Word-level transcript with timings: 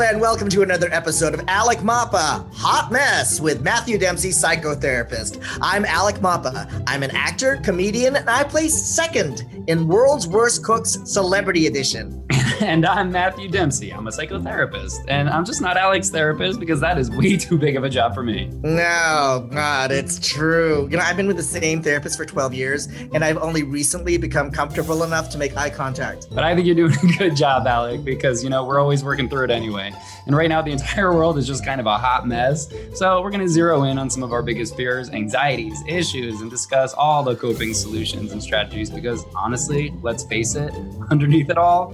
and 0.00 0.20
welcome 0.20 0.48
to 0.48 0.62
another 0.62 0.88
episode 0.92 1.34
of 1.34 1.42
Alec 1.48 1.80
Mapa 1.80 2.46
Hot 2.54 2.92
Mess 2.92 3.40
with 3.40 3.62
Matthew 3.62 3.98
Dempsey, 3.98 4.28
psychotherapist. 4.28 5.44
I'm 5.60 5.84
Alec 5.84 6.22
Mapa. 6.22 6.68
I'm 6.86 7.02
an 7.02 7.10
actor, 7.10 7.56
comedian, 7.56 8.14
and 8.14 8.30
I 8.30 8.44
play 8.44 8.68
second 8.68 9.57
in 9.68 9.86
World's 9.86 10.26
Worst 10.26 10.64
Cooks 10.64 10.96
Celebrity 11.04 11.66
Edition. 11.66 12.24
and 12.60 12.86
I'm 12.86 13.12
Matthew 13.12 13.48
Dempsey. 13.48 13.92
I'm 13.92 14.06
a 14.06 14.10
psychotherapist, 14.10 15.04
and 15.08 15.28
I'm 15.28 15.44
just 15.44 15.60
not 15.60 15.76
Alec's 15.76 16.08
therapist 16.08 16.58
because 16.58 16.80
that 16.80 16.96
is 16.98 17.10
way 17.10 17.36
too 17.38 17.58
big 17.58 17.76
of 17.76 17.84
a 17.84 17.90
job 17.90 18.14
for 18.14 18.22
me. 18.22 18.50
No, 18.62 19.46
God, 19.52 19.92
it's 19.92 20.18
true. 20.18 20.88
You 20.90 20.96
know, 20.96 21.02
I've 21.02 21.18
been 21.18 21.26
with 21.26 21.36
the 21.36 21.42
same 21.42 21.82
therapist 21.82 22.16
for 22.16 22.24
12 22.24 22.54
years, 22.54 22.86
and 23.12 23.22
I've 23.22 23.36
only 23.36 23.62
recently 23.62 24.16
become 24.16 24.50
comfortable 24.50 25.04
enough 25.04 25.28
to 25.30 25.38
make 25.38 25.54
eye 25.56 25.70
contact. 25.70 26.28
But 26.32 26.44
I 26.44 26.54
think 26.54 26.66
you're 26.66 26.74
doing 26.74 26.94
a 27.02 27.18
good 27.18 27.36
job, 27.36 27.66
Alec, 27.66 28.04
because, 28.04 28.42
you 28.42 28.48
know, 28.48 28.64
we're 28.64 28.80
always 28.80 29.04
working 29.04 29.28
through 29.28 29.44
it 29.44 29.50
anyway. 29.50 29.92
And 30.26 30.34
right 30.34 30.48
now, 30.48 30.62
the 30.62 30.72
entire 30.72 31.14
world 31.14 31.36
is 31.36 31.46
just 31.46 31.62
kind 31.64 31.78
of 31.80 31.86
a 31.86 31.98
hot 31.98 32.26
mess. 32.26 32.72
So 32.94 33.20
we're 33.20 33.30
going 33.30 33.42
to 33.42 33.48
zero 33.48 33.82
in 33.82 33.98
on 33.98 34.08
some 34.08 34.22
of 34.22 34.32
our 34.32 34.42
biggest 34.42 34.76
fears, 34.76 35.10
anxieties, 35.10 35.82
issues, 35.86 36.40
and 36.40 36.50
discuss 36.50 36.94
all 36.94 37.22
the 37.22 37.36
coping 37.36 37.74
solutions 37.74 38.32
and 38.32 38.42
strategies 38.42 38.88
because 38.90 39.24
honestly, 39.36 39.57
let's 40.02 40.24
face 40.24 40.54
it, 40.54 40.72
underneath 41.10 41.50
it 41.50 41.58
all, 41.58 41.92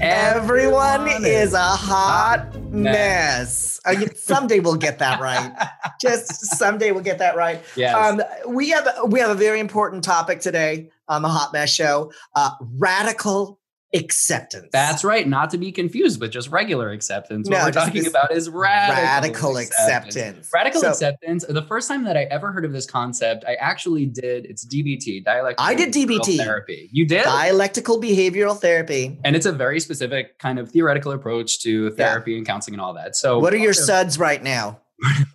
Everyone, 0.00 1.08
is 1.24 1.54
a 1.54 1.58
hot 1.58 2.54
mess. 2.70 3.80
I 3.84 3.96
mean, 3.96 4.14
someday 4.14 4.60
we'll 4.60 4.76
get 4.76 5.00
that 5.00 5.20
right. 5.20 5.52
Just 6.00 6.56
someday 6.56 6.92
we'll 6.92 7.02
get 7.02 7.18
that 7.18 7.36
right. 7.36 7.60
Yes. 7.74 7.94
Um, 7.94 8.22
we 8.54 8.68
have 8.70 8.88
we 9.08 9.18
have 9.18 9.30
a 9.30 9.34
very 9.34 9.58
important 9.58 10.04
topic 10.04 10.40
today 10.40 10.90
on 11.08 11.22
the 11.22 11.28
Hot 11.28 11.52
Mess 11.52 11.74
Show: 11.74 12.12
uh, 12.36 12.50
radical 12.76 13.57
acceptance. 13.94 14.68
That's 14.72 15.02
right. 15.04 15.26
Not 15.26 15.50
to 15.50 15.58
be 15.58 15.72
confused 15.72 16.20
with 16.20 16.30
just 16.30 16.50
regular 16.50 16.90
acceptance. 16.90 17.48
What 17.48 17.64
we're 17.64 17.72
talking 17.72 18.06
about 18.06 18.32
is 18.32 18.48
radical, 18.48 19.02
radical 19.02 19.56
acceptance. 19.56 20.50
Radical 20.52 20.80
So- 20.82 20.88
acceptance. 20.90 21.44
The 21.48 21.62
first 21.62 21.88
time 21.88 22.04
that 22.04 22.16
I 22.16 22.22
ever 22.24 22.52
heard 22.52 22.64
of 22.64 22.72
this 22.72 22.86
concept, 22.86 23.44
I 23.46 23.54
actually 23.54 24.06
did. 24.06 24.46
It's 24.46 24.64
DBT, 24.66 25.24
dialectical. 25.24 25.64
I 25.66 25.74
did 25.74 25.92
DBT. 25.92 26.36
therapy. 26.36 26.88
You 26.92 27.06
did, 27.06 27.24
Dialectical 27.24 28.00
behavioral 28.00 28.58
therapy. 28.58 29.18
and 29.24 29.34
it's 29.34 29.46
a 29.46 29.52
very 29.52 29.80
specific 29.80 30.38
kind 30.38 30.58
of 30.58 30.70
theoretical 30.70 31.12
approach 31.12 31.60
to 31.62 31.90
therapy 31.92 32.36
and 32.36 32.46
counseling 32.46 32.74
and 32.74 32.80
all 32.82 32.94
that. 32.94 33.16
So, 33.16 33.38
What 33.38 33.52
are 33.54 33.58
your 33.58 33.72
suds 33.88 34.18
right 34.18 34.42
now? 34.42 34.80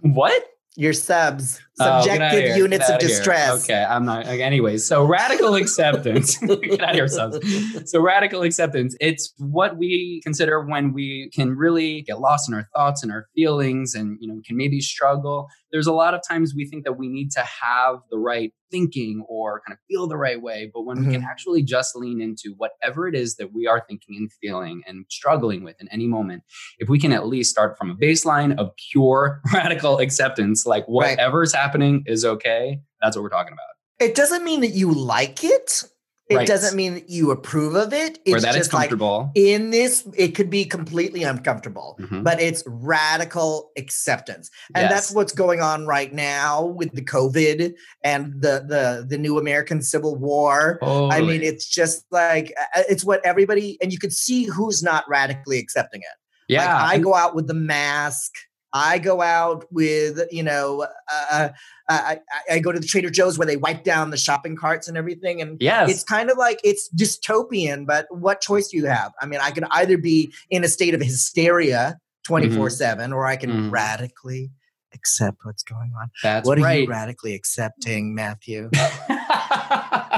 what? 0.01 0.43
Your 0.75 0.93
subs, 0.93 1.59
Oh, 1.79 2.02
subjective 2.02 2.43
here, 2.43 2.57
units 2.57 2.89
of 2.89 2.99
distress. 2.99 3.63
Okay, 3.63 3.83
I'm 3.83 4.05
not. 4.05 4.25
Okay, 4.27 4.43
anyways, 4.43 4.85
so 4.85 5.03
radical 5.03 5.55
acceptance. 5.55 6.38
get 6.47 6.81
out 6.81 6.89
of 6.99 7.43
here. 7.43 7.85
So 7.85 7.99
radical 7.99 8.43
acceptance, 8.43 8.95
it's 8.99 9.33
what 9.38 9.77
we 9.77 10.21
consider 10.23 10.63
when 10.63 10.94
we 10.94 11.31
can 11.33 11.55
really 11.55 12.03
get 12.03 12.19
lost 12.19 12.47
in 12.47 12.53
our 12.53 12.67
thoughts 12.75 13.01
and 13.01 13.11
our 13.11 13.27
feelings 13.35 13.95
and 13.95 14.17
you 14.21 14.27
know, 14.27 14.39
can 14.45 14.55
maybe 14.55 14.81
struggle. 14.81 15.47
There's 15.71 15.88
a 15.88 15.94
lot 15.94 16.13
of 16.13 16.21
times 16.27 16.53
we 16.55 16.66
think 16.66 16.83
that 16.83 16.94
we 16.94 17.07
need 17.07 17.31
to 17.31 17.41
have 17.41 17.97
the 18.11 18.19
right 18.19 18.53
thinking 18.69 19.23
or 19.27 19.61
kind 19.67 19.73
of 19.73 19.79
feel 19.88 20.07
the 20.07 20.17
right 20.17 20.41
way, 20.41 20.69
but 20.73 20.81
when 20.81 20.97
we 20.99 21.05
can 21.05 21.21
mm-hmm. 21.21 21.29
actually 21.29 21.61
just 21.61 21.95
lean 21.95 22.21
into 22.21 22.55
whatever 22.57 23.07
it 23.07 23.16
is 23.16 23.35
that 23.35 23.53
we 23.53 23.67
are 23.67 23.83
thinking 23.88 24.16
and 24.17 24.31
feeling 24.41 24.81
and 24.88 25.05
struggling 25.09 25.63
with 25.63 25.75
in 25.79 25.88
any 25.89 26.07
moment, 26.07 26.44
if 26.79 26.89
we 26.89 26.99
can 26.99 27.11
at 27.11 27.27
least 27.27 27.51
start 27.51 27.77
from 27.77 27.91
a 27.91 27.95
baseline 27.95 28.57
of 28.57 28.71
pure 28.91 29.41
radical 29.53 29.99
acceptance, 29.99 30.66
like 30.66 30.83
Right. 30.83 31.11
whatever's 31.11 31.53
happening 31.64 32.03
is 32.06 32.25
okay, 32.25 32.80
that's 33.02 33.16
what 33.16 33.23
we're 33.23 33.30
talking 33.30 33.53
about. 33.53 33.66
It 34.00 34.16
doesn't 34.16 34.44
mean 34.44 34.61
that 34.61 34.72
you 34.73 34.92
like 34.92 35.44
it. 35.44 35.83
It 36.30 36.38
Right. 36.38 36.47
doesn't 36.47 36.75
mean 36.75 36.94
that 36.95 37.09
you 37.09 37.31
approve 37.31 37.75
of 37.75 37.94
it. 37.94 38.17
It's 38.25 38.44
that 38.44 38.52
is 38.56 38.61
just 38.61 38.73
like 38.73 38.89
comfortable. 38.89 39.31
in 39.36 39.72
this, 39.72 40.08
it 40.16 40.30
could 40.36 40.50
be 40.50 40.64
completely 40.66 41.23
uncomfortable, 41.23 41.97
Mhm. 42.00 42.23
but 42.23 42.41
it's 42.41 42.64
radical 42.66 43.72
acceptance. 43.78 44.50
And 44.73 44.89
that's 44.89 45.11
what's 45.11 45.34
going 45.34 45.61
on 45.61 45.85
right 45.85 46.12
now 46.13 46.63
with 46.66 46.91
the 46.94 47.03
COVID 47.03 47.73
and 48.03 48.34
the 48.41 48.63
the 48.68 49.06
the 49.07 49.18
new 49.18 49.38
American 49.38 49.81
Civil 49.81 50.16
War. 50.16 50.79
I 50.81 51.19
mean, 51.22 51.44
it's 51.44 51.68
just 51.68 52.06
like 52.09 52.53
uh, 52.75 52.84
it's 52.90 53.03
what 53.03 53.19
everybody 53.25 53.78
and 53.81 53.91
you 53.91 54.00
could 54.00 54.13
see 54.13 54.46
who's 54.46 54.81
not 54.81 55.03
radically 55.09 55.59
accepting 55.59 56.02
it. 56.02 56.18
Like 56.57 56.68
yeah. 56.68 56.84
I 56.84 56.97
go 57.00 57.16
out 57.16 57.35
with 57.35 57.47
the 57.47 57.53
mask. 57.53 58.31
I 58.73 58.97
go 58.97 59.22
out 59.22 59.66
with, 59.72 60.19
you 60.31 60.41
know, 60.44 60.88
uh, 61.31 61.50
I, 61.88 62.19
I, 62.50 62.56
I 62.56 62.59
go 62.59 62.72
to 62.72 62.79
the 62.79 62.88
Trader 62.88 63.11
Joe's 63.11 63.38
where 63.38 63.45
they 63.45 63.57
wipe 63.57 63.84
down 63.84 64.09
the 64.09 64.17
shopping 64.17 64.56
carts 64.56 64.88
and 64.88 64.97
everything. 64.97 65.41
And 65.41 65.57
yes. 65.61 65.91
it's 65.91 66.03
kind 66.03 66.31
of 66.31 66.38
like 66.38 66.59
it's 66.63 66.89
dystopian, 66.94 67.85
but 67.85 68.07
what 68.09 68.41
choice 68.41 68.69
do 68.69 68.78
you 68.78 68.85
have? 68.85 69.11
I 69.22 69.28
mean, 69.28 69.39
I 69.41 69.51
could 69.51 69.66
either 69.72 69.97
be 69.97 70.34
in 70.50 70.63
a 70.63 70.67
state 70.67 70.95
of 70.95 71.01
hysteria 71.01 72.00
24 72.25 72.69
7, 72.72 73.13
or 73.13 73.25
I 73.28 73.35
can 73.35 73.51
Mhm. 73.51 73.72
radically 73.72 74.51
accept 74.94 75.38
what's 75.44 75.63
going 75.63 75.91
on. 76.00 76.09
That's 76.23 76.47
what 76.47 76.57
are 76.57 76.61
right. 76.61 76.84
you 76.84 76.90
radically 76.90 77.35
accepting, 77.35 78.16
Matthew? 78.16 78.69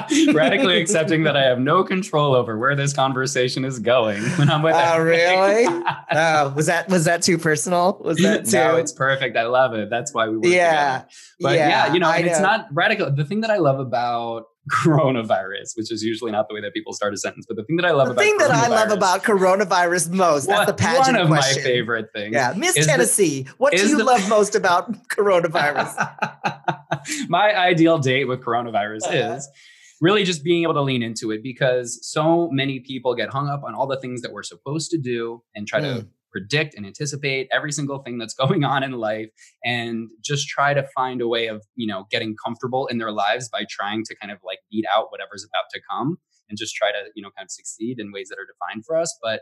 Radically 0.34 0.82
accepting 0.82 1.24
that 1.24 1.36
I 1.36 1.44
have 1.44 1.60
no 1.60 1.84
control 1.84 2.36
over 2.36 2.58
where 2.58 2.76
this 2.76 2.94
conversation 2.94 3.66
is 3.66 3.80
going 3.80 4.22
when 4.38 4.50
I'm 4.50 4.62
with. 4.62 4.76
Oh, 4.76 4.80
everybody. 4.80 5.66
really? 5.68 5.84
Oh, 6.18 6.50
was 6.56 6.68
that 6.68 6.88
was 6.88 7.06
that 7.06 7.24
too 7.24 7.38
personal? 7.38 8.00
Was 8.04 8.18
that 8.20 8.46
too? 8.46 8.58
no, 8.58 8.76
it's 8.78 8.94
perfect. 8.94 9.36
I 9.36 9.44
love 9.48 9.74
it. 9.74 9.90
That's 9.90 10.14
why 10.14 10.30
we 10.30 10.38
work 10.38 10.46
yeah. 10.46 11.00
together. 11.00 11.08
But 11.42 11.56
yeah, 11.56 11.94
you 11.94 12.00
know, 12.00 12.12
it's 12.12 12.40
not 12.40 12.68
radical. 12.72 13.12
The 13.12 13.26
thing 13.26 13.42
that 13.42 13.50
I 13.50 13.58
love 13.58 13.80
about 13.80 14.46
coronavirus, 14.72 15.76
which 15.78 15.92
is 15.92 16.04
usually 16.04 16.32
not 16.32 16.48
the 16.48 16.56
way 16.56 16.62
that 16.62 16.74
people 16.74 16.94
start 16.94 17.14
a 17.14 17.18
sentence, 17.18 17.46
but 17.48 17.56
the 17.58 17.64
thing 17.64 17.76
that 17.78 17.86
I 17.86 17.92
love 17.92 18.08
the 18.08 18.14
about 18.14 18.22
thing 18.24 18.38
that 18.38 18.52
I 18.52 18.68
love 18.68 18.92
about 18.92 19.24
coronavirus 19.24 20.12
most. 20.12 20.48
That's 20.48 20.60
one, 20.60 20.68
the 20.68 20.74
pageant 20.74 21.18
one 21.18 21.22
of 21.24 21.28
question. 21.28 21.64
my 21.64 21.70
favorite 21.70 22.10
things. 22.14 22.34
Yeah, 22.34 22.54
Miss 22.56 22.78
is 22.78 22.86
the- 22.86 22.92
Tennessee. 22.92 23.48
what 23.58 23.74
do 23.74 23.88
you 23.88 23.98
the- 23.98 24.04
love 24.04 24.28
most 24.30 24.56
about 24.56 24.92
coronavirus? 25.10 25.96
my 27.30 27.56
ideal 27.56 27.98
date 28.00 28.26
with 28.26 28.42
coronavirus 28.42 29.04
Uh-huh. 29.04 29.36
is 29.36 29.50
really 30.02 30.24
just 30.24 30.44
being 30.44 30.64
able 30.64 30.74
to 30.74 30.82
lean 30.82 31.02
into 31.04 31.32
it 31.32 31.42
because 31.44 32.00
so 32.02 32.50
many 32.52 32.80
people 32.80 33.16
get 33.16 33.30
hung 33.30 33.48
up 33.48 33.64
on 33.64 33.74
all 33.76 33.88
the 33.88 34.00
things 34.00 34.22
that 34.22 34.32
we're 34.34 34.44
supposed 34.44 34.92
to 34.92 34.98
do 34.98 35.42
and 35.56 35.68
try 35.68 35.80
to 35.80 35.88
Mm. 35.88 36.10
predict 36.32 36.76
and 36.76 36.86
anticipate 36.86 37.48
every 37.52 37.72
single 37.72 38.00
thing 38.00 38.18
that's 38.18 38.34
going 38.44 38.64
on 38.66 38.84
in 38.84 38.92
life 38.92 39.30
and 39.64 40.10
just 40.22 40.48
try 40.50 40.74
to 40.74 40.84
find 40.96 41.22
a 41.22 41.28
way 41.28 41.48
of 41.48 41.64
you 41.76 41.88
know 41.88 42.06
getting 42.12 42.36
comfortable 42.44 42.88
in 42.88 42.98
their 42.98 43.12
lives 43.12 43.48
by 43.50 43.66
trying 43.70 44.04
to 44.04 44.16
kind 44.18 44.32
of 44.32 44.40
like 44.44 44.60
beat 44.70 44.86
out 44.94 45.08
whatever's 45.12 45.46
about 45.46 45.70
to 45.72 45.80
come 45.90 46.18
and 46.50 46.58
just 46.58 46.76
try 46.76 46.92
to 46.92 47.00
you 47.16 47.24
know 47.24 47.30
kind 47.38 47.46
of 47.46 47.52
succeed 47.52 48.00
in 48.00 48.12
ways 48.12 48.28
that 48.30 48.38
are 48.38 48.46
defined 48.46 48.84
for 48.86 48.98
us 48.98 49.18
but 49.24 49.42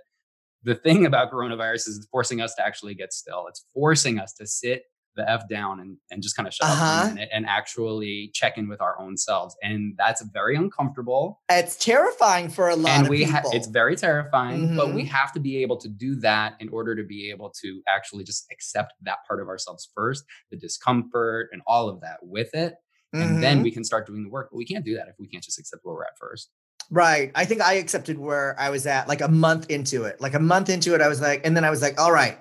the 0.64 0.76
thing 0.76 1.04
about 1.10 1.32
coronavirus 1.32 1.88
is 1.90 1.98
it's 1.98 2.08
forcing 2.12 2.40
us 2.42 2.54
to 2.54 2.64
actually 2.64 2.94
get 2.94 3.12
still 3.12 3.46
it's 3.50 3.66
forcing 3.74 4.20
us 4.20 4.32
to 4.34 4.46
sit 4.46 4.84
the 5.16 5.30
f 5.30 5.48
down 5.50 5.80
and, 5.80 5.98
and 6.12 6.22
just 6.24 6.36
kind 6.36 6.48
of 6.48 6.54
shut 6.54 6.68
up 6.68 6.74
Uh-huh. 6.74 7.04
for 7.06 7.12
a 7.12 7.14
minute 7.14 7.30
and 7.32 7.46
actually 7.46 8.32
check 8.34 8.58
in 8.58 8.68
with 8.68 8.82
our 8.82 9.00
own 9.00 9.16
selves 9.18 9.56
and 9.62 9.94
that's 9.98 10.22
very 10.34 10.56
uncomfortable 10.56 11.42
it's 11.52 11.76
terrifying 11.76 12.50
for 12.50 12.70
a 12.70 12.76
lot 12.76 12.92
and 12.92 13.04
of 13.06 13.10
we 13.10 13.20
people. 13.26 13.34
ha- 13.34 13.50
it's 13.54 13.68
very 13.68 13.96
terrifying 13.96 14.76
but 14.76 14.88
Mhm. 14.88 14.94
we 14.96 15.06
have 15.06 15.32
to 15.34 15.40
be 15.40 15.58
able 15.62 15.78
to 15.78 15.88
do 15.90 16.16
that 16.22 16.56
in 16.60 16.70
order 16.70 16.96
to 16.96 17.04
be 17.04 17.30
able 17.30 17.50
to 17.62 17.82
actually 17.88 18.24
just 18.24 18.46
accept 18.52 18.94
that 19.04 19.20
part 19.28 19.40
of 19.42 19.48
ourselves 19.48 19.90
first 19.96 20.24
the 20.52 20.58
discomfort 20.58 21.50
and 21.52 21.62
all 21.68 21.90
of 21.90 22.02
that 22.02 22.18
with 22.22 22.54
it 22.56 22.76
and 23.14 23.44
then 23.44 23.60
Mhm. 23.60 23.64
we 23.64 23.72
can 23.72 23.84
start 23.84 24.08
doing 24.08 24.24
the 24.24 24.30
work 24.30 24.50
but 24.52 24.58
we 24.58 24.66
can't 24.66 24.84
do 24.86 24.96
that 24.96 25.08
if 25.08 25.16
we 25.20 25.28
can't 25.28 25.44
just 25.44 25.60
accept 25.60 25.84
where 25.86 25.96
we're 25.96 26.04
at 26.04 26.18
first 26.20 26.50
Right. 26.92 27.32
I 27.34 27.46
think 27.46 27.62
I 27.62 27.76
accepted 27.76 28.20
where 28.20 28.60
I 28.60 28.70
was 28.70 28.86
at 28.86 29.08
like 29.08 29.22
a 29.22 29.30
month 29.30 29.70
into 29.70 30.04
it. 30.04 30.20
Like 30.20 30.34
a 30.34 30.40
month 30.40 30.70
into 30.70 30.94
it, 30.94 31.00
I 31.02 31.08
was 31.08 31.22
like, 31.22 31.40
and 31.48 31.56
then 31.56 31.64
I 31.64 31.70
was 31.70 31.82
like, 31.82 32.00
all 32.00 32.12
right, 32.12 32.38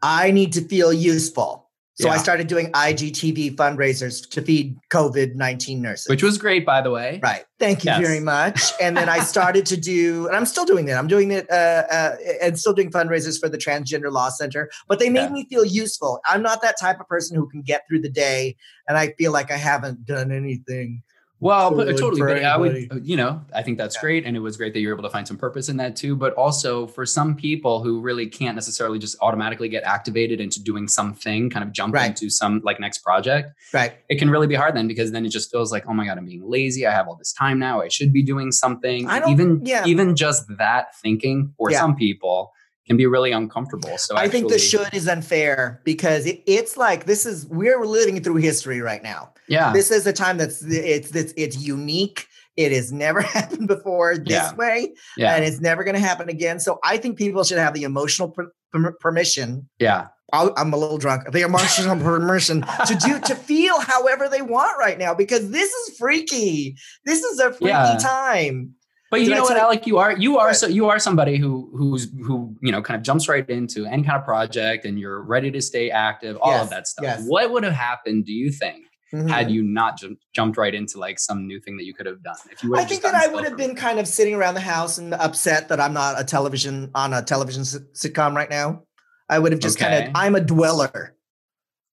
I 0.00 0.30
need 0.30 0.52
to 0.52 0.60
feel 0.62 0.92
useful. 0.92 1.63
So 1.96 2.08
I 2.08 2.16
started 2.16 2.48
doing 2.48 2.72
IGTV 2.72 3.54
fundraisers 3.54 4.28
to 4.30 4.42
feed 4.42 4.76
COVID 4.90 5.36
19 5.36 5.80
nurses. 5.80 6.08
which 6.08 6.24
was 6.24 6.38
great 6.38 6.66
by 6.66 6.80
the 6.80 6.90
way 6.90 7.20
Right. 7.22 7.44
Thank 7.60 7.84
you 7.84 7.92
Yes. 7.92 8.00
very 8.02 8.18
much. 8.20 8.72
And 8.80 8.96
then 8.96 9.08
I 9.08 9.20
started 9.34 9.64
to 9.66 9.76
do, 9.76 10.26
and 10.26 10.34
I'm 10.36 10.44
still 10.44 10.64
doing 10.64 10.86
that. 10.86 10.98
I'm 10.98 11.06
doing 11.06 11.30
it 11.30 11.48
uh, 11.50 11.84
uh, 11.88 12.16
and 12.42 12.58
still 12.58 12.72
doing 12.72 12.90
fundraisers 12.90 13.38
for 13.40 13.48
the 13.48 13.56
Transgender 13.56 14.10
Law 14.10 14.28
Center, 14.28 14.68
but 14.88 14.98
they 14.98 15.08
made 15.08 15.26
Yeah. 15.26 15.30
me 15.30 15.46
feel 15.48 15.64
useful. 15.64 16.20
I'm 16.26 16.42
not 16.42 16.62
that 16.62 16.74
type 16.80 16.98
of 17.00 17.06
person 17.06 17.36
who 17.36 17.48
can 17.48 17.62
get 17.62 17.82
through 17.88 18.00
the 18.00 18.10
day 18.10 18.56
and 18.88 18.98
I 18.98 19.14
feel 19.16 19.30
like 19.32 19.52
I 19.52 19.56
haven't 19.56 20.04
done 20.04 20.32
anything. 20.32 21.03
Well, 21.44 21.74
but, 21.76 21.84
good 21.88 21.98
totally. 21.98 22.22
But 22.22 22.42
I 22.42 22.56
would, 22.56 22.88
uh, 22.90 22.96
you 23.02 23.18
know, 23.18 23.42
I 23.54 23.62
think 23.62 23.76
that's 23.76 23.96
Yeah. 23.96 24.00
great. 24.00 24.24
And 24.24 24.34
it 24.34 24.40
was 24.40 24.56
great 24.56 24.72
that 24.72 24.80
you're 24.80 24.94
able 24.94 25.02
to 25.02 25.10
find 25.10 25.28
some 25.28 25.36
purpose 25.36 25.68
in 25.68 25.76
that 25.76 25.94
too. 25.94 26.16
But 26.16 26.32
also 26.34 26.86
for 26.86 27.04
some 27.04 27.34
people 27.36 27.82
who 27.82 28.00
really 28.00 28.26
can't 28.26 28.54
necessarily 28.54 28.98
just 28.98 29.14
automatically 29.20 29.68
get 29.68 29.82
activated 29.84 30.40
into 30.40 30.62
doing 30.62 30.88
something, 30.88 31.50
kind 31.50 31.62
of 31.62 31.70
jump 31.72 31.92
Right. 31.94 32.06
into 32.08 32.30
some 32.30 32.62
like 32.64 32.80
next 32.80 32.98
project, 32.98 33.52
Right. 33.74 33.92
it 34.08 34.18
can 34.18 34.30
really 34.30 34.46
be 34.46 34.54
hard 34.54 34.74
then 34.74 34.88
because 34.88 35.12
then 35.12 35.26
it 35.26 35.30
just 35.32 35.50
feels 35.50 35.70
like, 35.70 35.84
oh 35.86 35.92
my 35.92 36.06
God, 36.06 36.16
I'm 36.16 36.24
being 36.24 36.48
lazy. 36.48 36.86
I 36.86 36.92
have 36.92 37.08
all 37.08 37.16
this 37.16 37.34
time 37.34 37.58
now. 37.58 37.82
I 37.82 37.88
should 37.88 38.10
be 38.10 38.22
doing 38.22 38.50
something. 38.50 39.06
I 39.06 39.18
don't- 39.20 39.30
even, 39.30 39.60
yeah. 39.66 39.84
even 39.86 40.16
just 40.16 40.44
that 40.56 40.96
thinking 41.02 41.52
for 41.58 41.70
Yeah. 41.70 41.78
some 41.80 41.94
people 41.94 42.52
can 42.86 42.96
be 42.96 43.06
really 43.06 43.32
uncomfortable. 43.32 43.96
So 43.98 44.16
I 44.16 44.28
think 44.28 44.48
the 44.50 44.58
should 44.58 44.92
is 44.92 45.08
unfair 45.08 45.80
because 45.84 46.26
it, 46.26 46.42
it's 46.46 46.76
like 46.76 47.06
this 47.06 47.24
is 47.26 47.46
we're 47.46 47.84
living 47.86 48.22
through 48.22 48.36
history 48.36 48.80
right 48.80 49.02
now. 49.02 49.32
yeah. 49.48 49.72
This 49.72 49.90
is 49.90 50.06
a 50.06 50.12
time 50.12 50.36
that's 50.38 50.62
it's 50.64 51.14
it's 51.14 51.32
it's 51.36 51.56
unique. 51.66 52.26
It 52.56 52.70
has 52.72 52.92
never 52.92 53.20
happened 53.36 53.66
before 53.68 54.16
this 54.18 54.28
Yeah. 54.30 54.54
way, 54.54 54.92
Yeah. 55.16 55.34
and 55.34 55.44
it's 55.44 55.60
never 55.60 55.82
going 55.82 55.94
to 55.96 56.00
happen 56.00 56.28
again. 56.28 56.60
So 56.60 56.78
I 56.84 56.98
think 56.98 57.18
people 57.18 57.42
should 57.42 57.58
have 57.58 57.74
the 57.74 57.82
emotional 57.82 58.30
per- 58.30 58.52
per- 58.72 58.92
permission. 59.00 59.68
yeah. 59.78 60.08
I'll, 60.32 60.52
I'm 60.56 60.72
a 60.72 60.76
little 60.76 60.98
drunk. 60.98 61.30
The 61.30 61.42
emotional 61.42 61.96
permission 61.96 62.62
to 62.86 62.94
do 63.06 63.20
to 63.20 63.34
feel 63.50 63.78
however 63.78 64.28
they 64.28 64.42
want 64.42 64.76
right 64.78 64.98
now 64.98 65.14
because 65.14 65.50
this 65.50 65.70
is 65.70 65.96
freaky. 65.98 66.76
This 67.04 67.22
is 67.22 67.38
a 67.38 67.50
freaky 67.52 67.66
Yeah. 67.68 67.98
time. 68.00 68.74
But 69.14 69.20
you 69.20 69.28
Did 69.28 69.36
know 69.36 69.42
what, 69.44 69.56
Alec? 69.56 69.86
You 69.86 69.98
are 69.98 70.16
you 70.16 70.38
are 70.38 70.48
Right. 70.48 70.56
so 70.56 70.66
you 70.66 70.88
are 70.88 70.98
somebody 70.98 71.36
who 71.36 71.70
who's 71.76 72.10
who 72.26 72.56
you 72.60 72.72
know 72.72 72.82
kind 72.82 72.98
of 72.98 73.04
jumps 73.04 73.28
right 73.28 73.48
into 73.48 73.86
any 73.86 74.02
kind 74.02 74.18
of 74.18 74.24
project, 74.24 74.84
and 74.84 74.98
you're 74.98 75.22
ready 75.22 75.52
to 75.52 75.62
stay 75.62 75.88
active. 75.90 76.36
All 76.42 76.50
Yes, 76.50 76.64
of 76.64 76.70
that 76.70 76.88
stuff. 76.88 77.04
yes. 77.04 77.22
What 77.24 77.52
would 77.52 77.62
have 77.62 77.74
happened? 77.74 78.24
Do 78.24 78.32
you 78.32 78.50
think 78.50 78.86
Mhm. 79.12 79.30
had 79.30 79.52
you 79.52 79.62
not 79.62 79.98
jum- 79.98 80.18
jumped 80.34 80.58
right 80.58 80.74
into 80.74 80.98
like 80.98 81.20
some 81.20 81.46
new 81.46 81.60
thing 81.60 81.76
that 81.76 81.84
you 81.84 81.94
could 81.94 82.06
have 82.06 82.24
done? 82.24 82.34
If 82.50 82.64
you 82.64 82.74
I 82.76 82.84
think 82.84 83.02
that 83.02 83.14
I 83.14 83.28
would 83.28 83.44
have 83.44 83.56
been 83.56 83.76
kind 83.76 84.00
of 84.00 84.08
sitting 84.08 84.34
around 84.34 84.54
the 84.54 84.60
house 84.74 84.98
and 84.98 85.14
upset 85.14 85.68
that 85.68 85.78
I'm 85.80 85.92
not 85.92 86.20
a 86.20 86.24
television 86.24 86.90
on 86.96 87.12
a 87.12 87.22
television 87.22 87.64
sit- 87.64 87.94
sitcom 87.94 88.34
right 88.34 88.50
now. 88.50 88.82
I 89.28 89.38
would 89.38 89.52
have 89.52 89.60
just 89.60 89.78
kind 89.78 89.94
of 90.08 90.10
I'm 90.16 90.34
a 90.34 90.40
dweller. 90.40 91.14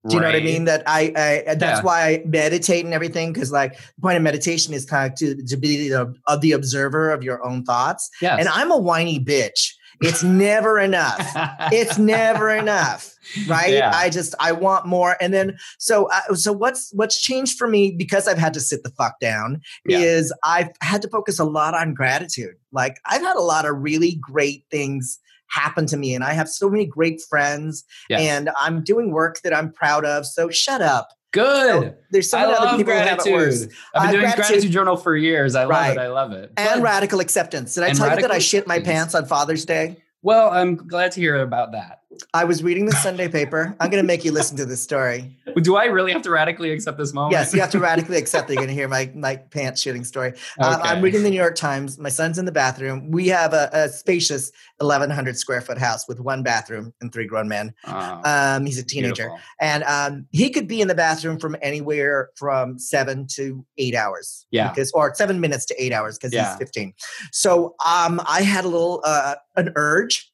Do 0.08 0.16
you 0.16 0.20
know 0.22 0.28
what 0.28 0.36
I 0.36 0.40
mean? 0.40 0.66
That 0.66 0.82
I, 0.88 1.44
I 1.48 1.56
that's 1.56 1.80
Yeah. 1.80 1.82
why 1.84 2.02
I 2.08 2.24
meditate 2.26 2.84
and 2.86 2.94
everything 2.94 3.32
because 3.34 3.52
like 3.52 3.78
the 3.78 4.02
point 4.02 4.18
of 4.18 4.24
meditation 4.24 4.74
is 4.74 4.84
kind 4.86 5.12
of 5.12 5.18
to 5.20 5.44
to 5.46 5.58
be 5.58 5.90
the, 5.90 6.16
of 6.28 6.42
the 6.42 6.54
observer 6.54 7.12
of 7.12 7.24
your 7.24 7.46
own 7.46 7.64
thoughts. 7.64 8.10
Yes. 8.22 8.40
And 8.40 8.50
I'm 8.50 8.72
a 8.72 8.78
whiny 8.78 9.20
bitch. 9.20 9.74
It's 10.04 10.24
never 10.24 10.80
enough. 10.80 11.20
It's 11.72 12.00
never 12.00 12.50
enough, 12.50 13.14
right? 13.48 13.72
Yeah. 13.72 13.92
I 13.94 14.10
just 14.10 14.34
I 14.40 14.52
want 14.52 14.88
more. 14.88 15.16
And 15.22 15.32
then 15.32 15.56
so 15.78 16.10
uh, 16.12 16.34
so 16.34 16.52
what's 16.52 16.92
what's 16.94 17.22
changed 17.22 17.60
for 17.60 17.68
me 17.68 17.92
because 17.92 18.28
I've 18.28 18.40
had 18.40 18.56
to 18.56 18.60
sit 18.60 18.82
the 18.82 18.90
fuck 18.90 19.20
down 19.20 19.62
Yeah. 19.86 20.00
is 20.00 20.34
I've 20.44 20.70
had 20.82 21.04
to 21.04 21.08
focus 21.10 21.38
a 21.38 21.44
lot 21.46 21.76
on 21.76 21.94
gratitude. 21.94 22.56
Like 22.72 22.98
I've 23.06 23.22
had 23.22 23.36
a 23.36 23.42
lot 23.42 23.68
of 23.68 23.76
really 23.78 24.16
great 24.20 24.66
things 24.72 25.20
happen 25.52 25.86
to 25.88 25.98
me 25.98 26.16
and 26.16 26.24
I 26.24 26.34
have 26.34 26.50
so 26.50 26.70
many 26.70 26.86
great 26.86 27.22
friends 27.22 27.84
Yes. 28.10 28.22
and 28.22 28.50
I'm 28.58 28.84
doing 28.84 29.12
work 29.12 29.42
that 29.44 29.56
I'm 29.56 29.72
proud 29.72 30.06
of. 30.06 30.26
So 30.26 30.50
shut 30.50 30.82
up. 30.82 31.10
Good. 31.32 31.96
There's 32.12 32.30
so 32.30 32.40
many 32.40 32.54
other 32.54 32.78
people 32.78 32.92
who 32.94 33.00
have 33.00 33.20
it 33.26 33.32
worse. 33.34 33.64
I've 33.64 33.70
been 33.70 33.76
Uh, 33.96 34.12
doing 34.12 34.22
gratitude- 34.22 34.46
gratitude 34.48 34.72
journal 34.72 34.98
for 34.98 35.16
years. 35.16 35.56
I 35.56 35.64
love 35.64 35.92
it. 35.92 35.98
I 35.98 36.08
love 36.08 36.32
it. 36.34 36.52
And 36.58 36.70
But- 36.76 36.82
radical 36.82 37.20
acceptance. 37.22 37.74
Did 37.76 37.84
I 37.86 37.92
tell 37.94 38.14
you 38.16 38.22
that 38.22 38.32
I 38.32 38.40
shit 38.40 38.68
my 38.68 38.80
pants 38.80 39.16
on 39.16 39.26
Father's 39.26 39.64
Day? 39.66 39.98
well, 40.24 40.50
I'm 40.52 40.76
glad 40.76 41.14
to 41.14 41.20
hear 41.22 41.38
about 41.42 41.72
that. 41.72 42.01
I 42.34 42.44
was 42.44 42.62
reading 42.64 42.86
the 42.86 42.92
Sunday 42.94 43.28
paper. 43.28 43.76
I'm 43.80 43.90
going 43.90 44.04
to 44.04 44.08
make 44.08 44.24
you 44.26 44.32
listen 44.32 44.58
to 44.58 44.66
this 44.66 44.82
story. 44.82 45.38
Do 45.62 45.76
I 45.76 45.86
really 45.86 46.12
have 46.12 46.22
to 46.24 46.30
radically 46.30 46.72
accept 46.72 46.98
this 46.98 47.14
moment? 47.14 47.32
Yes, 47.34 47.54
you 47.54 47.62
have 47.62 47.72
to 47.72 47.80
radically 47.90 48.18
accept 48.18 48.48
that 48.48 48.54
you're 48.54 48.62
going 48.64 48.68
to 48.70 48.74
hear 48.74 48.88
my 48.88 49.12
my 49.16 49.38
pants 49.38 49.84
shitting 49.84 50.06
story. 50.06 50.34
Um, 50.60 50.80
I'm 50.84 51.02
reading 51.02 51.24
the 51.24 51.30
New 51.30 51.38
York 51.40 51.56
Times. 51.56 51.98
My 51.98 52.10
son's 52.10 52.38
in 52.38 52.46
the 52.46 52.52
bathroom. 52.52 53.12
We 53.12 53.28
have 53.30 53.54
a, 53.54 53.70
a 53.74 53.90
spacious 53.90 54.52
1,100 54.80 55.38
square 55.38 55.62
foot 55.62 55.78
house 55.78 56.08
with 56.08 56.20
one 56.20 56.44
bathroom 56.44 56.94
and 57.02 57.12
three 57.14 57.26
grown 57.28 57.48
men. 57.48 57.74
Oh, 57.88 58.22
Um, 58.26 58.66
he's 58.66 58.78
a 58.78 58.84
teenager, 58.84 59.24
beautiful. 59.24 59.40
and 59.60 59.84
um, 59.84 60.26
he 60.32 60.50
could 60.50 60.68
be 60.68 60.82
in 60.82 60.88
the 60.88 60.96
bathroom 60.96 61.40
from 61.40 61.56
anywhere 61.62 62.30
from 62.36 62.78
seven 62.80 63.26
to 63.36 63.66
eight 63.78 63.96
hours. 63.96 64.46
Yeah. 64.52 64.70
because 64.70 64.92
or 64.94 65.14
seven 65.16 65.40
minutes 65.40 65.66
to 65.68 65.82
eight 65.82 65.94
hours 65.94 66.18
because 66.18 66.34
Yeah. 66.34 66.50
he's 66.50 66.58
15. 66.58 66.94
So 67.32 67.76
um, 67.86 68.22
I 68.28 68.42
had 68.42 68.66
a 68.66 68.68
little 68.68 69.02
uh, 69.06 69.36
an 69.56 69.72
urge 69.76 70.31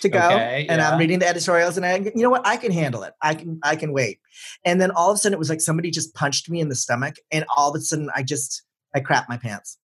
to 0.00 0.08
go, 0.08 0.18
Okay, 0.18 0.66
and 0.68 0.80
yeah. 0.80 0.90
I'm 0.90 0.98
reading 0.98 1.18
the 1.18 1.28
editorials, 1.28 1.76
and 1.76 1.84
I, 1.84 1.96
you 1.96 2.22
know 2.22 2.30
what, 2.30 2.46
I 2.46 2.56
can 2.56 2.72
handle 2.72 3.02
it. 3.02 3.12
I 3.22 3.34
can 3.34 3.58
I 3.62 3.76
can 3.76 3.92
wait. 3.92 4.20
And 4.64 4.80
then 4.80 4.90
all 4.90 5.10
of 5.10 5.16
a 5.16 5.18
sudden, 5.18 5.34
it 5.34 5.38
was 5.38 5.50
like 5.50 5.60
somebody 5.60 5.90
just 5.90 6.14
punched 6.14 6.48
me 6.50 6.60
in 6.60 6.68
the 6.68 6.74
stomach, 6.74 7.16
and 7.30 7.44
all 7.56 7.70
of 7.70 7.76
a 7.76 7.80
sudden, 7.80 8.10
I 8.14 8.22
just 8.22 8.62
I 8.94 9.00
crapped 9.00 9.28
my 9.28 9.36
pants. 9.36 9.78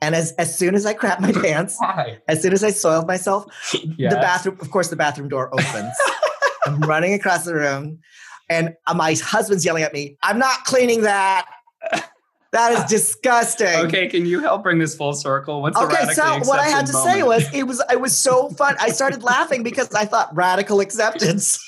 And 0.00 0.14
as 0.14 0.32
as 0.32 0.56
soon 0.58 0.74
as 0.74 0.86
I 0.86 0.94
crapped 0.94 1.20
my 1.20 1.32
pants, 1.42 1.76
Why? 1.78 2.18
as 2.28 2.42
soon 2.42 2.52
as 2.52 2.64
I 2.64 2.70
soiled 2.70 3.06
myself, 3.06 3.44
Yeah. 3.96 4.10
the 4.10 4.16
bathroom, 4.16 4.58
of 4.60 4.70
course, 4.70 4.88
the 4.88 4.96
bathroom 4.96 5.28
door 5.28 5.48
opens. 5.52 5.94
I'm 6.66 6.80
running 6.80 7.14
across 7.14 7.44
the 7.44 7.54
room, 7.54 8.00
and 8.50 8.74
my 8.94 9.14
husband's 9.22 9.64
yelling 9.64 9.82
at 9.84 9.92
me, 9.92 10.16
I'm 10.22 10.38
not 10.38 10.64
cleaning 10.64 11.02
that. 11.02 11.46
That 12.52 12.72
is 12.72 12.84
disgusting. 12.90 13.68
Okay, 13.86 14.08
can 14.08 14.26
you 14.26 14.40
help 14.40 14.62
bring 14.62 14.78
this 14.78 14.94
full 14.94 15.12
circle? 15.12 15.62
What's 15.62 15.78
Okay, 15.78 16.12
so 16.14 16.38
what 16.40 16.58
I 16.60 16.68
had 16.68 16.86
to 16.86 16.92
accepted 16.92 17.12
say 17.12 17.22
was 17.22 17.54
it 17.54 17.66
was 17.66 17.82
it 17.90 18.00
was 18.00 18.16
so 18.16 18.48
fun. 18.50 18.76
I 18.80 18.90
started 18.90 19.22
laughing 19.22 19.62
because 19.62 19.92
I 19.94 20.04
thought 20.04 20.34
radical 20.34 20.80
acceptance. 20.86 21.58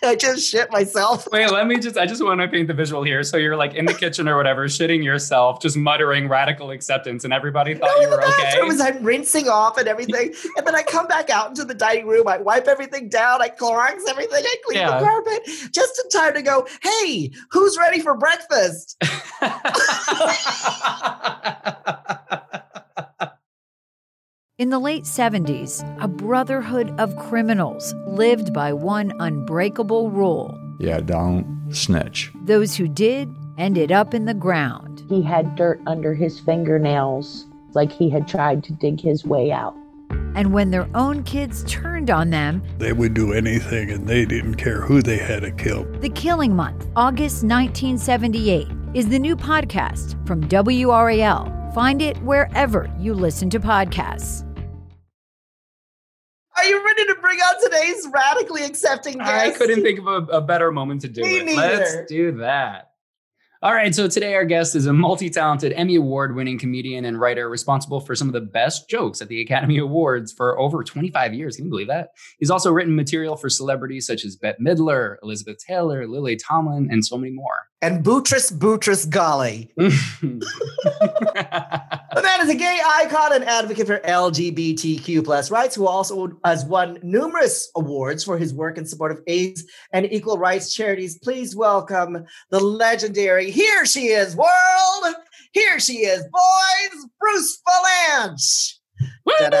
I 0.04 0.14
just 0.16 0.48
shit 0.48 0.70
myself. 0.72 1.28
Wait, 1.30 1.50
let 1.50 1.66
me 1.66 1.78
just, 1.78 1.96
I 1.98 2.06
just 2.06 2.24
want 2.24 2.40
to 2.40 2.48
paint 2.48 2.68
the 2.68 2.74
visual 2.74 3.02
here. 3.02 3.22
So 3.22 3.36
you're 3.36 3.56
like 3.56 3.74
in 3.74 3.84
the 3.84 3.94
kitchen 3.94 4.28
or 4.28 4.36
whatever, 4.36 4.66
shitting 4.66 5.04
yourself, 5.04 5.60
just 5.60 5.76
muttering 5.76 6.28
radical 6.28 6.70
acceptance, 6.70 7.24
and 7.24 7.32
everybody 7.32 7.74
thought 7.74 7.90
No, 7.94 7.96
you 7.96 8.04
in 8.04 8.10
the 8.10 8.16
were 8.16 8.24
okay. 8.24 8.42
bathroom 8.42 8.70
as 8.70 8.80
I'm 8.80 9.02
rinsing 9.04 9.48
off 9.48 9.76
and 9.78 9.86
everything. 9.88 10.32
And 10.56 10.66
then 10.66 10.74
I 10.74 10.82
come 10.82 11.06
back 11.06 11.28
out 11.30 11.48
into 11.48 11.64
the 11.64 11.74
dining 11.74 12.06
room. 12.06 12.26
I 12.28 12.38
wipe 12.38 12.66
everything 12.66 13.08
down. 13.08 13.42
I 13.42 13.48
Clorox 13.50 13.98
everything. 14.08 14.42
I 14.44 14.56
clean 14.66 14.78
Yeah. 14.78 14.98
the 14.98 15.04
carpet 15.04 15.46
just 15.72 16.00
in 16.02 16.08
time 16.10 16.34
to 16.34 16.42
go, 16.42 16.66
hey, 16.82 17.30
who's 17.50 17.76
ready 17.78 18.00
for 18.00 18.16
breakfast? 18.16 18.96
In 24.60 24.68
the 24.68 24.78
late 24.78 25.04
70s, 25.04 25.80
a 26.02 26.06
brotherhood 26.06 26.92
of 27.00 27.16
criminals 27.16 27.94
lived 28.06 28.52
by 28.52 28.74
one 28.74 29.10
unbreakable 29.18 30.10
rule 30.10 30.60
Yeah, 30.78 31.00
don't 31.00 31.46
snitch. 31.70 32.30
those 32.44 32.76
who 32.76 32.86
did 32.86 33.34
ended 33.56 33.90
up 33.90 34.12
in 34.12 34.26
the 34.26 34.34
ground. 34.34 35.02
He 35.08 35.22
had 35.22 35.56
dirt 35.56 35.80
under 35.86 36.12
his 36.12 36.38
fingernails, 36.40 37.46
like 37.72 37.90
he 37.90 38.10
had 38.10 38.28
tried 38.28 38.62
to 38.64 38.74
dig 38.74 39.00
his 39.00 39.24
way 39.24 39.50
out. 39.50 39.74
And 40.34 40.52
when 40.52 40.70
their 40.70 40.90
own 40.94 41.22
kids 41.22 41.64
turned 41.66 42.10
on 42.10 42.28
them, 42.28 42.62
They 42.76 42.92
would 42.92 43.14
do 43.14 43.32
anything 43.32 43.90
and 43.90 44.06
they 44.06 44.26
didn't 44.26 44.56
care 44.56 44.82
who 44.82 45.00
they 45.00 45.16
had 45.16 45.40
to 45.40 45.52
kill. 45.52 45.84
The 46.00 46.10
Killing 46.10 46.54
Month, 46.54 46.86
August 46.96 47.44
1978, 47.44 48.68
is 48.92 49.08
the 49.08 49.18
new 49.18 49.36
podcast 49.36 50.14
from 50.26 50.42
WRAL. 50.42 51.56
Find 51.74 52.02
it 52.02 52.18
wherever 52.24 52.92
you 52.98 53.14
listen 53.14 53.48
to 53.50 53.58
podcasts. 53.60 54.44
Are 56.60 56.64
you 56.66 56.84
ready 56.84 57.06
to 57.06 57.14
bring 57.14 57.38
on 57.38 57.62
today's 57.62 58.06
radically 58.12 58.64
accepting 58.64 59.16
guest? 59.16 59.30
I 59.30 59.50
couldn't 59.50 59.82
think 59.82 59.98
of 59.98 60.06
a, 60.06 60.36
a 60.36 60.40
better 60.42 60.70
moment 60.70 61.00
to 61.00 61.08
do 61.08 61.22
Me 61.22 61.38
it. 61.38 61.46
neither. 61.46 61.58
Let's 61.58 61.96
do 62.06 62.32
that. 62.32 62.90
All 63.62 63.72
right, 63.72 63.94
so 63.94 64.08
today 64.08 64.34
our 64.34 64.44
guest 64.44 64.74
is 64.74 64.84
a 64.84 64.92
multi-talented 64.92 65.72
Emmy 65.72 65.94
Award-winning 65.94 66.58
comedian 66.58 67.06
and 67.06 67.18
writer 67.18 67.48
responsible 67.48 68.00
for 68.00 68.14
some 68.14 68.28
of 68.28 68.34
the 68.34 68.42
best 68.42 68.90
jokes 68.90 69.22
at 69.22 69.28
the 69.28 69.40
Academy 69.40 69.78
Awards 69.78 70.34
for 70.34 70.58
over 70.58 70.84
25 70.84 71.32
years. 71.32 71.56
Can 71.56 71.64
you 71.64 71.70
believe 71.70 71.88
that? 71.88 72.08
He's 72.38 72.50
also 72.50 72.70
written 72.70 72.94
material 72.94 73.36
for 73.36 73.48
celebrities 73.48 74.06
such 74.06 74.26
as 74.26 74.36
Bette 74.36 74.62
Midler, 74.62 75.16
Elizabeth 75.22 75.64
Taylor, 75.66 76.06
Lily 76.06 76.36
Tomlin, 76.36 76.88
and 76.90 77.06
so 77.06 77.16
many 77.16 77.32
more. 77.32 77.69
And 77.82 78.04
Boutros 78.04 78.52
Boutros 78.52 79.06
Ghali. 79.06 79.70
The 82.12 82.22
man 82.22 82.40
is 82.42 82.50
a 82.50 82.54
gay 82.54 82.78
icon 82.84 83.32
and 83.32 83.44
advocate 83.44 83.86
for 83.86 84.00
LGBTQ 84.00 85.24
plus 85.24 85.50
rights, 85.50 85.76
who 85.76 85.86
also 85.86 86.32
has 86.44 86.66
won 86.66 86.98
numerous 87.02 87.70
awards 87.74 88.22
for 88.22 88.36
his 88.36 88.52
work 88.52 88.76
in 88.76 88.84
support 88.84 89.12
of 89.12 89.20
AIDS 89.26 89.64
and 89.92 90.04
equal 90.12 90.36
rights 90.36 90.74
charities. 90.74 91.18
Please 91.20 91.56
welcome 91.56 92.26
the 92.50 92.60
legendary 92.60 93.50
Here 93.50 93.86
She 93.86 94.08
Is 94.08 94.36
World. 94.36 95.14
Here 95.52 95.80
she 95.80 96.00
is, 96.00 96.22
boys, 96.30 97.06
Bruce 97.18 97.62
Vilanch. 97.66 98.79
Thank 99.38 99.52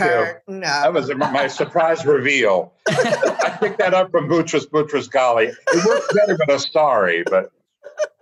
you. 0.00 0.60
That 0.60 0.92
was 0.92 1.12
my 1.14 1.46
surprise 1.48 2.04
reveal. 2.06 2.72
I 2.88 3.56
picked 3.60 3.78
that 3.78 3.94
up 3.94 4.10
from 4.10 4.28
Boutros 4.28 4.66
Boutros 4.68 5.08
Ghali. 5.10 5.52
It 5.72 5.84
works 5.86 6.12
better 6.14 6.36
with 6.38 6.48
a 6.48 6.58
sorry, 6.58 7.22
but 7.24 7.50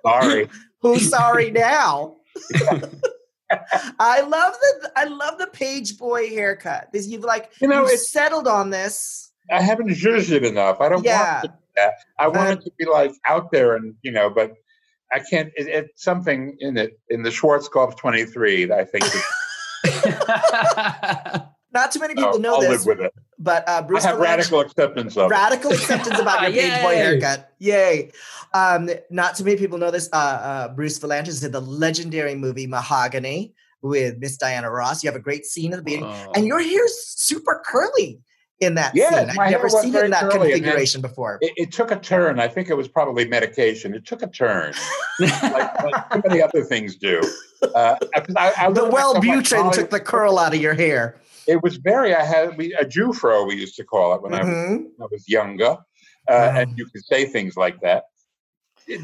sorry. 0.05 0.49
Who's 0.81 1.09
sorry 1.09 1.51
now? 1.51 2.17
I 3.99 4.21
love 4.23 4.55
the 4.61 4.93
I 4.97 5.05
love 5.05 5.39
the 5.39 5.47
page 5.47 5.99
boy 5.99 6.29
haircut. 6.29 6.89
You've 6.93 7.25
like 7.25 7.53
You 7.61 7.69
know, 7.69 7.85
it's- 7.85 8.11
settled 8.11 8.49
on 8.49 8.71
this. 8.71 9.33
I 9.53 9.63
haven't 9.63 9.91
zhuzhed 9.91 10.33
it 10.33 10.45
enough. 10.45 10.81
I 10.81 10.89
don't 10.89 11.05
Yeah. 11.05 11.35
want 11.35 11.43
to 11.45 11.49
do 11.49 11.55
that. 11.77 11.93
I 12.19 12.29
want 12.29 12.59
it 12.59 12.65
to 12.65 12.71
be 12.79 12.85
like 12.87 13.13
out 13.29 13.53
there 13.53 13.77
and, 13.77 13.95
you 14.03 14.11
know, 14.11 14.29
but 14.29 14.55
I 15.13 15.21
can't. 15.21 15.49
It, 15.57 15.69
it's 15.69 16.03
something 16.03 16.57
in 16.61 16.77
it, 16.77 16.99
in 17.11 17.23
the 17.23 17.31
Schwarzkopf 17.31 17.97
23 17.97 18.67
that 18.67 18.79
I 18.79 18.85
think 18.85 19.05
Not 21.73 21.93
too 21.93 22.01
many 22.01 22.15
people 22.15 22.37
oh, 22.37 22.39
know 22.39 22.55
I'll 22.55 22.61
this, 22.63 22.87
live 22.87 22.99
with 22.99 23.07
it. 23.07 23.13
but 23.39 23.69
uh, 23.69 23.73
I 23.73 23.81
Bruce 23.83 24.05
have 24.05 24.17
Vilanch- 24.17 24.21
radical 24.23 24.61
acceptance 24.61 25.17
of 25.17 25.31
it. 25.31 25.35
radical 25.35 25.73
acceptance 25.73 26.19
about 26.19 26.43
your 26.43 26.53
page 26.63 26.83
boy 26.83 26.95
haircut. 26.95 27.53
Yay! 27.59 28.13
Um, 28.55 28.89
not 29.11 29.37
too 29.37 29.45
many 29.45 29.59
people 29.59 29.77
know 29.77 29.91
this. 29.91 30.09
Uh, 30.13 30.17
uh, 30.17 30.69
Bruce 30.75 30.99
Vilanch 30.99 31.41
did 31.41 31.53
the 31.53 31.61
legendary 31.61 32.35
movie 32.35 32.67
Mahogany 32.67 33.53
with 33.83 34.17
Miss 34.19 34.39
Diana 34.39 34.71
Ross. 34.71 35.05
You 35.05 35.09
have 35.11 35.17
a 35.17 35.23
great 35.23 35.45
scene 35.45 35.75
at 35.75 35.77
the 35.77 35.83
beginning, 35.83 36.07
Oh. 36.09 36.33
and 36.35 36.47
your 36.47 36.61
hair's 36.61 36.97
super 37.15 37.63
curly. 37.67 38.21
In 38.61 38.75
that 38.77 38.95
Yes, 38.95 39.11
scene. 39.31 39.39
I've 39.39 39.51
never 39.51 39.69
seen 39.69 39.95
it 39.95 40.05
in 40.07 40.11
that 40.13 40.23
curly, 40.23 40.35
and 40.35 40.43
then- 40.45 40.51
configuration 40.63 41.03
before. 41.03 41.39
It, 41.43 41.53
it 41.57 41.73
took 41.73 41.91
a 41.91 41.97
turn. 41.97 42.41
I 42.41 42.49
think 42.49 42.71
it 42.71 42.75
was 42.75 42.89
probably 42.89 43.29
medication. 43.29 43.93
It 43.93 44.07
took 44.07 44.23
a 44.23 44.29
turn, 44.29 44.73
like, 45.21 45.43
like 45.43 46.13
so 46.13 46.23
many 46.27 46.41
other 46.41 46.65
things 46.65 46.97
do. 46.97 47.21
Uh, 47.75 47.97
I, 48.15 48.53
I 48.59 48.71
the 48.73 48.81
looked 48.83 48.93
myself 48.95 49.15
like 49.17 49.25
Wellbutrin 49.25 49.73
took 49.73 49.91
the 49.91 50.01
curl 50.01 50.39
out 50.39 50.55
of 50.55 50.61
your 50.61 50.73
hair. 50.73 51.21
It 51.47 51.63
was 51.63 51.77
very. 51.77 52.15
I 52.15 52.25
had 52.25 52.57
we, 52.57 52.73
a 52.75 52.85
Jewfro. 52.87 53.47
We 53.47 53.57
used 53.57 53.77
to 53.77 53.85
call 53.85 54.15
it 54.15 54.23
when 54.23 54.33
I, 54.33 54.39
was, 54.43 54.49
Mhm. 54.49 54.85
I 55.03 55.07
was 55.11 55.29
younger, 55.29 55.65
uh, 55.67 55.77
Wow. 56.29 56.53
and 56.57 56.79
you 56.79 56.87
could 56.87 57.05
say 57.05 57.27
things 57.27 57.57
like 57.59 57.79
that. 57.83 58.05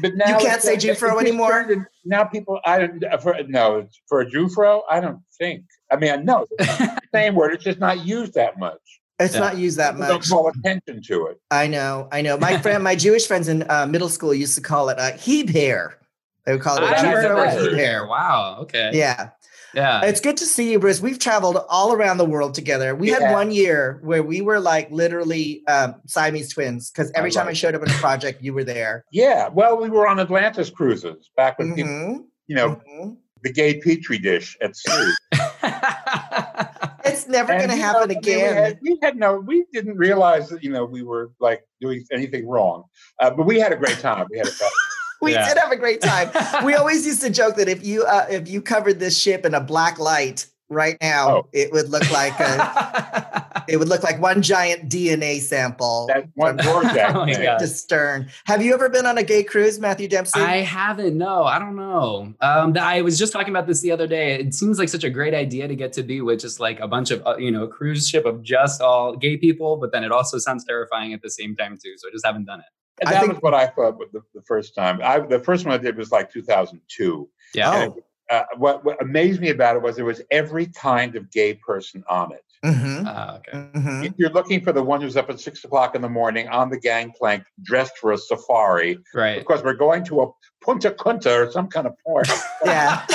But 0.01 0.15
now 0.15 0.39
you 0.39 0.45
can't 0.45 0.61
say 0.63 0.77
Jewfro 0.77 1.19
anymore? 1.21 1.67
Now 2.05 2.23
people, 2.23 2.59
I 2.65 2.79
don't. 2.79 3.21
For, 3.21 3.35
no, 3.47 3.87
for 4.07 4.21
a 4.21 4.25
Jewfro, 4.25 4.81
I 4.89 4.99
don't 4.99 5.19
think. 5.37 5.63
I 5.91 5.97
mean, 5.97 6.11
I 6.11 6.15
know 6.15 6.47
it's 6.57 6.77
the 6.79 7.01
same 7.13 7.35
word. 7.35 7.53
It's 7.53 7.63
just 7.63 7.77
not 7.79 8.03
used 8.03 8.33
that 8.33 8.57
much. 8.57 8.79
It's 9.23 9.33
Yeah. 9.33 9.39
not 9.41 9.57
used 9.57 9.77
that 9.77 9.93
People 9.95 10.07
much. 10.15 10.27
Don't 10.29 10.29
call 10.29 10.49
attention 10.49 11.01
to 11.03 11.27
it. 11.27 11.39
I 11.51 11.67
know, 11.67 12.07
I 12.11 12.21
know. 12.21 12.37
My 12.37 12.57
friend, 12.59 12.83
my 12.83 12.95
Jewish 12.95 13.25
friends 13.27 13.47
in 13.47 13.63
uh, 13.69 13.85
middle 13.87 14.09
school 14.09 14.33
used 14.33 14.55
to 14.55 14.61
call 14.61 14.89
it 14.89 14.99
uh, 14.99 15.11
heeb 15.13 15.49
hair. 15.49 15.97
They 16.45 16.51
would 16.53 16.61
call 16.61 16.77
it 16.77 16.83
I 16.83 16.91
a 16.91 16.95
I've 16.95 16.97
heard 16.99 17.25
Jewfro 17.25 17.29
or 17.29 17.35
never 17.35 17.41
that. 17.45 17.53
heard 17.53 17.71
heeb 17.73 17.77
hair. 17.77 18.05
Wow. 18.07 18.57
Okay. 18.61 18.91
Yeah. 18.93 19.29
Yeah. 19.73 20.05
It's 20.05 20.21
good 20.21 20.37
to 20.37 20.45
see 20.45 20.71
you, 20.71 20.77
Bruce. 20.79 21.01
We've 21.01 21.17
traveled 21.17 21.57
all 21.67 21.93
around 21.93 22.17
the 22.17 22.25
world 22.25 22.53
together. 22.53 22.93
We 22.95 23.09
had 23.09 23.31
one 23.31 23.49
year 23.49 23.99
where 24.03 24.21
we 24.21 24.39
were 24.41 24.59
like 24.59 24.91
literally 24.91 25.65
um, 25.67 25.95
Siamese 26.05 26.53
twins 26.53 26.91
because 26.91 27.11
every 27.15 27.31
I 27.31 27.33
time 27.33 27.47
I 27.47 27.53
showed 27.53 27.73
up 27.73 27.81
in 27.81 27.89
a 27.89 27.93
project, 27.95 28.43
you 28.43 28.53
were 28.53 28.63
there. 28.63 29.03
Yeah. 29.11 29.47
Well, 29.47 29.77
we 29.81 29.89
were 29.89 30.07
on 30.07 30.19
Atlantis 30.19 30.69
cruises 30.69 31.31
back 31.35 31.57
when 31.57 31.73
people, 31.73 31.91
Mhm, 31.91 32.23
you 32.45 32.55
know, 32.55 32.79
mhm. 32.87 33.17
the 33.41 33.51
gay 33.51 33.79
petri 33.81 34.19
dish 34.19 34.55
at 34.61 34.75
sea. 34.75 35.11
It's 37.05 37.27
never 37.27 37.53
going 37.53 37.69
to 37.69 37.75
you 37.75 37.81
know, 37.81 37.87
happen 37.87 38.11
again. 38.11 38.55
We 38.55 38.61
had, 38.61 38.79
we 38.81 38.99
had 39.01 39.17
no, 39.17 39.37
we 39.37 39.65
didn't 39.73 39.97
realize 39.97 40.49
that 40.49 40.63
you 40.63 40.71
know 40.71 40.85
we 40.85 41.03
were 41.03 41.31
like 41.39 41.63
doing 41.81 42.05
anything 42.11 42.47
wrong, 42.47 42.83
uh, 43.19 43.29
but 43.31 43.45
we 43.45 43.59
had 43.59 43.73
a 43.73 43.75
great 43.75 43.99
time. 43.99 44.27
We 44.29 44.37
had 44.37 44.47
a 44.47 44.51
we 45.21 45.33
Yeah. 45.33 45.47
did 45.47 45.57
have 45.57 45.71
a 45.71 45.77
great 45.77 46.01
time. 46.01 46.31
we 46.65 46.75
always 46.75 47.05
used 47.05 47.21
to 47.21 47.29
joke 47.29 47.55
that 47.55 47.67
if 47.67 47.85
you 47.85 48.03
uh, 48.03 48.27
if 48.29 48.47
you 48.47 48.61
covered 48.61 48.99
this 48.99 49.19
ship 49.19 49.45
in 49.45 49.53
a 49.53 49.61
black 49.61 49.99
light 49.99 50.45
right 50.73 50.97
now, 51.01 51.29
Oh. 51.37 51.47
it 51.53 51.71
would 51.71 51.89
look 51.89 52.09
like 52.11 52.37
a, 52.39 53.63
it 53.67 53.77
would 53.77 53.87
look 53.89 54.03
like 54.03 54.19
one 54.21 54.41
giant 54.41 54.89
DNA 54.89 55.39
sample. 55.39 56.07
that 56.07 56.27
one 56.35 56.57
from 56.57 56.67
Rorschach 56.67 57.11
Oh 57.15 57.25
my 57.25 57.33
thing. 57.33 57.43
God. 57.43 57.59
to 57.59 57.67
Stern. 57.67 58.29
Have 58.45 58.63
you 58.63 58.73
ever 58.73 58.89
been 58.89 59.05
on 59.05 59.17
a 59.17 59.23
gay 59.23 59.43
cruise, 59.43 59.79
Matthew 59.79 60.07
Dempsey? 60.07 60.39
I 60.39 60.57
haven't. 60.57 61.17
No, 61.17 61.43
I 61.43 61.59
don't 61.59 61.75
know. 61.75 62.33
Um, 62.41 62.75
I 62.79 63.01
was 63.01 63.17
just 63.17 63.31
talking 63.33 63.49
about 63.49 63.67
this 63.67 63.81
the 63.81 63.91
other 63.91 64.07
day. 64.07 64.33
It 64.39 64.53
seems 64.53 64.79
like 64.79 64.89
such 64.89 65.03
a 65.03 65.09
great 65.09 65.33
idea 65.33 65.67
to 65.67 65.75
get 65.75 65.93
to 65.93 66.03
be 66.03 66.21
with 66.21 66.39
just 66.41 66.59
like 66.59 66.79
a 66.79 66.87
bunch 66.87 67.11
of 67.11 67.25
uh, 67.25 67.37
you 67.37 67.51
know 67.51 67.67
cruise 67.67 68.07
ship 68.07 68.25
of 68.25 68.41
just 68.43 68.81
all 68.81 69.15
gay 69.15 69.37
people, 69.37 69.77
but 69.77 69.91
then 69.91 70.03
it 70.03 70.11
also 70.11 70.37
sounds 70.37 70.65
terrifying 70.65 71.13
at 71.13 71.21
the 71.21 71.29
same 71.29 71.55
time 71.55 71.77
too. 71.83 71.93
So 71.97 72.07
I 72.09 72.11
just 72.11 72.25
haven't 72.25 72.45
done 72.45 72.59
it. 72.59 72.65
And 72.99 73.09
I 73.09 73.13
that 73.13 73.21
think- 73.21 73.33
was 73.33 73.41
what 73.41 73.53
I 73.53 73.67
thought 73.67 73.97
the, 74.11 74.21
the 74.35 74.41
first 74.43 74.75
time. 74.75 74.99
I 75.03 75.19
the 75.19 75.39
first 75.39 75.65
one 75.65 75.73
I 75.73 75.77
did 75.77 75.97
was 75.97 76.11
like 76.11 76.31
2002. 76.31 77.29
Yeah. 77.55 77.89
Uh, 78.29 78.43
what, 78.57 78.85
what 78.85 79.01
amazed 79.01 79.41
me 79.41 79.49
about 79.49 79.75
it 79.75 79.81
was 79.81 79.95
there 79.95 80.05
was 80.05 80.21
every 80.31 80.65
kind 80.67 81.15
of 81.15 81.29
gay 81.31 81.53
person 81.53 82.03
on 82.09 82.31
it. 82.31 82.43
Mm-hmm. 82.65 83.03
Ah, 83.05 83.35
okay. 83.37 83.51
Mm-hmm. 83.51 84.03
If 84.05 84.13
You're 84.17 84.29
looking 84.29 84.61
for 84.63 84.71
the 84.71 84.81
one 84.81 85.01
who's 85.01 85.17
up 85.17 85.29
at 85.29 85.39
six 85.39 85.63
o'clock 85.65 85.95
in 85.95 86.01
the 86.01 86.09
morning 86.09 86.47
on 86.47 86.69
the 86.69 86.79
gangplank, 86.79 87.43
dressed 87.61 87.97
for 87.97 88.13
a 88.13 88.17
safari, 88.17 88.97
Right. 89.13 89.39
because 89.39 89.61
we're 89.63 89.73
going 89.73 90.05
to 90.05 90.21
a 90.21 90.31
Punta 90.63 90.91
Cunta 90.91 91.47
or 91.47 91.51
some 91.51 91.67
kind 91.67 91.85
of 91.87 91.93
port, 92.05 92.29
Yeah. 92.65 93.05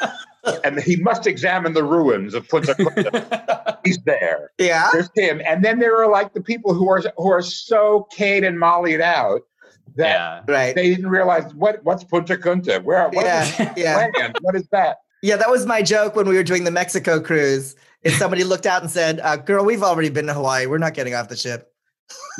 and 0.64 0.80
he 0.80 0.96
must 0.96 1.26
examine 1.26 1.74
the 1.74 1.84
ruins 1.84 2.32
of 2.32 2.48
Punta 2.48 2.74
Cunta. 2.74 3.76
He's 3.84 3.98
there. 4.06 4.50
Yeah. 4.58 4.88
There's 4.92 5.10
him, 5.14 5.42
and 5.46 5.62
then 5.64 5.78
there 5.78 6.02
are 6.02 6.10
like 6.10 6.32
the 6.32 6.40
people 6.40 6.72
who 6.72 6.88
are 6.88 7.02
who 7.18 7.30
are 7.30 7.42
so 7.42 8.08
Kate 8.10 8.42
and 8.44 8.58
Mollied 8.58 9.00
out 9.02 9.42
that 9.96 10.44
yeah. 10.48 10.52
Right. 10.54 10.74
they 10.74 10.90
didn't 10.90 11.08
realize 11.10 11.52
what 11.54 11.82
what's 11.84 12.04
Punta 12.04 12.36
Cunta. 12.36 12.82
Where 12.82 13.08
what 13.08 13.24
is 13.26 13.58
Yeah. 13.58 13.74
Yeah. 13.76 13.96
land? 14.18 14.38
What 14.40 14.54
is 14.54 14.66
that? 14.72 14.98
Yeah. 15.22 15.36
That 15.36 15.50
was 15.50 15.66
my 15.66 15.82
joke 15.82 16.16
when 16.16 16.28
we 16.28 16.36
were 16.36 16.42
doing 16.44 16.64
the 16.64 16.70
Mexico 16.70 17.20
cruise. 17.20 17.74
If 18.02 18.14
somebody 18.14 18.44
looked 18.52 18.66
out 18.66 18.82
and 18.82 18.90
said, 18.90 19.20
uh, 19.20 19.36
"Girl, 19.36 19.64
we've 19.64 19.82
already 19.82 20.08
been 20.10 20.26
to 20.26 20.34
Hawaii. 20.34 20.66
We're 20.66 20.78
not 20.78 20.94
getting 20.94 21.14
off 21.14 21.28
the 21.28 21.36
ship." 21.36 21.72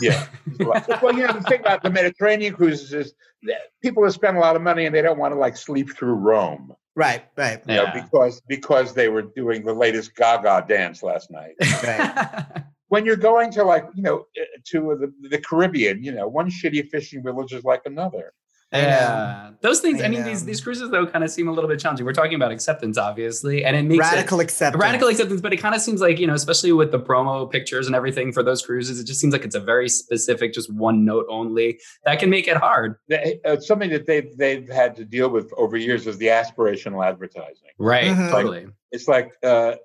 Yeah. 0.01 0.27
well, 0.61 1.13
you 1.13 1.27
know, 1.27 1.33
the 1.33 1.43
thing 1.49 1.61
about 1.61 1.83
the 1.83 1.91
Mediterranean 1.91 2.55
cruises 2.55 2.93
is 2.93 3.15
that 3.45 3.59
people 3.83 4.05
have 4.05 4.13
spent 4.13 4.37
a 4.37 4.41
lot 4.41 4.55
of 4.55 4.63
money 4.63 4.87
and 4.87 4.95
they 4.95 5.03
don't 5.03 5.19
want 5.19 5.35
to 5.35 5.39
like 5.39 5.57
sleep 5.57 5.93
through 5.97 6.15
Rome, 6.15 6.73
Right. 6.95 7.25
Right. 7.37 7.61
you 7.67 7.75
know, 7.75 7.83
Yeah. 7.83 8.03
because 8.05 8.41
because 8.47 8.95
they 8.95 9.09
were 9.09 9.23
doing 9.23 9.65
the 9.65 9.75
latest 9.75 10.15
Gaga 10.15 10.67
dance 10.69 11.03
last 11.03 11.31
night. 11.33 11.55
Right. 11.83 12.63
When 12.89 13.05
you're 13.05 13.17
going 13.17 13.51
to 13.53 13.65
like 13.65 13.85
you 13.95 14.03
know 14.03 14.27
uh, 14.41 14.45
to 14.67 14.97
the, 15.01 15.29
the 15.29 15.39
Caribbean, 15.39 16.03
you 16.03 16.13
know, 16.13 16.29
one 16.29 16.51
shitty 16.51 16.89
fishing 16.91 17.23
village 17.23 17.53
is 17.53 17.65
like 17.65 17.83
another. 17.85 18.33
I 18.73 18.81
know. 18.81 18.87
Yeah. 18.89 19.51
Those 19.61 19.79
things, 19.79 20.03
I, 20.03 20.07
I 20.07 20.09
mean, 20.09 20.21
know. 20.23 20.27
these 20.27 20.45
these 20.45 20.61
cruises 20.61 20.91
though 20.91 21.07
kind 21.07 21.23
of 21.23 21.31
seem 21.31 21.47
a 21.47 21.53
little 21.53 21.71
bit 21.71 21.79
challenging. 21.79 22.05
We're 22.05 22.13
talking 22.13 22.35
about 22.35 22.51
acceptance, 22.51 22.99
obviously, 22.99 23.65
and 23.65 23.77
it 23.77 23.85
makes 23.85 24.01
Radical 24.01 24.41
it 24.41 24.45
acceptance. 24.45 24.83
radical 24.83 25.07
acceptance, 25.09 25.41
but 25.41 25.53
it 25.53 25.59
kind 25.59 25.73
of 25.77 25.81
seems 25.81 26.01
like, 26.01 26.19
you 26.19 26.27
know, 26.27 26.35
especially 26.35 26.73
with 26.73 26.91
the 26.91 26.99
promo 26.99 27.49
pictures 27.49 27.87
and 27.87 27.95
everything 27.95 28.33
for 28.33 28.43
those 28.43 28.67
cruises, 28.67 28.99
it 28.99 29.05
just 29.07 29.21
seems 29.21 29.33
like 29.33 29.45
it's 29.45 29.55
a 29.55 29.61
very 29.61 29.89
specific, 29.89 30.53
just 30.53 30.71
one 30.75 31.05
note 31.05 31.27
only. 31.31 31.79
That 32.07 32.19
can 32.19 32.29
make 32.29 32.49
it 32.49 32.57
hard. 32.57 32.97
The- 33.07 33.39
uh, 33.45 33.61
something 33.61 33.89
that 33.91 34.07
they've 34.07 34.37
they've 34.37 34.69
had 34.69 34.97
to 34.97 35.05
deal 35.05 35.29
with 35.31 35.53
over 35.57 35.77
years 35.77 36.09
is 36.09 36.19
the 36.19 36.27
aspirational 36.27 37.07
advertising. 37.07 37.71
Right. 37.79 38.07
Mhm. 38.07 38.31
Totally. 38.33 38.67
It's 38.91 39.07
like 39.07 39.31
uh, 39.45 39.77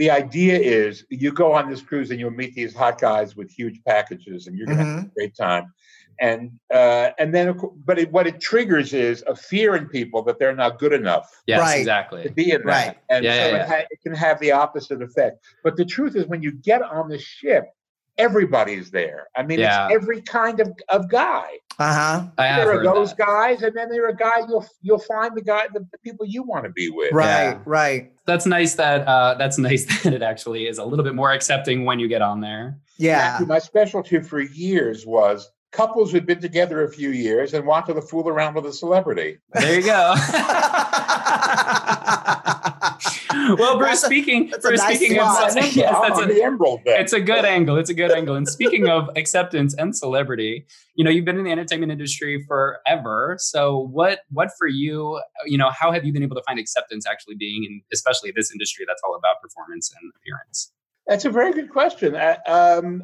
the 0.00 0.10
idea 0.10 0.58
is 0.58 1.04
you 1.10 1.30
go 1.30 1.52
on 1.52 1.68
this 1.68 1.82
cruise 1.82 2.10
and 2.10 2.18
you'll 2.18 2.30
meet 2.30 2.54
these 2.54 2.74
hot 2.74 2.98
guys 2.98 3.36
with 3.36 3.50
huge 3.50 3.78
packages, 3.86 4.46
and 4.46 4.56
you're 4.56 4.66
gonna 4.66 4.82
have 4.82 4.96
Mhm. 5.04 5.06
a 5.10 5.14
great 5.14 5.36
time. 5.36 5.74
And 6.22 6.52
uh, 6.72 7.10
and 7.18 7.34
then, 7.34 7.48
of 7.48 7.58
cour- 7.58 7.74
but 7.84 7.98
it, 7.98 8.10
what 8.10 8.26
it 8.26 8.40
triggers 8.40 8.94
is 8.94 9.22
a 9.26 9.36
fear 9.36 9.76
in 9.76 9.86
people 9.88 10.22
that 10.22 10.38
they're 10.38 10.56
not 10.56 10.78
good 10.78 10.94
enough 10.94 11.42
Yes, 11.46 11.60
Right. 11.60 11.74
to 11.74 11.80
exactly. 11.80 12.28
be 12.30 12.50
in 12.52 12.62
that. 12.62 12.86
Right. 12.86 12.98
And 13.10 13.24
Yeah, 13.26 13.34
so 13.34 13.40
yeah, 13.40 13.46
it, 13.48 13.52
yeah. 13.58 13.66
ha- 13.68 13.86
it 13.90 14.00
can 14.02 14.14
have 14.14 14.40
the 14.40 14.52
opposite 14.52 15.02
effect. 15.02 15.44
But 15.62 15.76
the 15.76 15.84
truth 15.84 16.16
is, 16.16 16.24
when 16.26 16.42
you 16.42 16.52
get 16.52 16.80
on 16.80 17.08
the 17.10 17.18
ship, 17.18 17.66
everybody's 18.20 18.90
there. 18.90 19.28
I 19.36 19.42
mean, 19.42 19.60
Yeah. 19.60 19.86
it's 19.86 19.94
every 19.94 20.20
kind 20.22 20.60
of, 20.60 20.72
of 20.88 21.08
guy. 21.08 21.44
Uh 21.78 21.94
huh. 21.94 22.24
There 22.36 22.78
are 22.78 22.84
those 22.84 23.14
that. 23.14 23.26
guys, 23.26 23.62
and 23.62 23.74
then 23.74 23.88
there 23.88 24.06
are 24.06 24.12
guys 24.12 24.44
you'll 24.48 24.66
you'll 24.82 24.98
find 24.98 25.34
the 25.34 25.40
guy 25.40 25.66
the, 25.72 25.80
the 25.90 25.98
people 26.04 26.26
you 26.26 26.42
want 26.42 26.64
to 26.64 26.70
be 26.70 26.90
with. 26.90 27.12
Right. 27.12 27.52
Yeah. 27.52 27.58
Right. 27.64 28.12
That's 28.26 28.44
nice 28.44 28.74
that 28.74 29.06
uh, 29.08 29.34
that's 29.34 29.56
nice 29.70 30.02
that 30.02 30.12
it 30.12 30.22
actually 30.22 30.66
is 30.66 30.76
a 30.76 30.84
little 30.84 31.04
bit 31.04 31.14
more 31.14 31.32
accepting 31.32 31.86
when 31.86 31.98
you 31.98 32.06
get 32.06 32.20
on 32.20 32.40
there. 32.40 32.78
Yeah. 32.98 33.18
Actually, 33.18 33.46
my 33.46 33.58
specialty 33.60 34.20
for 34.20 34.40
years 34.40 35.06
was 35.06 35.50
couples 35.72 36.12
who'd 36.12 36.26
been 36.26 36.40
together 36.40 36.84
a 36.84 36.90
few 36.90 37.10
years 37.10 37.54
and 37.54 37.64
wanted 37.66 37.94
to 37.94 38.02
fool 38.02 38.28
around 38.28 38.54
with 38.54 38.66
a 38.66 38.72
celebrity. 38.72 39.38
There 39.54 39.80
you 39.80 39.86
go. 39.86 40.14
well, 43.58 43.78
Bruce, 43.78 43.88
That's 44.00 44.02
a- 44.04 44.06
speaking, 44.06 44.48
that's 44.50 44.64
a 44.64 44.68
Bruce, 44.68 44.80
nice 44.80 44.96
speaking 44.96 45.18
of 45.18 45.26
slot. 45.26 45.54
yes, 45.74 45.74
that's 45.74 46.18
on 46.18 46.24
a, 46.30 46.34
the 46.34 46.42
Emerald 46.42 46.80
then. 46.84 47.00
it's 47.00 47.12
a 47.12 47.20
good 47.20 47.44
angle. 47.44 47.76
It's 47.76 47.90
a 47.90 47.94
good 47.94 48.10
angle. 48.10 48.34
And 48.36 48.46
speaking 48.48 48.88
of 48.88 49.08
acceptance 49.16 49.74
and 49.74 49.96
celebrity, 49.96 50.66
you 50.94 51.04
know, 51.04 51.10
you've 51.10 51.24
been 51.24 51.38
in 51.38 51.44
the 51.44 51.50
entertainment 51.52 51.92
industry 51.92 52.44
forever. 52.46 53.36
So 53.38 53.78
what 53.90 54.20
what 54.30 54.50
for 54.58 54.66
you, 54.66 55.20
you 55.46 55.58
know, 55.58 55.70
how 55.70 55.92
have 55.92 56.04
you 56.04 56.12
been 56.12 56.22
able 56.22 56.36
to 56.36 56.42
find 56.46 56.58
acceptance 56.58 57.06
actually 57.06 57.36
being 57.36 57.64
in 57.64 57.82
especially 57.92 58.32
this 58.34 58.50
industry 58.52 58.84
that's 58.86 59.00
all 59.04 59.14
about 59.14 59.40
performance 59.42 59.92
and 60.00 60.12
appearance? 60.16 60.72
That's 61.06 61.24
a 61.24 61.30
very 61.30 61.52
good 61.52 61.70
question. 61.70 62.14
I, 62.16 62.34
um, 62.46 63.02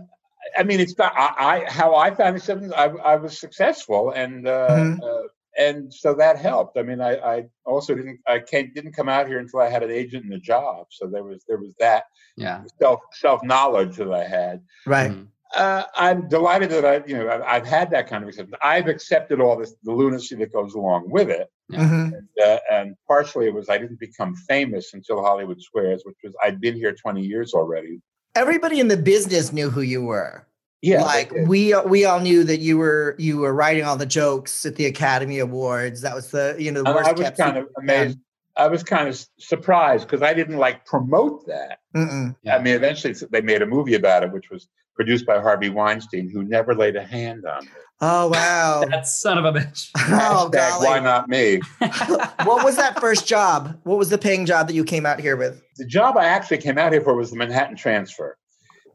I 0.57 0.63
mean, 0.63 0.79
it's 0.81 0.97
not 0.97 1.13
I, 1.17 1.65
I 1.67 1.71
how 1.71 1.95
I 1.97 2.15
found 2.15 2.37
acceptance. 2.37 2.73
I, 2.73 2.85
I 2.85 3.17
was 3.17 3.39
successful, 3.39 4.11
and 4.11 4.47
uh, 4.47 4.69
Mhm. 4.69 4.99
uh, 5.03 5.29
and 5.59 5.93
so 5.93 6.15
that 6.15 6.39
helped. 6.39 6.77
I 6.79 6.83
mean, 6.83 7.01
I, 7.01 7.17
I 7.17 7.45
also 7.65 7.95
didn't 7.95 8.21
I 8.27 8.41
came, 8.41 8.73
didn't 8.75 8.93
come 8.93 9.09
out 9.09 9.27
here 9.29 9.39
until 9.39 9.61
I 9.61 9.69
had 9.71 9.83
an 9.83 9.91
agent 9.91 10.25
and 10.25 10.35
a 10.35 10.39
job. 10.39 10.87
So 10.91 11.07
there 11.07 11.23
was 11.25 11.45
there 11.49 11.59
was 11.59 11.75
that 11.81 12.05
Yeah. 12.37 12.63
self 12.81 13.01
self 13.13 13.43
knowledge 13.43 13.97
that 13.97 14.13
I 14.13 14.25
had. 14.25 14.63
right. 14.87 15.11
Mhm. 15.13 15.29
Uh, 15.55 15.85
I'm 15.95 16.29
delighted 16.29 16.71
that 16.71 16.85
I 16.85 17.07
you 17.07 17.17
know 17.17 17.31
I've, 17.31 17.43
I've 17.43 17.67
had 17.67 17.91
that 17.93 18.09
kind 18.09 18.23
of 18.25 18.29
acceptance. 18.29 18.59
I've 18.63 18.89
accepted 18.89 19.41
all 19.41 19.57
this 19.57 19.75
the 19.85 19.93
lunacy 19.93 20.35
that 20.37 20.53
goes 20.53 20.75
along 20.75 21.09
with 21.11 21.31
it. 21.31 21.49
Mhm. 21.73 22.13
uh, 22.45 22.59
and 22.71 22.95
partially 23.09 23.47
it 23.47 23.55
was 23.55 23.69
I 23.69 23.79
didn't 23.79 23.99
become 24.01 24.35
famous 24.49 24.93
until 24.95 25.23
Hollywood 25.23 25.61
Squares, 25.61 26.03
which 26.05 26.17
was 26.25 26.35
I'd 26.45 26.61
been 26.61 26.75
here 26.75 26.93
20 26.93 27.23
years 27.23 27.55
already. 27.55 28.01
Everybody 28.35 28.81
in 28.81 28.89
the 28.89 28.97
business 28.97 29.53
knew 29.53 29.71
who 29.71 29.81
you 29.81 30.03
were. 30.05 30.47
Yeah, 30.87 31.03
like 31.03 31.33
we 31.47 31.75
we 31.87 32.05
all 32.05 32.21
knew 32.21 32.45
that 32.45 32.61
you 32.61 32.79
were 32.79 33.17
you 33.19 33.39
were 33.39 33.53
writing 33.53 33.85
all 33.85 33.97
the 33.97 34.07
jokes 34.07 34.65
at 34.65 34.77
the 34.77 34.87
Academy 34.87 35.39
Awards. 35.41 36.01
That 36.03 36.15
was 36.15 36.31
the 36.31 36.55
you 36.59 36.71
know 36.71 36.83
the 36.83 36.89
And 36.91 36.97
worst 36.97 37.09
I 37.09 37.13
was 37.13 37.21
kept 37.23 37.39
kind 37.39 37.57
of 37.57 37.65
secret. 37.65 37.83
amazed. 37.83 38.19
I 38.57 38.69
was 38.69 38.83
kind 38.83 39.09
of 39.09 39.27
surprised 39.39 40.07
because 40.07 40.23
I 40.23 40.33
didn't 40.33 40.57
like 40.57 40.87
promote 40.87 41.47
that. 41.47 41.81
Mm-mm. 41.95 42.35
I 42.51 42.59
mean, 42.59 42.75
eventually 42.75 43.15
they 43.31 43.43
made 43.43 43.61
a 43.61 43.67
movie 43.67 43.95
about 43.95 44.23
it, 44.23 44.33
which 44.33 44.49
was 44.51 44.69
produced 44.95 45.27
by 45.27 45.41
Harvey 45.41 45.69
Weinstein, 45.69 46.31
who 46.31 46.43
never 46.43 46.75
laid 46.75 46.97
a 46.97 47.05
hand 47.05 47.45
on 47.45 47.65
it. 47.65 47.71
Oh 48.01 48.29
wow! 48.29 48.85
That 48.91 49.09
son 49.09 49.39
of 49.39 49.45
a 49.45 49.53
bitch. 49.53 49.91
oh 49.97 50.51
Hashtag, 50.53 50.85
why 50.85 51.01
not 51.01 51.29
me? 51.29 51.61
what 52.45 52.65
was 52.65 52.77
that 52.77 53.01
first 53.01 53.27
job? 53.27 53.79
What 53.85 53.99
was 53.99 54.11
the 54.11 54.19
paying 54.19 54.47
job 54.47 54.69
that 54.69 54.75
you 54.75 54.85
came 54.85 55.05
out 55.05 55.19
here 55.19 55.37
with? 55.37 55.63
The 55.77 55.87
job 55.87 56.17
I 56.17 56.27
actually 56.27 56.59
came 56.59 56.79
out 56.79 56.93
here 56.93 57.01
for 57.01 57.15
was 57.15 57.31
the 57.31 57.37
Manhattan 57.37 57.77
Transfer. 57.77 58.39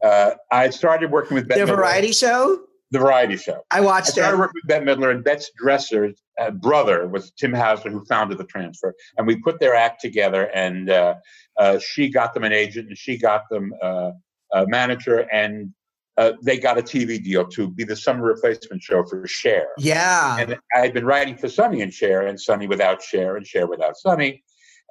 Uh, 0.02 0.32
I 0.50 0.70
started 0.70 1.10
working 1.10 1.34
with 1.34 1.48
Bette 1.48 1.60
Their 1.64 1.66
Midler, 1.74 1.76
variety 1.76 2.12
show. 2.12 2.60
the 2.90 2.98
variety 2.98 3.36
show. 3.36 3.62
I 3.70 3.78
I 3.78 3.80
watched 3.80 4.08
started 4.08 4.36
it. 4.36 4.40
working 4.40 4.60
with 4.62 4.68
Bette 4.68 4.84
Midler, 4.84 5.10
and 5.10 5.22
Bette's 5.24 5.50
dresser 5.56 6.12
uh, 6.40 6.50
brother 6.50 7.08
was 7.08 7.30
Tim 7.32 7.52
Hauser, 7.52 7.90
who 7.90 8.04
founded 8.06 8.38
the 8.38 8.44
transfer. 8.44 8.94
And 9.16 9.26
we 9.26 9.36
put 9.36 9.60
their 9.60 9.74
act 9.74 10.00
together, 10.00 10.50
and 10.54 10.90
uh, 10.90 11.14
uh, 11.58 11.78
she 11.78 12.08
got 12.08 12.34
them 12.34 12.44
an 12.44 12.52
agent, 12.52 12.88
and 12.88 12.98
she 12.98 13.16
got 13.16 13.42
them 13.50 13.72
uh, 13.82 14.10
a 14.52 14.66
manager, 14.66 15.20
and 15.32 15.70
uh, 16.18 16.32
they 16.42 16.58
got 16.58 16.76
a 16.78 16.82
TV 16.82 17.22
deal 17.22 17.46
to 17.46 17.68
be 17.70 17.84
the 17.84 17.96
summer 17.96 18.24
replacement 18.24 18.82
show 18.82 19.02
for 19.04 19.26
Cher. 19.26 19.68
Yeah. 19.78 20.38
And 20.38 20.58
I 20.74 20.80
had 20.80 20.92
been 20.92 21.06
writing 21.06 21.36
for 21.38 21.48
Sonny 21.48 21.80
and 21.80 21.92
Cher, 21.92 22.26
and 22.26 22.38
Sonny 22.38 22.66
without 22.66 23.02
Cher, 23.02 23.36
and 23.36 23.46
Cher 23.46 23.66
without 23.66 23.96
Sonny. 23.96 24.42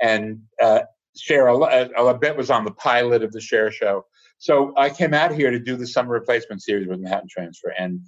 And 0.02 0.40
uh, 0.62 0.80
Cher, 1.16 1.50
uh, 1.50 1.88
I 1.96 2.14
bet 2.14 2.36
was 2.38 2.50
on 2.50 2.66
the 2.66 2.72
pilot 2.72 3.22
of 3.22 3.32
the 3.34 3.42
Cher 3.42 3.70
show. 3.72 4.06
So 4.42 4.74
I 4.76 4.90
came 4.90 5.14
out 5.14 5.32
here 5.32 5.52
to 5.52 5.60
do 5.60 5.76
the 5.76 5.86
summer 5.86 6.14
replacement 6.14 6.64
series 6.64 6.88
with 6.88 7.00
Manhattan 7.00 7.30
Transfer, 7.30 7.76
and 7.78 8.02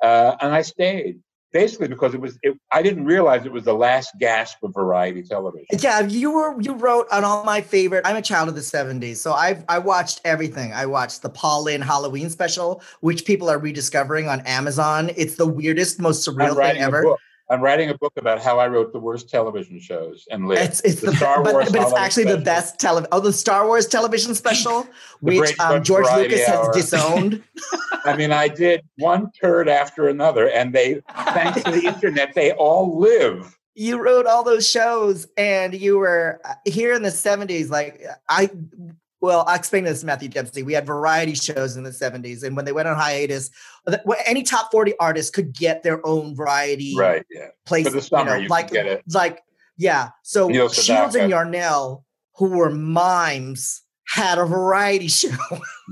uh, 0.00 0.36
and 0.40 0.54
I 0.54 0.62
stayed 0.62 1.18
basically 1.52 1.88
because 1.88 2.14
it 2.14 2.20
was. 2.20 2.38
It, 2.44 2.56
I 2.70 2.80
didn't 2.80 3.06
realize 3.06 3.44
it 3.44 3.50
was 3.50 3.64
the 3.64 3.74
last 3.74 4.12
gasp 4.20 4.62
of 4.62 4.72
variety 4.72 5.24
television. 5.24 5.66
Yeah, 5.80 6.02
you 6.02 6.30
were 6.30 6.60
you 6.62 6.74
wrote 6.74 7.08
on 7.10 7.24
all 7.24 7.42
my 7.42 7.60
favorite. 7.60 8.06
I'm 8.06 8.14
a 8.14 8.22
child 8.22 8.48
of 8.48 8.54
the 8.54 8.60
70s, 8.60 9.16
so 9.16 9.32
I 9.32 9.64
I 9.68 9.80
watched 9.80 10.20
everything. 10.24 10.72
I 10.72 10.86
watched 10.86 11.22
the 11.22 11.28
Paul 11.28 11.64
Lynde 11.64 11.82
Halloween 11.82 12.30
special, 12.30 12.82
which 13.00 13.24
people 13.24 13.50
are 13.50 13.58
rediscovering 13.58 14.28
on 14.28 14.42
Amazon. 14.42 15.10
It's 15.16 15.34
the 15.34 15.46
weirdest, 15.48 15.98
most 15.98 16.24
surreal 16.24 16.54
thing 16.54 16.80
ever. 16.80 17.16
I'm 17.50 17.60
writing 17.60 17.90
a 17.90 17.98
book 17.98 18.12
about 18.16 18.40
how 18.40 18.60
I 18.60 18.68
wrote 18.68 18.92
the 18.92 19.00
worst 19.00 19.28
television 19.28 19.80
shows 19.80 20.28
and 20.30 20.46
lived. 20.46 20.62
It's 20.62 20.80
it's 20.82 21.00
the, 21.00 21.10
The 21.10 21.16
Star 21.16 21.42
but, 21.42 21.52
Wars 21.52 21.72
but 21.72 21.82
it's 21.82 21.92
actually 21.92 22.24
the 22.24 22.38
best 22.38 22.78
tele 22.78 23.06
oh 23.10 23.18
the 23.18 23.32
Star 23.32 23.66
Wars 23.66 23.86
television 23.86 24.36
special, 24.36 24.86
which 25.20 25.58
um, 25.58 25.82
George 25.82 26.06
Lucas 26.14 26.46
has 26.46 26.68
disowned. 26.68 27.42
I 28.04 28.16
mean, 28.16 28.32
I 28.32 28.48
did 28.48 28.82
one 28.98 29.30
turd 29.32 29.68
after 29.68 30.08
another, 30.08 30.48
and 30.48 30.72
they, 30.72 31.02
thanks 31.34 31.62
to 31.64 31.70
the 31.72 31.84
internet, 31.86 32.34
they 32.34 32.52
all 32.52 32.98
live. 32.98 33.56
you 33.74 34.02
wrote 34.02 34.26
all 34.26 34.44
those 34.44 34.68
shows 34.68 35.26
and 35.36 35.74
you 35.74 35.98
were 35.98 36.40
uh, 36.44 36.54
here 36.64 36.92
in 36.92 37.02
the 37.02 37.08
70s 37.10 37.70
like 37.70 38.02
i 38.28 38.50
well 39.20 39.44
i'll 39.46 39.54
explain 39.56 39.84
this 39.84 40.00
to 40.00 40.06
matthew 40.06 40.28
dempsey 40.28 40.62
we 40.62 40.72
had 40.72 40.86
variety 40.86 41.34
shows 41.34 41.76
in 41.76 41.82
the 41.84 41.90
70s 41.90 42.42
and 42.42 42.56
when 42.56 42.64
they 42.64 42.72
went 42.72 42.88
on 42.88 42.96
hiatus 42.96 43.50
any 44.26 44.42
top 44.42 44.70
40 44.70 44.94
artist 44.98 45.32
could 45.32 45.52
get 45.54 45.82
their 45.82 46.04
own 46.06 46.34
variety 46.34 46.94
Right. 46.96 47.24
Yeah. 47.30 47.48
place 47.66 47.86
For 47.86 47.92
the 47.92 48.02
summer, 48.02 48.30
you 48.32 48.36
know, 48.36 48.42
you 48.42 48.48
like 48.48 48.70
get 48.70 48.86
it. 48.86 49.02
like 49.12 49.42
yeah 49.76 50.10
so 50.22 50.48
shields 50.68 51.14
and 51.14 51.30
yarnell 51.30 52.04
who 52.36 52.50
were 52.50 52.70
mimes 52.70 53.82
had 54.08 54.38
a 54.38 54.44
variety 54.44 55.08
show 55.20 55.28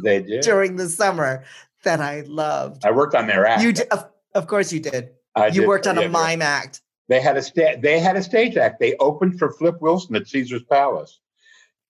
They 0.03 0.23
did. 0.23 0.43
during 0.43 0.77
the 0.77 0.89
summer 0.89 1.45
that 1.85 2.01
i 2.01 2.23
loved 2.27 2.85
I 2.85 2.91
worked 2.91 3.15
on 3.15 3.27
their 3.27 3.47
act. 3.47 3.63
you 3.63 3.73
did 3.73 3.89
of, 3.89 4.05
of 4.35 4.47
course 4.47 4.73
you 4.73 4.81
did 4.81 5.11
I 5.37 5.47
you 5.47 5.61
did- 5.63 5.69
worked 5.69 5.87
on 5.87 5.99
a 5.99 6.09
mime 6.09 6.43
act 6.43 6.81
They 7.09 7.21
had 7.21 7.37
a 7.37 7.43
sta- 7.43 7.77
They 7.81 8.01
had 8.01 8.17
a 8.17 8.23
stage 8.23 8.57
act. 8.59 8.81
They 8.81 8.95
opened 9.01 9.39
for 9.39 9.51
Flip 9.53 9.77
Wilson 9.81 10.15
at 10.17 10.27
Caesar's 10.29 10.65
Palace. 10.65 11.21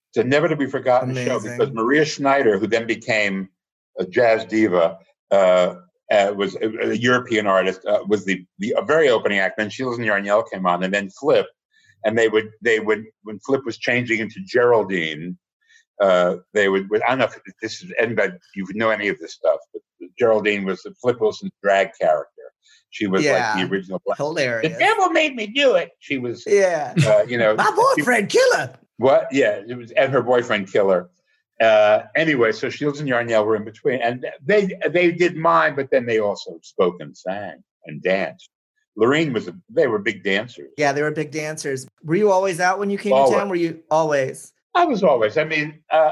It's 0.09 0.17
a 0.17 0.27
never 0.27 0.47
to 0.47 0.55
be 0.55 0.65
forgotten 0.65 1.13
show 1.13 1.39
because 1.39 1.71
Maria 1.71 2.03
Schneider, 2.03 2.57
who 2.57 2.65
then 2.65 2.87
became 2.87 3.49
a 3.99 4.05
jazz 4.05 4.43
diva, 4.45 4.97
uh, 5.29 5.75
uh, 6.11 6.33
was 6.35 6.55
a, 6.55 6.89
a 6.89 6.93
European 6.95 7.45
artist, 7.45 7.85
uh, 7.85 8.03
was 8.07 8.25
the, 8.25 8.43
the 8.57 8.73
a 8.77 8.81
very 8.83 9.09
opening 9.09 9.37
act. 9.37 9.57
Then 9.57 9.69
Shields 9.69 9.97
and 9.97 10.05
Yarnell 10.05 10.43
came 10.43 10.65
on, 10.65 10.83
and 10.83 10.91
then 10.91 11.11
Flip, 11.11 11.45
and 12.03 12.17
they 12.17 12.27
would 12.27 12.49
they 12.61 12.79
would 12.79 13.05
when 13.23 13.39
Flip 13.39 13.63
was 13.65 13.77
changing 13.77 14.19
into 14.19 14.39
Geraldine, 14.47 15.37
uh, 16.01 16.37
they 16.55 16.69
would, 16.69 16.89
I 17.03 17.09
don't 17.09 17.19
know 17.19 17.25
if 17.25 17.39
this 17.61 17.83
is 17.83 17.93
anybody 17.99 18.33
you 18.55 18.65
know 18.73 18.89
any 18.89 19.09
of 19.09 19.19
this 19.19 19.33
stuff, 19.33 19.59
but 19.71 19.83
Geraldine 20.17 20.65
was 20.65 20.81
the 20.81 20.93
Flip 20.99 21.21
Wilson's 21.21 21.51
drag 21.61 21.91
character. 22.01 22.33
She 22.89 23.05
was 23.05 23.23
Yeah. 23.23 23.53
like 23.53 23.69
the 23.69 23.71
original. 23.75 24.01
Black. 24.03 24.17
The 24.63 24.69
devil 24.79 25.09
made 25.09 25.35
me 25.35 25.45
do 25.45 25.75
it. 25.75 25.91
She 25.99 26.17
was, 26.17 26.43
yeah 26.47 26.95
uh, 27.05 27.23
you 27.27 27.37
know, 27.37 27.53
my 27.55 27.71
boyfriend 27.95 28.29
killer 28.29 28.73
what? 28.99 29.27
Yeah, 29.31 29.61
it 29.67 29.75
was, 29.77 29.91
and 29.91 30.11
her 30.11 30.21
boyfriend 30.21 30.71
killer. 30.71 31.09
Uh, 31.61 32.03
anyway, 32.15 32.51
so 32.51 32.69
Shields 32.69 32.99
and 32.99 33.07
Yarnell 33.07 33.45
were 33.45 33.55
in 33.55 33.63
between, 33.63 34.01
and 34.01 34.25
they 34.45 34.77
they 34.89 35.11
did 35.11 35.35
mine, 35.35 35.75
but 35.75 35.89
then 35.89 36.05
they 36.05 36.19
also 36.19 36.59
spoke 36.61 36.97
and 36.99 37.17
sang 37.17 37.63
and 37.85 38.03
danced. 38.03 38.49
Lorene 38.95 39.31
was 39.31 39.47
a, 39.47 39.55
they 39.69 39.87
were 39.87 39.99
big 39.99 40.23
dancers. 40.23 40.71
Yeah, 40.77 40.91
they 40.91 41.01
were 41.01 41.11
big 41.11 41.31
dancers. 41.31 41.87
Were 42.03 42.15
you 42.15 42.29
always 42.29 42.59
out 42.59 42.79
when 42.79 42.89
you 42.89 42.97
came 42.97 43.13
Always. 43.13 43.31
to 43.31 43.37
town? 43.39 43.49
Were 43.49 43.55
you 43.55 43.81
always? 43.89 44.51
I 44.75 44.85
was 44.85 45.03
always. 45.03 45.37
I 45.37 45.45
mean, 45.45 45.79
uh, 45.91 46.11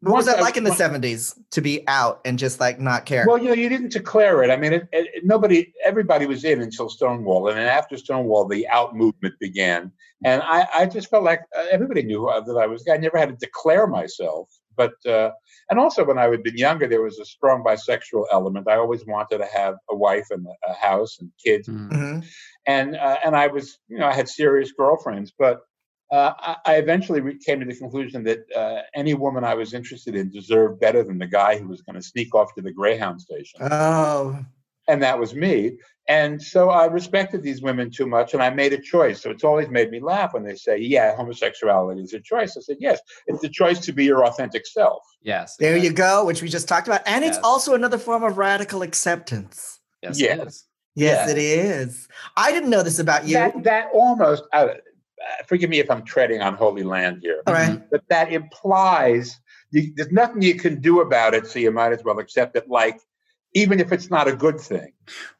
What 0.00 0.14
was 0.14 0.26
that 0.26 0.40
like 0.40 0.56
in 0.56 0.62
the 0.64 0.74
seventies 0.74 1.34
to 1.50 1.60
be 1.60 1.86
out 1.88 2.20
and 2.24 2.38
just 2.38 2.60
like 2.60 2.78
not 2.78 3.04
care? 3.04 3.24
Well, 3.26 3.38
you 3.38 3.48
know, 3.48 3.54
you 3.54 3.68
didn't 3.68 3.92
declare 3.92 4.44
it. 4.44 4.50
I 4.50 4.56
mean, 4.56 4.72
it, 4.72 4.88
it, 4.92 5.24
nobody, 5.24 5.72
everybody 5.84 6.26
was 6.26 6.44
in 6.44 6.60
until 6.60 6.88
Stonewall, 6.88 7.48
and 7.48 7.58
then 7.58 7.66
after 7.66 7.96
Stonewall, 7.96 8.46
the 8.46 8.68
out 8.68 8.94
movement 8.94 9.34
began. 9.40 9.90
And 10.24 10.42
I, 10.42 10.66
I 10.72 10.86
just 10.86 11.10
felt 11.10 11.24
like 11.24 11.40
uh, 11.56 11.66
everybody 11.70 12.02
knew 12.02 12.28
uh, 12.28 12.40
that 12.40 12.56
I 12.56 12.66
was. 12.66 12.86
I 12.88 12.96
never 12.96 13.18
had 13.18 13.28
to 13.28 13.36
declare 13.36 13.86
myself. 13.88 14.48
But 14.76 14.94
uh, 15.04 15.30
and 15.70 15.80
also 15.80 16.04
when 16.04 16.18
I 16.18 16.28
had 16.28 16.44
been 16.44 16.56
younger, 16.56 16.86
there 16.86 17.02
was 17.02 17.18
a 17.18 17.24
strong 17.24 17.64
bisexual 17.64 18.26
element. 18.32 18.68
I 18.68 18.76
always 18.76 19.04
wanted 19.04 19.38
to 19.38 19.46
have 19.46 19.74
a 19.90 19.96
wife 19.96 20.26
and 20.30 20.46
a 20.68 20.74
house 20.74 21.18
and 21.20 21.30
kids. 21.44 21.66
Mm. 21.68 21.90
Mhm. 21.90 22.26
and 22.66 22.96
uh, 22.96 23.16
and 23.24 23.34
I 23.34 23.48
was, 23.48 23.78
you 23.88 23.98
know, 23.98 24.06
I 24.06 24.14
had 24.14 24.28
serious 24.28 24.70
girlfriends, 24.70 25.32
but 25.36 25.62
uh, 26.10 26.32
I, 26.38 26.56
I 26.64 26.74
eventually 26.76 27.20
re- 27.20 27.38
came 27.38 27.60
to 27.60 27.66
the 27.66 27.74
conclusion 27.74 28.24
that 28.24 28.40
uh, 28.56 28.82
any 28.94 29.14
woman 29.14 29.44
I 29.44 29.54
was 29.54 29.74
interested 29.74 30.14
in 30.16 30.30
deserved 30.30 30.80
better 30.80 31.02
than 31.04 31.18
the 31.18 31.26
guy 31.26 31.58
who 31.58 31.68
was 31.68 31.82
going 31.82 31.96
to 31.96 32.02
sneak 32.02 32.34
off 32.34 32.54
to 32.54 32.62
the 32.62 32.72
Greyhound 32.72 33.20
station, 33.20 33.60
Oh, 33.62 34.38
and 34.88 35.02
that 35.02 35.18
was 35.18 35.34
me. 35.34 35.78
And 36.08 36.40
so 36.42 36.70
I 36.70 36.86
respected 36.86 37.42
these 37.42 37.60
women 37.60 37.90
too 37.90 38.06
much, 38.06 38.32
and 38.32 38.42
I 38.42 38.48
made 38.48 38.72
a 38.72 38.78
choice. 38.80 39.20
So 39.20 39.30
it's 39.30 39.44
always 39.44 39.68
made 39.68 39.90
me 39.90 40.00
laugh 40.00 40.32
when 40.32 40.42
they 40.42 40.54
say, 40.54 40.78
"Yeah, 40.78 41.14
homosexuality 41.14 42.00
is 42.00 42.14
a 42.14 42.20
choice." 42.20 42.56
I 42.56 42.60
said, 42.62 42.78
"Yes, 42.80 42.98
it's 43.26 43.42
the 43.42 43.50
choice 43.50 43.78
to 43.80 43.92
be 43.92 44.06
your 44.06 44.24
authentic 44.24 44.64
self." 44.66 45.02
Yes. 45.20 45.56
there 45.56 45.76
you 45.76 45.92
go, 45.92 46.24
which 46.24 46.40
we 46.40 46.48
just 46.48 46.66
talked 46.68 46.88
about, 46.88 47.02
and 47.06 47.22
it's 47.24 47.38
also 47.44 47.74
another 47.74 47.98
form 47.98 48.22
of 48.24 48.38
radical 48.38 48.80
acceptance. 48.80 49.80
Yes. 50.02 50.18
Yeah. 50.18 50.34
It 50.40 50.46
is. 50.48 50.64
Yes, 50.94 51.26
Yeah. 51.28 51.32
it 51.32 51.38
is. 51.38 52.08
I 52.36 52.50
didn't 52.50 52.70
know 52.70 52.82
this 52.82 52.98
about 52.98 53.26
you. 53.26 53.34
That 53.34 53.62
that 53.64 53.88
almost. 53.92 54.44
Uh, 54.54 54.68
forgive 55.46 55.70
me 55.70 55.78
if 55.80 55.90
I'm 55.90 56.04
treading 56.04 56.40
on 56.42 56.54
holy 56.54 56.82
land 56.82 57.18
here. 57.22 57.42
All 57.46 57.54
right. 57.54 57.80
but 57.90 58.02
that 58.08 58.32
implies 58.32 59.38
you, 59.70 59.92
there's 59.96 60.10
nothing 60.12 60.42
you 60.42 60.54
can 60.54 60.80
do 60.80 61.00
about 61.00 61.34
it, 61.34 61.46
so 61.46 61.58
you 61.58 61.70
might 61.70 61.92
as 61.92 62.02
well 62.02 62.18
accept 62.18 62.56
it. 62.56 62.68
Like, 62.68 62.98
even 63.54 63.80
if 63.80 63.92
it's 63.92 64.10
not 64.10 64.28
a 64.28 64.34
good 64.36 64.60
thing, 64.60 64.92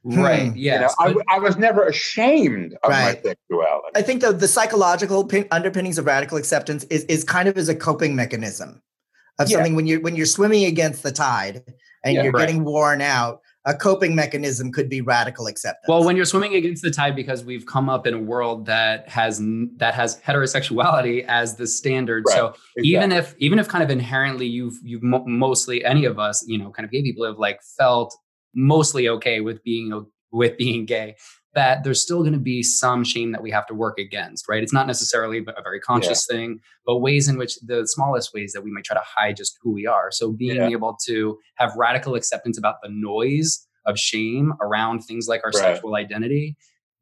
Right. 0.05 0.49
Hmm. 0.51 0.57
Yes. 0.57 0.75
you 0.75 0.81
know, 0.81 0.87
I, 0.99 1.05
but- 1.05 1.09
w- 1.09 1.25
I 1.29 1.39
was 1.39 1.57
never 1.57 1.83
ashamed 1.87 2.75
of 2.83 2.91
Right. 2.91 3.23
my 3.25 3.31
sexuality. 3.31 3.89
I 3.95 4.03
think 4.03 4.21
the 4.23 4.33
the 4.33 4.49
psychological 4.49 5.25
pin, 5.25 5.47
underpinnings 5.51 5.99
of 5.99 6.07
radical 6.07 6.39
acceptance 6.39 6.85
is 6.85 7.05
is 7.05 7.25
kind 7.25 7.49
of 7.49 7.57
as 7.59 7.69
a 7.69 7.75
coping 7.75 8.17
mechanism 8.17 8.83
of 9.39 9.49
Yeah. 9.49 9.57
something 9.59 9.75
when 9.75 9.87
you're 9.87 10.01
when 10.01 10.17
you're 10.17 10.27
swimming 10.27 10.65
against 10.65 11.03
the 11.03 11.13
tide 11.13 11.63
and 12.05 12.15
Yeah, 12.15 12.23
you're 12.25 12.33
right. 12.33 12.47
getting 12.47 12.65
worn 12.65 13.01
out. 13.03 13.41
A 13.69 13.75
coping 13.75 14.15
mechanism 14.15 14.73
could 14.73 14.89
be 14.89 15.03
radical 15.03 15.47
acceptance. 15.47 15.87
Well, 15.89 16.03
when 16.03 16.17
you're 16.17 16.25
swimming 16.25 16.55
against 16.55 16.83
the 16.83 16.91
tide 16.91 17.15
because 17.15 17.45
we've 17.45 17.67
come 17.67 17.91
up 17.91 18.07
in 18.07 18.15
a 18.15 18.19
world 18.19 18.65
that 18.65 19.07
has 19.11 19.43
that 19.77 19.93
has 19.93 20.19
heterosexuality 20.23 21.27
as 21.29 21.57
the 21.57 21.67
standard. 21.67 22.25
Right. 22.27 22.35
So 22.35 22.55
even 22.79 23.13
if 23.13 23.35
even 23.39 23.59
if 23.59 23.69
kind 23.69 23.85
of 23.85 23.91
inherently 23.91 24.47
you've 24.47 24.79
you've 24.83 25.03
mo- 25.03 25.27
mostly 25.27 25.85
any 25.85 26.07
of 26.07 26.19
us, 26.19 26.43
you 26.49 26.57
know, 26.57 26.71
kind 26.71 26.87
of 26.87 26.91
gay 26.91 27.03
people 27.03 27.27
have 27.27 27.39
like 27.39 27.61
felt 27.77 28.17
mostly 28.55 29.07
okay 29.11 29.43
with 29.43 29.63
being 29.63 30.07
with 30.33 30.57
being 30.57 30.87
gay, 30.87 31.17
that 31.55 31.83
there's 31.83 32.03
still 32.03 32.21
going 32.21 32.33
to 32.35 32.39
be 32.39 32.63
some 32.63 33.03
shame 33.05 33.33
that 33.33 33.43
we 33.43 33.51
have 33.51 33.67
to 33.67 33.75
work 33.75 33.99
against, 33.99 34.49
right? 34.49 34.63
It's 34.63 34.73
not 34.73 34.87
necessarily 34.87 35.39
a 35.39 35.63
very 35.63 35.81
conscious 35.81 36.27
thing, 36.27 36.61
but 36.87 36.99
ways 36.99 37.29
in 37.29 37.39
which 37.39 37.57
the 37.61 37.87
smallest 37.87 38.33
ways 38.35 38.53
that 38.53 38.63
we 38.63 38.71
might 38.71 38.85
try 38.85 38.97
to 38.97 39.03
hide 39.05 39.37
just 39.37 39.59
who 39.63 39.73
we 39.73 39.87
are. 39.87 40.11
So 40.11 40.31
being 40.33 40.57
Yeah. 40.57 40.69
able 40.69 40.97
to 41.07 41.39
have 41.57 41.73
radical 41.77 42.15
acceptance 42.15 42.59
about 42.59 42.77
the 42.83 42.91
noise 42.91 43.67
of 43.87 43.99
shame 43.99 44.53
around 44.61 45.01
things 45.01 45.27
like 45.29 45.41
our 45.43 45.51
Right. 45.51 45.63
sexual 45.75 45.95
identity, 45.97 46.57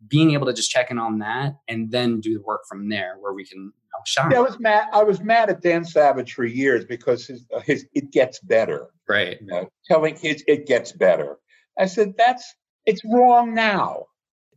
being 0.09 0.31
able 0.33 0.47
to 0.47 0.53
just 0.53 0.71
check 0.71 0.91
in 0.91 0.99
on 0.99 1.19
that 1.19 1.55
and 1.69 1.91
then 1.91 2.21
do 2.21 2.35
the 2.35 2.43
work 2.43 2.61
from 2.69 2.89
there 2.89 3.17
where 3.19 3.33
we 3.33 3.45
can 3.45 3.59
you 3.59 3.65
know, 3.65 4.03
shine. 4.07 4.33
I 4.35 4.41
was 4.41 4.61
mad. 4.61 4.89
I 4.93 5.03
was 5.03 5.21
mad 5.21 5.51
at 5.51 5.61
Dan 5.63 5.85
Savage 5.85 6.35
for 6.35 6.45
years 6.45 6.85
because 6.85 7.27
his, 7.27 7.45
uh, 7.53 7.61
his 7.61 7.87
it 7.95 8.13
gets 8.13 8.39
better. 8.41 8.89
Right. 9.09 9.41
You 9.41 9.47
know, 9.49 9.69
telling 9.87 10.15
kids 10.15 10.45
it 10.47 10.67
gets 10.67 10.93
better. 10.93 11.39
I 11.79 11.87
said 11.87 12.15
that's 12.17 12.55
it's 12.85 13.03
wrong 13.05 13.53
now. 13.53 14.05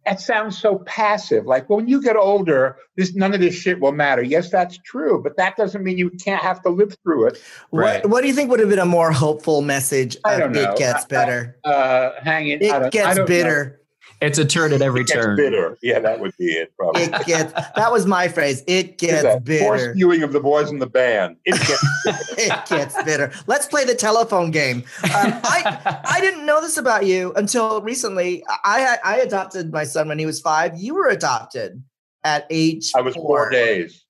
That 0.10 0.20
sounds 0.20 0.58
so 0.58 0.80
passive. 0.80 1.46
Like 1.46 1.70
well, 1.70 1.78
when 1.78 1.88
you 1.88 2.02
get 2.02 2.16
older, 2.16 2.78
this 2.98 3.14
none 3.14 3.36
of 3.36 3.42
this 3.42 3.54
shit 3.54 3.80
will 3.80 3.92
matter. 3.92 4.24
Yes, 4.24 4.50
that's 4.50 4.80
true, 4.80 5.22
but 5.22 5.38
that 5.38 5.56
doesn't 5.56 5.84
mean 5.84 6.00
you 6.00 6.10
can't 6.10 6.42
have 6.42 6.64
to 6.64 6.70
live 6.70 6.96
through 7.04 7.28
it. 7.28 7.42
Right. 7.72 8.02
what 8.04 8.10
what 8.10 8.22
do 8.22 8.28
you 8.28 8.34
think 8.34 8.50
would 8.50 8.60
have 8.60 8.70
been 8.70 8.80
a 8.80 8.86
more 8.88 9.12
hopeful 9.12 9.62
message? 9.62 10.18
I 10.26 10.38
don't 10.40 10.52
know. 10.52 10.72
It 10.72 10.78
gets 10.80 11.02
I- 11.02 11.06
I- 11.06 11.08
better. 11.08 11.58
Uh, 11.64 12.12
hanging. 12.24 12.54
I 12.54 12.66
It 12.66 12.70
don't, 12.70 12.86
I 12.86 12.90
gets 12.90 13.18
don't 13.18 13.30
know. 13.30 13.72
Bitter. 14.20 14.28
It's 14.30 14.38
a 14.40 14.46
turn 14.46 14.74
at 14.74 14.82
every 14.82 15.02
It 15.02 15.08
gets 15.08 15.20
turn. 15.26 15.36
bitter. 15.36 15.78
Yeah, 15.82 16.00
that 16.00 16.20
would 16.20 16.34
be 16.38 16.46
it. 16.54 16.72
Probably. 16.78 17.04
It 17.04 17.26
gets 17.26 17.54
that 17.54 17.92
was 17.92 18.06
my 18.06 18.28
phrase. 18.28 18.64
It 18.68 18.98
gets 18.98 19.24
That 19.24 19.46
Forced 19.60 19.84
bitter. 19.84 19.94
viewing 19.94 20.24
of 20.24 20.34
the 20.34 20.40
boys 20.40 20.70
in 20.72 20.80
the 20.80 20.88
band. 20.88 21.38
It 21.46 21.52
gets 21.60 21.84
it 22.38 22.66
gets 22.68 23.04
bitter. 23.04 23.32
Let's 23.48 23.66
play 23.68 23.86
the 23.86 23.96
telephone 23.96 24.52
game. 24.52 24.84
Um, 25.04 25.34
I 25.44 26.02
I 26.06 26.20
didn't 26.22 26.46
know 26.46 26.62
this 26.62 26.78
about 26.78 27.06
you 27.06 27.34
until 27.36 27.82
recently. 27.82 28.44
I 28.48 28.98
I 29.04 29.18
adopted 29.20 29.72
my 29.72 29.84
son 29.84 30.08
when 30.08 30.20
he 30.20 30.26
was 30.26 30.40
five. 30.42 30.74
You 30.78 30.96
were 30.96 31.08
adopted 31.08 31.82
at 32.24 32.46
age. 32.50 32.92
I 32.96 33.02
was 33.02 33.16
four 33.16 33.50
days. 33.50 34.06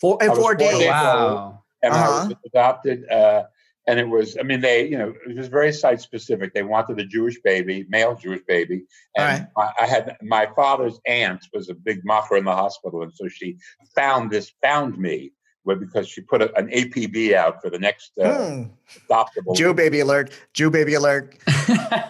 Four 0.00 0.18
in 0.22 0.28
four 0.28 0.36
four 0.36 0.54
days. 0.54 0.78
days. 0.78 0.88
wow. 0.90 1.62
and 1.82 1.92
Uh-huh. 1.94 2.26
was 2.28 2.36
adopted. 2.46 3.08
Uh, 3.10 3.44
and 3.86 3.98
it 4.00 4.08
was, 4.08 4.36
I 4.38 4.42
mean, 4.42 4.60
they, 4.60 4.88
you 4.88 4.96
know, 4.98 5.12
it 5.28 5.36
was 5.36 5.48
very 5.48 5.72
site 5.72 6.00
specific. 6.00 6.54
They 6.54 6.62
wanted 6.62 6.98
a 7.00 7.04
Jewish 7.04 7.38
baby, 7.42 7.84
male 7.88 8.14
Jewish 8.14 8.42
baby. 8.48 8.84
And 9.16 9.46
I, 9.56 9.70
I 9.80 9.86
had 9.86 10.16
my 10.22 10.48
father's 10.56 10.98
aunt 11.06 11.44
was 11.52 11.68
a 11.68 11.74
big 11.74 12.02
macher 12.04 12.38
in 12.38 12.44
the 12.44 12.54
hospital, 12.54 13.02
and 13.02 13.12
so 13.14 13.28
she 13.28 13.58
found 13.94 14.30
this, 14.30 14.52
found 14.62 14.96
me, 14.98 15.32
well, 15.66 15.76
because 15.76 16.08
she 16.08 16.20
put 16.20 16.42
a, 16.42 16.54
an 16.56 16.68
APB 16.68 17.34
out 17.34 17.60
for 17.62 17.70
the 17.70 17.78
next 17.78 18.12
uh, 18.22 18.36
Hmm. 18.36 18.62
adoptable. 19.10 19.54
Jew 19.56 19.72
baby 19.74 20.00
alert. 20.00 20.30
Jew 20.52 20.70
baby 20.70 20.94
alert. 20.94 21.36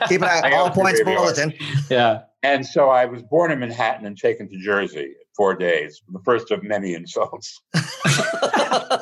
Keep 0.09 0.23
an 0.23 0.29
eye 0.29 0.53
all 0.55 0.71
points 0.71 1.01
bulletin. 1.03 1.53
yeah. 1.91 2.23
And 2.43 2.67
so 2.67 2.91
I 2.91 3.05
was 3.07 3.23
born 3.23 3.51
in 3.53 3.61
Manhattan 3.61 4.07
and 4.07 4.19
taken 4.19 4.49
to 4.51 4.59
Jersey 4.59 5.01
in 5.01 5.15
four 5.37 5.55
days, 5.55 6.03
the 6.13 6.21
first 6.25 6.51
of 6.51 6.63
many 6.63 6.95
insults. 6.95 7.61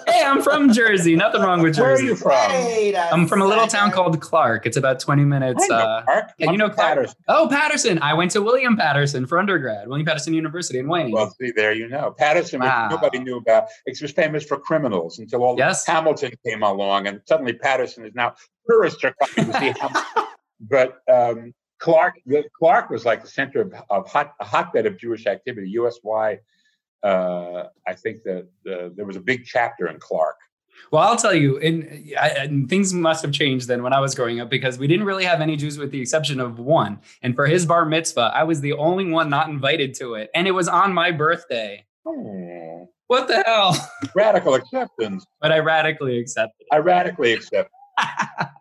Hey, 0.07 0.23
I'm 0.25 0.42
from 0.42 0.71
Jersey. 0.73 1.16
Nothing 1.16 1.40
wrong 1.40 1.62
with 1.62 1.75
Jersey. 1.77 1.83
Where 1.83 1.90
are 1.92 1.97
Jersey. 1.97 2.07
you 2.09 2.16
from? 2.16 2.53
Wait 2.53 2.95
a 2.95 3.11
I'm 3.12 3.27
from 3.27 3.40
a 3.40 3.47
little 3.47 3.66
town 3.66 3.90
called 3.90 4.21
Clark. 4.21 4.66
It's 4.66 4.77
about 4.77 5.01
20 5.01 5.25
minutes. 5.25 5.64
I 5.64 5.68
know 5.68 5.75
Uh, 5.77 6.03
Clark. 6.05 6.31
yeah, 6.38 6.51
you 6.51 6.59
know 6.59 6.68
Clark? 6.68 6.88
Paterson. 6.97 7.16
oh, 7.29 7.49
Paterson. 7.51 7.99
I 8.03 8.12
went 8.12 8.31
to 8.33 8.42
William 8.42 8.77
Paterson 8.77 9.27
for 9.27 9.38
undergrad, 9.38 9.88
William 9.88 10.05
Paterson 10.07 10.35
University 10.35 10.79
in 10.79 10.88
Wayne. 10.88 11.11
Well, 11.11 11.35
see, 11.40 11.53
there 11.53 11.73
you 11.73 11.88
know. 11.88 12.14
Paterson, 12.18 12.61
which 12.61 12.68
Wow. 12.68 12.88
nobody 12.90 13.18
knew 13.21 13.38
about, 13.38 13.68
it 13.87 13.99
was 14.03 14.12
famous 14.12 14.45
for 14.45 14.59
criminals 14.59 15.18
until 15.18 15.42
all 15.42 15.57
Yes. 15.57 15.87
Hamilton 15.87 16.33
came 16.47 16.62
along, 16.62 17.07
and 17.07 17.21
suddenly 17.27 17.55
Paterson 17.55 18.05
is 18.05 18.14
now 18.14 18.35
tourists 18.68 19.03
are 19.05 19.14
coming 19.14 19.53
to 19.53 19.59
see 19.59 19.73
Hamilton. 19.81 20.25
But 20.61 20.99
um, 21.11 21.55
Clark, 21.83 22.14
Clark 22.57 22.90
was 22.90 23.05
like 23.05 23.23
the 23.23 23.29
center 23.29 23.61
of, 23.61 23.75
of 23.90 24.09
hot, 24.09 24.35
a 24.40 24.45
hotbed 24.45 24.87
of 24.87 24.97
Jewish 24.99 25.27
activity. 25.27 25.68
USY, 25.71 26.38
uh, 27.03 27.64
I 27.88 27.95
think 27.95 28.23
that 28.23 28.49
the, 28.64 28.92
there 28.95 29.05
was 29.05 29.16
a 29.16 29.21
big 29.21 29.45
chapter 29.45 29.88
in 29.88 29.99
Clark. 29.99 30.37
Well, 30.92 31.03
I'll 31.03 31.16
tell 31.16 31.35
you, 31.35 31.57
in, 31.59 32.12
I, 32.21 32.29
and 32.31 32.68
things 32.68 32.95
must 32.95 33.23
have 33.23 33.33
changed 33.33 33.66
then 33.66 33.83
when 33.83 33.92
I 33.92 33.99
was 33.99 34.14
growing 34.14 34.40
up 34.40 34.49
because 34.49 34.79
we 34.79 34.87
didn't 34.87 35.07
really 35.07 35.25
have 35.25 35.40
any 35.40 35.57
Jews 35.57 35.77
with 35.77 35.90
the 35.90 36.01
exception 36.01 36.38
of 36.38 36.61
one. 36.61 37.01
And 37.21 37.35
for 37.35 37.47
his 37.47 37.66
bar 37.66 37.85
mitzvah, 37.85 38.31
I 38.33 38.45
was 38.45 38.61
the 38.61 38.75
only 38.75 39.11
one 39.11 39.29
not 39.29 39.49
invited 39.49 39.92
to 39.95 40.14
it. 40.14 40.31
And 40.37 40.47
it 40.47 40.53
was 40.53 40.68
on 40.68 40.95
my 40.95 41.11
birthday. 41.11 41.85
Oh, 42.07 42.88
What 43.09 43.27
the 43.27 43.42
hell? 43.45 43.75
radical 44.14 44.55
acceptance. 44.55 45.27
But 45.40 45.51
I 45.51 45.59
radically 45.59 46.18
accepted 46.18 46.61
it. 46.61 46.68
I 46.73 46.79
radically 46.79 47.33
accept. 47.33 47.71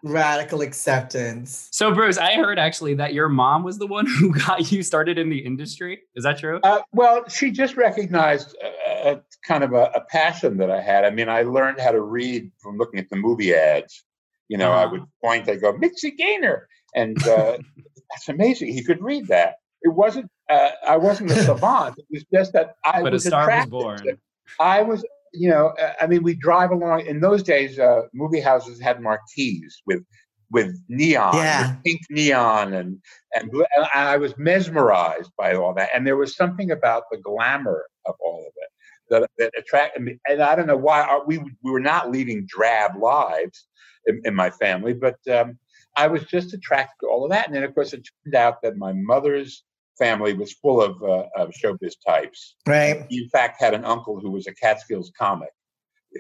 Radical 0.04 0.62
acceptance. 0.62 1.68
So, 1.72 1.94
Bruce, 1.94 2.18
I 2.18 2.34
heard 2.36 2.58
actually 2.58 2.96
that 2.96 3.14
your 3.14 3.30
mom 3.30 3.64
was 3.64 3.78
the 3.78 3.86
one 3.88 4.06
who 4.20 4.34
got 4.34 4.72
you 4.72 4.82
started 4.84 5.18
in 5.20 5.30
the 5.30 5.38
industry. 5.40 6.00
Is 6.16 6.24
that 6.24 6.40
true? 6.40 6.60
Uh, 6.64 6.82
well, 6.92 7.28
she 7.30 7.52
just 7.52 7.78
recognized 7.78 8.56
a, 8.64 9.12
a 9.12 9.22
kind 9.48 9.64
of 9.64 9.74
a, 9.74 9.92
a 9.96 10.02
passion 10.10 10.58
that 10.58 10.72
I 10.72 10.82
had. 10.82 11.06
I 11.06 11.12
mean, 11.12 11.30
I 11.30 11.44
learned 11.44 11.80
how 11.80 11.92
to 11.92 12.02
read 12.02 12.52
from 12.60 12.78
looking 12.78 13.00
at 13.00 13.10
the 13.10 13.16
movie 13.16 13.54
ads. 13.54 14.04
You 14.48 14.58
know, 14.58 14.72
I 14.72 14.84
Uh-huh. 14.84 14.92
would 14.94 15.04
point, 15.24 15.48
I 15.50 15.56
go, 15.56 15.72
Mitzi 15.78 16.12
Gaynor. 16.12 16.68
And 16.96 17.18
uh, 17.28 17.58
that's 18.10 18.28
amazing. 18.28 18.74
He 18.74 18.84
could 18.84 19.02
read 19.02 19.28
that. 19.28 19.56
It 19.84 19.94
wasn't, 19.94 20.30
uh, 20.50 20.72
I 20.88 20.98
wasn't 20.98 21.32
a 21.32 21.44
savant. 21.44 21.96
It 21.98 22.06
was 22.12 22.26
just 22.34 22.54
that 22.54 22.76
I 22.84 23.02
But 23.02 23.14
a 23.14 23.16
was 23.16 23.26
star 23.26 23.48
was 23.56 23.66
born. 23.68 24.18
I 24.60 24.82
was, 24.82 25.06
you 25.34 25.50
know, 25.50 25.68
uh, 25.82 25.94
I 26.02 26.08
mean, 26.08 26.24
we 26.24 26.36
drive 26.36 26.72
along. 26.72 27.06
In 27.06 27.20
those 27.20 27.44
days, 27.44 27.80
uh, 27.80 28.04
movie 28.14 28.42
houses 28.42 28.80
had 28.80 29.02
marquees 29.02 29.82
with 29.86 30.04
with 30.52 30.78
neon, 30.90 31.36
Yeah. 31.36 31.72
with 31.76 31.84
pink 31.84 32.02
neon, 32.10 32.74
and 32.74 33.02
and, 33.36 33.50
blue, 33.52 33.66
and 33.76 33.88
I 33.94 34.18
was 34.18 34.38
mesmerized 34.38 35.32
by 35.38 35.54
all 35.56 35.74
that. 35.76 35.90
And 35.94 36.06
there 36.06 36.18
was 36.18 36.36
something 36.36 36.72
about 36.72 37.04
the 37.12 37.18
glamour 37.18 37.86
of 38.06 38.16
all 38.20 38.42
of 38.48 38.54
it 38.56 38.70
that 39.10 39.30
that 39.38 39.52
attracted 39.58 40.04
me. 40.04 40.18
And 40.28 40.42
I 40.42 40.56
don't 40.56 40.68
know 40.68 40.78
why 40.78 41.02
our, 41.02 41.26
we 41.26 41.38
we 41.38 41.72
were 41.72 41.80
not 41.80 42.12
leading 42.12 42.46
drab 42.48 42.92
lives 42.98 43.68
in, 44.08 44.22
in 44.26 44.36
my 44.36 44.50
family, 44.50 44.94
but 44.94 45.18
um, 45.32 45.58
I 45.98 46.08
was 46.08 46.24
just 46.26 46.54
attracted 46.54 46.96
to 47.02 47.08
all 47.08 47.24
of 47.24 47.32
that. 47.32 47.48
And 47.48 47.56
then, 47.56 47.64
of 47.64 47.74
course, 47.74 47.94
it 47.94 48.06
turned 48.26 48.36
out 48.36 48.62
that 48.64 48.78
my 48.78 48.94
mother's 48.94 49.64
family 50.02 50.34
was 50.34 50.52
full 50.54 50.82
of, 50.82 51.02
uh, 51.04 51.26
of 51.42 51.52
showbiz 51.52 51.94
types. 52.06 52.56
Right. 52.68 53.06
He, 53.10 53.24
in 53.24 53.30
fact, 53.30 53.62
had 53.62 53.74
an 53.74 53.86
uncle 53.86 54.20
who 54.20 54.32
was 54.32 54.48
a 54.48 54.54
Catskills 54.54 55.12
comic, 55.18 55.50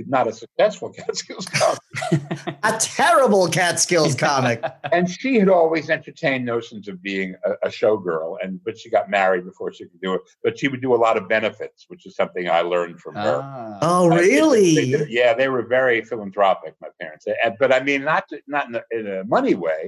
not 0.06 0.28
a 0.28 0.34
successful 0.34 0.90
Catskills 1.00 1.48
comic. 1.48 1.80
A 2.64 2.78
terrible 2.80 3.48
Catskills 3.48 4.14
comic. 4.16 4.64
and 4.92 5.10
she 5.10 5.32
had 5.40 5.50
always 5.50 5.90
entertained 5.90 6.46
notions 6.46 6.88
of 6.88 7.02
being 7.02 7.36
a, 7.44 7.52
a 7.68 7.70
showgirl, 7.70 8.36
and 8.44 8.60
but 8.64 8.78
she 8.78 8.88
got 8.90 9.10
married 9.10 9.44
before 9.46 9.74
she 9.74 9.86
could 9.86 10.00
do 10.02 10.14
it. 10.14 10.22
But 10.44 10.58
she 10.60 10.68
would 10.68 10.82
do 10.82 10.94
a 10.94 11.02
lot 11.06 11.18
of 11.18 11.28
benefits, 11.28 11.86
which 11.90 12.06
is 12.06 12.16
something 12.16 12.50
I 12.50 12.62
learned 12.62 13.00
from 13.02 13.16
her. 13.16 13.40
Ah. 13.44 13.78
Oh, 13.82 14.12
Uh, 14.12 14.16
they- 14.18 14.28
they 14.28 14.36
really? 14.36 15.06
yeah, 15.10 15.34
they 15.34 15.50
were 15.50 15.64
very 15.64 15.98
philanthropic, 16.04 16.74
my 16.82 16.90
parents. 17.02 17.26
But 17.60 17.74
I 17.74 17.80
mean, 17.84 18.04
not 18.04 18.24
to- 18.30 18.42
not 18.48 18.68
in 18.70 18.76
a, 18.76 18.84
in 18.98 19.06
a 19.20 19.24
money 19.26 19.56
way, 19.56 19.82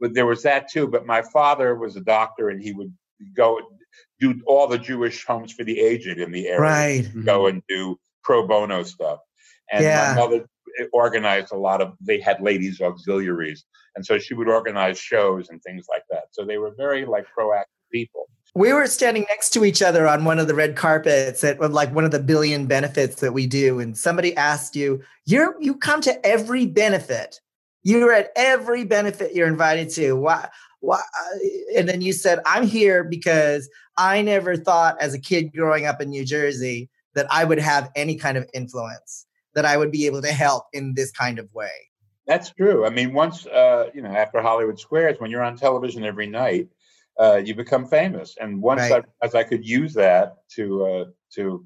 but 0.00 0.14
there 0.14 0.26
was 0.26 0.42
that 0.42 0.62
too. 0.72 0.86
But 0.88 1.02
my 1.06 1.22
father 1.36 1.68
was 1.76 1.92
a 1.96 2.00
doctor, 2.16 2.48
and 2.50 2.60
he 2.62 2.72
would 2.72 2.92
go 3.36 3.60
do 4.20 4.40
all 4.46 4.66
the 4.66 4.78
Jewish 4.78 5.24
homes 5.24 5.52
for 5.52 5.64
the 5.64 5.80
aged 5.80 6.18
in 6.18 6.32
the 6.32 6.48
area. 6.48 6.60
Right. 6.60 7.24
Go 7.24 7.40
mm-hmm. 7.40 7.56
and 7.56 7.62
do 7.68 7.98
pro 8.22 8.46
bono 8.46 8.82
stuff. 8.82 9.20
And 9.70 9.84
Yeah. 9.84 10.14
my 10.14 10.22
mother 10.22 10.46
organized 10.92 11.52
a 11.52 11.56
lot 11.56 11.80
of. 11.80 11.94
They 12.00 12.20
had 12.20 12.40
ladies 12.40 12.80
auxiliaries, 12.80 13.64
and 13.96 14.04
so 14.04 14.18
she 14.18 14.34
would 14.34 14.48
organize 14.48 14.98
shows 14.98 15.48
and 15.48 15.62
things 15.62 15.86
like 15.88 16.02
that. 16.10 16.24
So 16.32 16.44
they 16.44 16.58
were 16.58 16.72
very 16.76 17.04
like 17.04 17.26
proactive 17.36 17.64
people. 17.92 18.28
We 18.56 18.72
were 18.72 18.86
standing 18.86 19.26
next 19.28 19.50
to 19.50 19.64
each 19.64 19.82
other 19.82 20.06
on 20.06 20.24
one 20.24 20.38
of 20.38 20.46
the 20.46 20.54
red 20.54 20.76
carpets 20.76 21.42
at 21.42 21.60
like 21.72 21.92
one 21.92 22.04
of 22.04 22.12
the 22.12 22.20
billion 22.20 22.66
benefits 22.66 23.16
that 23.16 23.32
we 23.32 23.46
do, 23.46 23.80
and 23.80 23.96
somebody 23.96 24.36
asked 24.36 24.76
you, 24.76 25.02
"You're 25.26 25.56
you 25.60 25.76
come 25.76 26.00
to 26.02 26.26
every 26.26 26.66
benefit. 26.66 27.40
You're 27.82 28.12
at 28.12 28.30
every 28.34 28.84
benefit 28.84 29.34
you're 29.34 29.48
invited 29.48 29.90
to. 29.90 30.14
Why? 30.14 30.48
Why?" 30.84 31.00
And 31.76 31.88
then 31.88 32.00
you 32.00 32.12
said, 32.12 32.38
"I'm 32.46 32.66
here 32.66 33.04
because 33.04 33.68
I 33.96 34.22
never 34.22 34.56
thought, 34.56 35.00
as 35.00 35.14
a 35.14 35.18
kid 35.18 35.52
growing 35.52 35.86
up 35.86 36.00
in 36.00 36.10
New 36.10 36.24
Jersey, 36.24 36.90
that 37.14 37.26
I 37.30 37.44
would 37.44 37.58
have 37.60 37.90
any 37.94 38.16
kind 38.16 38.36
of 38.36 38.48
influence, 38.52 39.26
that 39.54 39.64
I 39.64 39.76
would 39.76 39.92
be 39.92 40.06
able 40.06 40.22
to 40.22 40.32
help 40.32 40.64
in 40.72 40.94
this 40.94 41.10
kind 41.10 41.38
of 41.38 41.52
way." 41.52 41.76
That's 42.26 42.50
true. 42.50 42.86
I 42.86 42.90
mean, 42.90 43.12
once 43.12 43.46
uh, 43.46 43.90
you 43.94 44.02
know, 44.02 44.10
after 44.10 44.40
Hollywood 44.40 44.78
Squares, 44.78 45.20
when 45.20 45.30
you're 45.30 45.42
on 45.42 45.56
television 45.56 46.04
every 46.04 46.26
night, 46.26 46.68
uh, 47.20 47.36
you 47.36 47.54
become 47.54 47.86
famous. 47.86 48.36
And 48.40 48.62
once 48.62 48.80
Right. 48.80 49.04
I, 49.04 49.24
as 49.26 49.34
I 49.34 49.44
could 49.44 49.64
use 49.66 49.92
that 49.94 50.36
to 50.56 50.64
uh, 50.86 51.04
to 51.34 51.64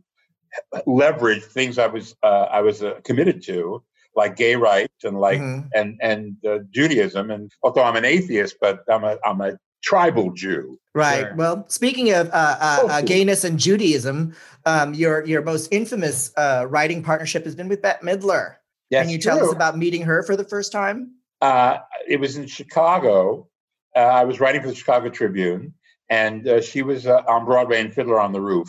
leverage 0.87 1.45
things 1.45 1.79
I 1.79 1.87
was 1.87 2.15
uh, 2.23 2.47
I 2.51 2.61
was 2.61 2.83
uh, 2.83 3.01
committed 3.05 3.43
to, 3.45 3.83
like 4.17 4.37
gay 4.37 4.57
rights 4.57 5.05
and 5.05 5.19
like 5.21 5.41
Mhm. 5.41 5.69
and 5.75 5.99
and 6.03 6.37
uh, 6.47 6.59
Judaism. 6.71 7.31
And 7.31 7.51
although 7.63 7.83
I'm 7.85 7.97
an 7.97 8.05
atheist, 8.05 8.57
but 8.61 8.81
I'm 8.89 9.05
a 9.05 9.17
I'm 9.25 9.41
a 9.41 9.57
tribal 9.83 10.33
Jew. 10.33 10.79
Right. 10.95 11.21
Sure. 11.21 11.35
Well, 11.37 11.65
speaking 11.69 12.13
of 12.13 12.29
uh, 12.29 12.57
uh, 12.61 12.79
Oh, 12.83 12.89
uh, 12.89 13.01
gayness 13.03 13.45
and 13.45 13.59
Judaism, 13.59 14.35
um, 14.67 14.95
your 14.95 15.25
your 15.25 15.43
most 15.43 15.69
infamous 15.73 16.33
uh, 16.37 16.67
writing 16.69 17.03
partnership 17.03 17.45
has 17.45 17.55
been 17.55 17.69
with 17.69 17.83
Bette 17.83 18.05
Midler. 18.05 18.57
Yes, 18.91 19.05
Can 19.05 19.13
you 19.13 19.19
tell 19.19 19.45
us 19.45 19.53
about 19.53 19.77
meeting 19.77 20.03
her 20.03 20.23
for 20.23 20.35
the 20.37 20.45
first 20.45 20.73
time? 20.73 21.13
uh, 21.43 21.79
it 22.09 22.19
was 22.19 22.37
in 22.37 22.47
Chicago. 22.47 23.47
Uh, 23.95 24.01
I 24.01 24.25
was 24.25 24.41
writing 24.41 24.61
for 24.63 24.69
the 24.69 24.75
Chicago 24.75 25.09
Tribune, 25.11 25.75
and 26.11 26.49
uh, 26.49 26.61
she 26.61 26.83
was 26.83 27.07
uh, 27.07 27.23
on 27.29 27.45
Broadway 27.45 27.81
in 27.81 27.91
Fiddler 27.93 28.19
on 28.19 28.33
the 28.33 28.41
Roof. 28.41 28.69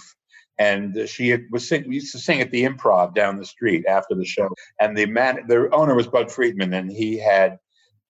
And 0.60 1.08
she 1.08 1.36
was 1.52 1.68
sing, 1.68 1.86
we 1.88 1.96
used 1.96 2.12
to 2.12 2.20
sing 2.20 2.42
at 2.42 2.52
the 2.52 2.66
Improv 2.66 3.16
down 3.16 3.38
the 3.38 3.46
street 3.46 3.86
after 3.88 4.14
the 4.14 4.26
show. 4.26 4.50
And 4.80 4.96
the 4.96 5.06
man, 5.06 5.46
the 5.48 5.70
owner 5.74 5.96
was 5.96 6.08
Bud 6.08 6.30
Friedman, 6.30 6.74
and 6.74 6.92
he 6.92 7.18
had 7.18 7.58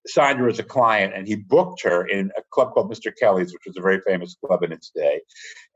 signed 0.06 0.40
her 0.40 0.48
as 0.48 0.58
a 0.58 0.64
client, 0.64 1.14
and 1.14 1.28
he 1.28 1.36
booked 1.36 1.82
her 1.82 2.06
in 2.06 2.30
a 2.36 2.42
club 2.50 2.72
called 2.72 2.90
Mr. 2.90 3.12
Kelly's, 3.16 3.52
which 3.52 3.62
was 3.66 3.76
a 3.76 3.82
very 3.82 4.00
famous 4.00 4.36
club 4.44 4.62
in 4.62 4.72
its 4.72 4.90
day 4.90 5.20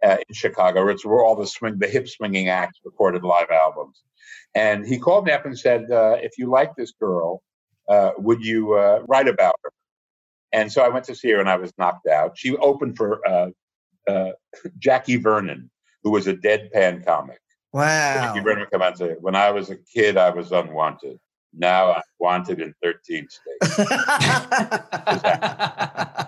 uh, 0.04 0.16
in 0.28 0.34
Chicago. 0.34 0.88
It's 0.88 1.04
where 1.04 1.24
all 1.24 1.36
the 1.36 1.46
swing, 1.46 1.78
the 1.78 1.86
hip 1.86 2.08
swinging 2.08 2.48
acts 2.48 2.80
recorded 2.84 3.22
live 3.22 3.50
albums. 3.50 4.02
And 4.54 4.86
he 4.86 4.98
called 4.98 5.26
me 5.26 5.32
up 5.32 5.46
and 5.46 5.58
said, 5.58 5.90
uh, 5.90 6.16
"If 6.22 6.38
you 6.38 6.48
like 6.48 6.74
this 6.74 6.92
girl, 6.92 7.42
uh, 7.88 8.12
would 8.18 8.44
you 8.44 8.74
uh, 8.74 9.02
write 9.06 9.28
about 9.28 9.54
her?" 9.62 9.72
And 10.52 10.72
so 10.72 10.82
I 10.82 10.88
went 10.88 11.04
to 11.06 11.14
see 11.14 11.30
her, 11.30 11.40
and 11.40 11.48
I 11.48 11.56
was 11.56 11.72
knocked 11.78 12.06
out. 12.06 12.38
She 12.38 12.56
opened 12.56 12.96
for 12.96 13.26
uh, 13.28 13.50
uh, 14.08 14.32
Jackie 14.78 15.16
Vernon, 15.16 15.70
who 16.04 16.10
was 16.12 16.28
a 16.28 16.34
deadpan 16.34 17.04
comic. 17.04 17.40
Wow. 17.72 18.14
Jackie 18.14 18.40
would 18.40 18.70
come 18.70 18.82
out 18.82 18.88
and 18.90 18.98
say, 18.98 19.16
"When 19.20 19.34
I 19.34 19.50
was 19.50 19.70
a 19.70 19.76
kid, 19.76 20.16
I 20.16 20.30
was 20.30 20.52
unwanted." 20.52 21.18
Now 21.56 21.92
I'm 21.92 22.02
wanted 22.18 22.60
in 22.60 22.74
13 22.82 23.28
states. 23.28 23.78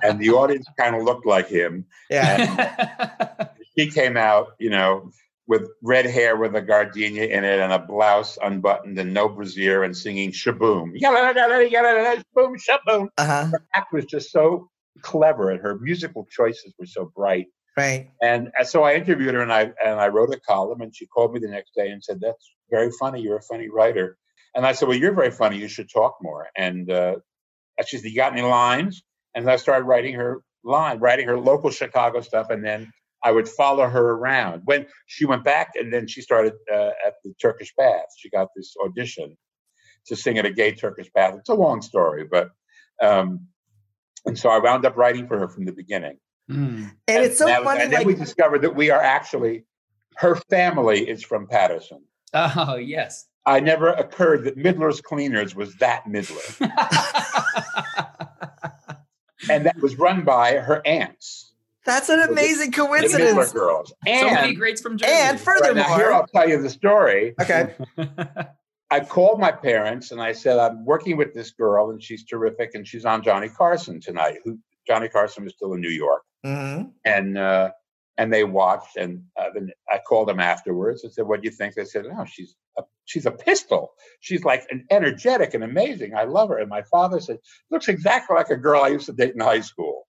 and 0.03 0.21
the 0.21 0.31
audience 0.31 0.67
kind 0.79 0.95
of 0.95 1.03
looked 1.03 1.27
like 1.27 1.49
him. 1.49 1.85
yeah. 2.11 3.49
She 3.77 3.91
came 3.91 4.17
out, 4.17 4.55
you 4.59 4.71
know, 4.71 5.11
with 5.49 5.69
red 5.83 6.07
hair 6.07 6.37
with 6.37 6.55
a 6.57 6.63
gardenia 6.63 7.25
in 7.25 7.45
it 7.45 7.61
and 7.61 7.73
a 7.73 7.79
blouse 7.79 8.39
unbuttoned 8.43 8.99
and 8.99 9.15
no 9.15 9.29
brassiere 9.29 9.85
and 9.85 9.97
singing 9.97 10.33
shaboom. 10.33 10.93
Shaboom, 12.37 12.57
shaboom. 12.57 13.09
Uh-huh. 13.19 13.47
Her 13.47 13.63
act 13.75 13.93
was 13.93 14.05
just 14.07 14.31
so 14.31 14.69
clever 15.03 15.51
and 15.51 15.61
her 15.61 15.79
musical 15.79 16.27
choices 16.31 16.75
were 16.79 16.87
so 16.87 17.13
bright. 17.15 17.47
Right. 17.77 18.11
And 18.23 18.53
uh, 18.61 18.65
so 18.65 18.85
I 18.85 18.95
interviewed 18.95 19.35
her 19.35 19.43
and 19.43 19.53
I 19.53 19.73
and 19.85 20.01
I 20.01 20.09
wrote 20.09 20.35
a 20.35 20.41
column 20.41 20.83
and 20.83 20.97
she 20.97 21.07
called 21.07 21.35
me 21.35 21.41
the 21.41 21.49
next 21.49 21.73
day 21.77 21.91
and 21.91 22.05
said, 22.05 22.21
That's 22.23 22.55
very 22.71 22.93
funny. 22.93 23.23
You're 23.23 23.39
a 23.39 23.43
funny 23.43 23.69
writer. 23.69 24.19
And 24.55 24.67
I 24.67 24.73
said, 24.73 24.89
Well, 24.89 24.99
you're 24.99 25.15
very 25.15 25.33
funny. 25.33 25.59
You 25.59 25.69
should 25.69 25.91
talk 25.91 26.19
more. 26.23 26.49
And 26.57 26.91
uh, 26.91 27.17
she 27.87 27.99
said, 27.99 28.11
You 28.11 28.17
got 28.17 28.33
any 28.33 28.43
lines? 28.43 29.03
And 29.35 29.51
I 29.51 29.57
started 29.57 29.87
writing 29.87 30.15
her 30.15 30.43
line, 30.65 31.01
writing 31.01 31.29
her 31.29 31.39
local 31.39 31.71
Chicago 31.71 32.23
stuff. 32.23 32.49
And 32.51 32.65
then 32.65 32.93
I 33.25 33.33
would 33.33 33.49
follow 33.49 33.89
her 33.89 34.13
around. 34.13 34.63
When 34.67 34.87
she 35.07 35.27
went 35.27 35.45
back 35.45 35.73
and 35.77 35.93
then 35.93 36.09
she 36.09 36.23
started 36.23 36.55
uh, 36.73 36.93
at 37.07 37.15
the 37.25 37.35
Turkish 37.43 37.75
bath, 37.77 38.07
she 38.19 38.31
got 38.31 38.49
this 38.57 38.75
audition 38.85 39.37
to 40.07 40.17
sing 40.17 40.39
at 40.39 40.47
a 40.47 40.53
gay 40.53 40.73
Turkish 40.75 41.11
bath. 41.15 41.37
It's 41.39 41.51
a 41.51 41.55
long 41.55 41.83
story, 41.83 42.25
but. 42.31 42.51
Um, 43.03 43.49
and 44.27 44.39
so 44.39 44.51
I 44.51 44.59
wound 44.59 44.87
up 44.87 44.97
writing 44.97 45.29
for 45.29 45.39
her 45.39 45.49
from 45.49 45.65
the 45.67 45.73
beginning. 45.73 46.19
Mm. 46.51 46.91
And 47.09 47.25
it's 47.25 47.39
so 47.39 47.47
that 47.47 47.65
funny. 47.65 47.83
and 47.83 47.93
then 47.93 48.07
we 48.07 48.15
discovered 48.15 48.63
that 48.63 48.75
we 48.77 48.91
are 48.91 49.03
actually, 49.03 49.65
her 50.17 50.37
family 50.49 51.09
is 51.09 51.23
from 51.25 51.47
Paterson. 51.47 52.03
Oh 52.35 52.77
yes. 52.77 53.27
I 53.47 53.61
never 53.61 53.89
occurred 53.89 54.45
that 54.45 54.57
Midler's 54.57 55.01
Cleaners 55.01 55.55
was 55.55 55.75
that 55.77 56.05
Midler. 56.09 56.61
and 59.51 59.67
that 59.67 59.77
was 59.81 59.97
run 59.97 60.23
by 60.25 60.57
her 60.59 60.83
aunts. 60.87 61.55
that's 61.85 62.09
an 62.09 62.21
amazing 62.21 62.71
The 62.71 62.77
Midler 62.79 62.87
coincidence. 62.89 63.53
girls. 63.53 63.89
so 63.91 63.95
many 64.31 64.49
And, 64.49 64.57
greats 64.57 64.81
from 64.81 64.97
Jersey. 64.99 65.13
And 65.13 65.47
right 65.47 65.77
now, 65.77 65.97
here 65.97 66.13
I'll 66.13 66.27
tell 66.27 66.49
you 66.49 66.61
the 66.61 66.71
story. 66.71 67.35
okay. 67.41 67.75
I 68.91 69.01
called 69.01 69.41
my 69.41 69.51
parents 69.51 70.13
and 70.13 70.23
I 70.23 70.33
said, 70.33 70.59
I'm 70.59 70.85
working 70.85 71.17
with 71.17 71.35
this 71.35 71.51
girl 71.51 71.91
and 71.91 72.01
she's 72.03 72.25
terrific 72.25 72.71
and 72.75 72.87
she's 72.87 73.05
on 73.05 73.23
Johnny 73.23 73.49
Carson 73.49 74.01
tonight. 74.01 74.39
Who 74.45 74.59
Johnny 74.87 75.09
Carson 75.09 75.45
was 75.45 75.55
still 75.55 75.75
in 75.75 75.81
New 75.81 75.91
York. 75.91 76.23
Hmm 76.45 76.83
and 77.05 77.39
uh, 77.39 77.71
and 78.19 78.33
they 78.33 78.45
watched. 78.45 78.97
And 78.97 79.23
uh, 79.39 79.49
then 79.55 79.71
I 79.91 79.99
called 79.99 80.29
them 80.29 80.41
afterwards 80.41 81.05
and 81.05 81.13
said, 81.13 81.27
"What 81.27 81.43
do 81.43 81.47
you 81.47 81.55
think?" 81.55 81.75
They 81.75 81.85
said, 81.85 82.07
"Oh, 82.07 82.25
she's 82.25 82.55
a, 82.79 82.83
she's 83.05 83.27
a 83.27 83.31
pistol. 83.31 83.93
She's 84.21 84.45
like 84.45 84.67
an 84.71 84.87
energetic 84.91 85.55
and 85.55 85.65
amazing. 85.65 86.15
I 86.15 86.25
love 86.25 86.49
her." 86.51 86.59
And 86.59 86.69
my 86.69 86.83
father 86.83 87.21
said, 87.21 87.39
"Looks 87.71 87.89
exactly 87.89 88.37
like 88.37 88.51
a 88.51 88.57
girl 88.57 88.83
I 88.83 88.89
used 88.89 89.07
to 89.07 89.13
date 89.13 89.35
in 89.35 89.41
high 89.41 89.61
school." 89.61 90.07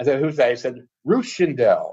I 0.00 0.04
said, 0.04 0.20
"Who's 0.20 0.36
that?" 0.36 0.50
He 0.50 0.56
said, 0.56 0.86
"Ruth 1.04 1.26
Schindel." 1.26 1.92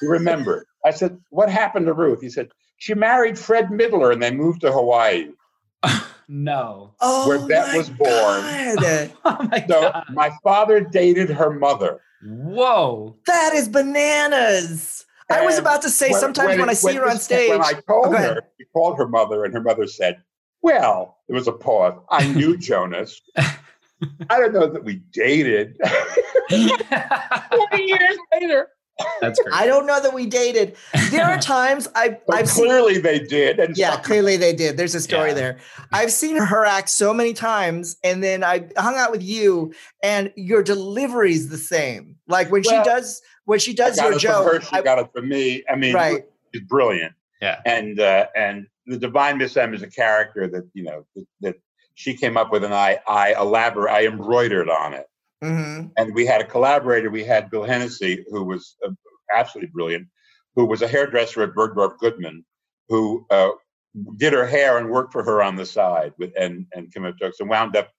he 0.00 0.06
remembered. 0.08 0.66
I 0.84 0.90
said, 0.90 1.18
"What 1.30 1.50
happened 1.50 1.86
to 1.86 1.92
Ruth?" 1.94 2.20
He 2.20 2.30
said, 2.30 2.48
"She 2.78 2.94
married 2.94 3.38
Fred 3.38 3.66
Midler 3.68 4.12
and 4.12 4.22
they 4.22 4.30
moved 4.30 4.62
to 4.62 4.72
Hawaii." 4.72 5.30
No. 6.28 6.94
Oh, 7.00 7.28
Where 7.28 7.46
Bette 7.46 7.76
was 7.78 7.90
born. 7.90 8.08
God. 8.08 9.12
Oh 9.24 9.48
my 9.50 9.64
So 9.68 9.80
god. 9.92 10.04
my 10.10 10.30
father 10.42 10.80
dated 10.80 11.30
her 11.30 11.50
mother. 11.50 12.00
Whoa. 12.24 13.16
That 13.26 13.52
is 13.54 13.68
bananas. 13.68 15.04
I 15.30 15.44
was 15.44 15.58
about 15.58 15.82
to 15.82 15.90
say 15.90 16.10
when- 16.10 16.20
sometimes 16.20 16.48
when, 16.58 16.68
it- 16.68 16.70
I 16.70 16.74
see 16.74 16.94
her 16.94 17.08
on 17.08 17.18
stage. 17.18 17.50
When 17.50 17.60
I 17.62 17.72
told 17.88 18.06
Okay. 18.14 18.22
her, 18.22 18.42
she 18.58 18.64
called 18.72 18.96
her 18.98 19.08
mother, 19.08 19.44
and 19.44 19.52
her 19.54 19.60
mother 19.60 19.86
said, 19.86 20.22
"Well, 20.62 21.18
there 21.28 21.34
was 21.36 21.48
a 21.48 21.52
pause. 21.52 21.94
I 22.10 22.26
knew 22.32 22.56
Jonas. 22.68 23.20
I 23.36 24.38
don't 24.40 24.52
know 24.52 24.68
that 24.68 24.84
we 24.84 24.96
dated. 25.12 25.76
Twenty 26.48 27.82
years 27.84 28.16
later, 28.34 28.68
That's 29.20 29.38
great. 29.40 29.54
I 29.54 29.66
don't 29.66 29.86
know 29.86 30.00
that 30.00 30.14
we 30.14 30.26
dated. 30.26 30.76
There 31.10 31.24
are 31.24 31.38
times 31.40 31.88
I, 31.94 32.18
but 32.26 32.36
I've 32.36 32.48
seen. 32.48 32.64
clearly 32.66 32.98
they 32.98 33.18
did. 33.18 33.58
And 33.58 33.76
Yeah, 33.76 33.96
clearly 33.96 34.36
they 34.36 34.54
did. 34.54 34.76
There's 34.76 34.94
a 34.94 35.00
story 35.00 35.28
Yeah. 35.30 35.34
there. 35.34 35.58
I've 35.92 36.12
seen 36.12 36.36
her 36.36 36.64
act 36.64 36.88
so 36.88 37.12
many 37.12 37.32
times, 37.34 37.96
and 38.02 38.22
then 38.22 38.42
I 38.42 38.68
hung 38.76 38.96
out 38.96 39.10
with 39.12 39.22
you, 39.22 39.74
and 40.02 40.32
your 40.36 40.62
delivery's 40.62 41.48
the 41.48 41.58
same. 41.58 42.16
Like 42.28 42.50
when 42.50 42.62
Well, 42.66 42.82
she 42.84 42.88
does 42.88 43.20
when 43.44 43.58
she 43.58 43.72
I 43.72 43.74
does 43.74 43.96
got 43.96 44.04
your 44.04 44.12
it 44.16 44.20
from 44.20 44.30
joke. 44.30 44.52
her. 44.54 44.60
She 44.60 44.76
I- 44.76 44.82
got 44.82 44.98
it 44.98 45.08
from 45.14 45.28
me. 45.28 45.62
I 45.68 45.76
mean, 45.76 45.94
Right. 45.94 46.24
she's 46.54 46.62
brilliant. 46.64 47.12
Yeah. 47.42 47.60
And 47.66 48.00
uh, 48.00 48.26
and 48.34 48.66
the 48.86 48.96
Divine 48.98 49.36
Miss 49.38 49.56
M 49.56 49.74
is 49.74 49.82
a 49.82 49.90
character 49.90 50.46
that 50.48 50.68
you 50.72 50.84
know 50.84 51.04
that, 51.14 51.26
that 51.42 51.54
she 51.94 52.16
came 52.16 52.36
up 52.36 52.50
with, 52.50 52.64
and 52.64 52.72
I 52.74 52.98
I 53.06 53.34
elaborate, 53.34 53.92
I 53.92 54.06
embroidered 54.06 54.68
on 54.70 54.94
it. 54.94 55.06
Mhm. 55.46 55.92
and 55.96 56.14
we 56.14 56.26
had 56.26 56.40
a 56.40 56.46
collaborator. 56.46 57.10
We 57.10 57.24
had 57.24 57.50
Bill 57.50 57.64
Hennessy, 57.64 58.24
who 58.30 58.44
was 58.44 58.76
uh, 58.84 58.90
absolutely 59.34 59.70
brilliant, 59.72 60.08
who 60.54 60.66
was 60.66 60.82
a 60.82 60.88
hairdresser 60.88 61.42
at 61.42 61.54
Bergdorf 61.54 61.98
Goodman, 61.98 62.44
who 62.88 63.26
uh, 63.30 63.50
did 64.18 64.32
her 64.32 64.46
hair 64.46 64.78
and 64.78 64.90
worked 64.90 65.12
for 65.12 65.22
her 65.22 65.42
on 65.42 65.56
the 65.56 65.66
side 65.66 66.12
with 66.18 66.32
and 66.38 66.66
and 66.74 66.92
Kim 66.92 67.04
Tooks 67.20 67.40
and 67.40 67.48
wound 67.48 67.76
up 67.76 67.90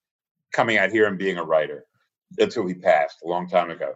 coming 0.53 0.77
out 0.77 0.91
here 0.91 1.07
and 1.07 1.17
being 1.17 1.37
a 1.37 1.43
writer 1.43 1.85
until 2.37 2.67
he 2.67 2.73
passed 2.73 3.17
a 3.23 3.27
long 3.27 3.47
time 3.47 3.69
ago. 3.69 3.93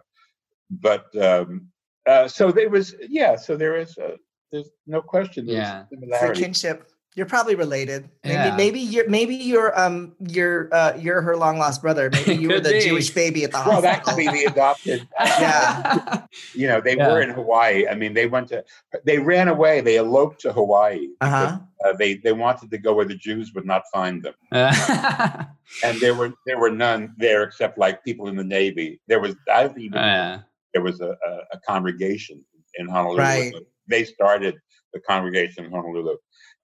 But 0.70 1.06
um, 1.16 1.68
uh, 2.06 2.28
so 2.28 2.50
there 2.50 2.70
was, 2.70 2.94
yeah. 3.08 3.36
So 3.36 3.56
there 3.56 3.76
is, 3.76 3.96
uh, 3.98 4.16
there's 4.50 4.70
no 4.86 5.00
question. 5.02 5.46
There's 5.46 5.58
Yeah. 5.58 5.84
It's 5.90 6.20
the 6.20 6.34
kinship. 6.34 6.88
You're 7.14 7.26
probably 7.26 7.56
related. 7.56 8.08
Maybe 8.24 8.34
Yeah. 8.34 8.56
maybe 8.56 8.80
you're 8.80 9.08
maybe 9.08 9.34
you're 9.34 9.78
um 9.78 10.14
you're 10.18 10.72
uh 10.72 10.96
you're 10.98 11.20
her 11.20 11.36
long 11.36 11.58
lost 11.58 11.82
brother. 11.82 12.08
Maybe 12.12 12.36
you 12.36 12.48
were 12.48 12.60
the 12.60 12.70
be. 12.70 12.80
Jewish 12.80 13.10
baby 13.10 13.44
at 13.44 13.52
the 13.52 13.62
Well, 13.66 13.82
that 13.82 14.02
could 14.02 14.16
be 14.16 14.28
the 14.28 14.44
adopted. 14.44 15.06
Yeah. 15.20 16.24
You 16.54 16.68
know, 16.68 16.80
they 16.80 16.96
Yeah. 16.96 17.08
were 17.12 17.20
in 17.20 17.28
Hawaii. 17.28 17.86
I 17.86 17.94
mean, 17.96 18.14
they 18.14 18.26
went 18.26 18.48
to, 18.48 18.64
they 19.04 19.18
ran 19.18 19.48
away. 19.48 19.82
They 19.82 19.98
eloped 19.98 20.40
to 20.42 20.52
Hawaii. 20.54 21.08
Uh-huh. 21.20 21.58
uh, 21.84 21.92
they 21.98 22.14
they 22.14 22.32
wanted 22.32 22.70
to 22.70 22.78
go 22.78 22.94
where 22.94 23.04
the 23.04 23.14
Jews 23.14 23.52
would 23.54 23.66
not 23.66 23.82
find 23.92 24.22
them, 24.22 24.34
Uh, 24.52 25.44
and 25.84 26.00
there 26.00 26.14
were 26.14 26.32
there 26.46 26.58
were 26.58 26.70
none 26.70 27.12
there 27.18 27.42
except 27.42 27.76
like 27.76 28.02
people 28.04 28.28
in 28.28 28.36
the 28.36 28.44
Navy. 28.44 29.00
There 29.08 29.20
was 29.20 29.34
I 29.52 29.64
don't 29.64 29.78
even 29.80 29.98
yeah. 29.98 30.40
there 30.72 30.82
was 30.82 31.00
a, 31.02 31.10
a, 31.10 31.32
a 31.52 31.58
congregation 31.66 32.42
in 32.76 32.88
Honolulu. 32.88 33.18
Right. 33.18 33.52
They 33.88 34.04
started 34.04 34.54
the 34.94 35.00
congregation 35.00 35.64
in 35.64 35.70
Honolulu, 35.72 36.16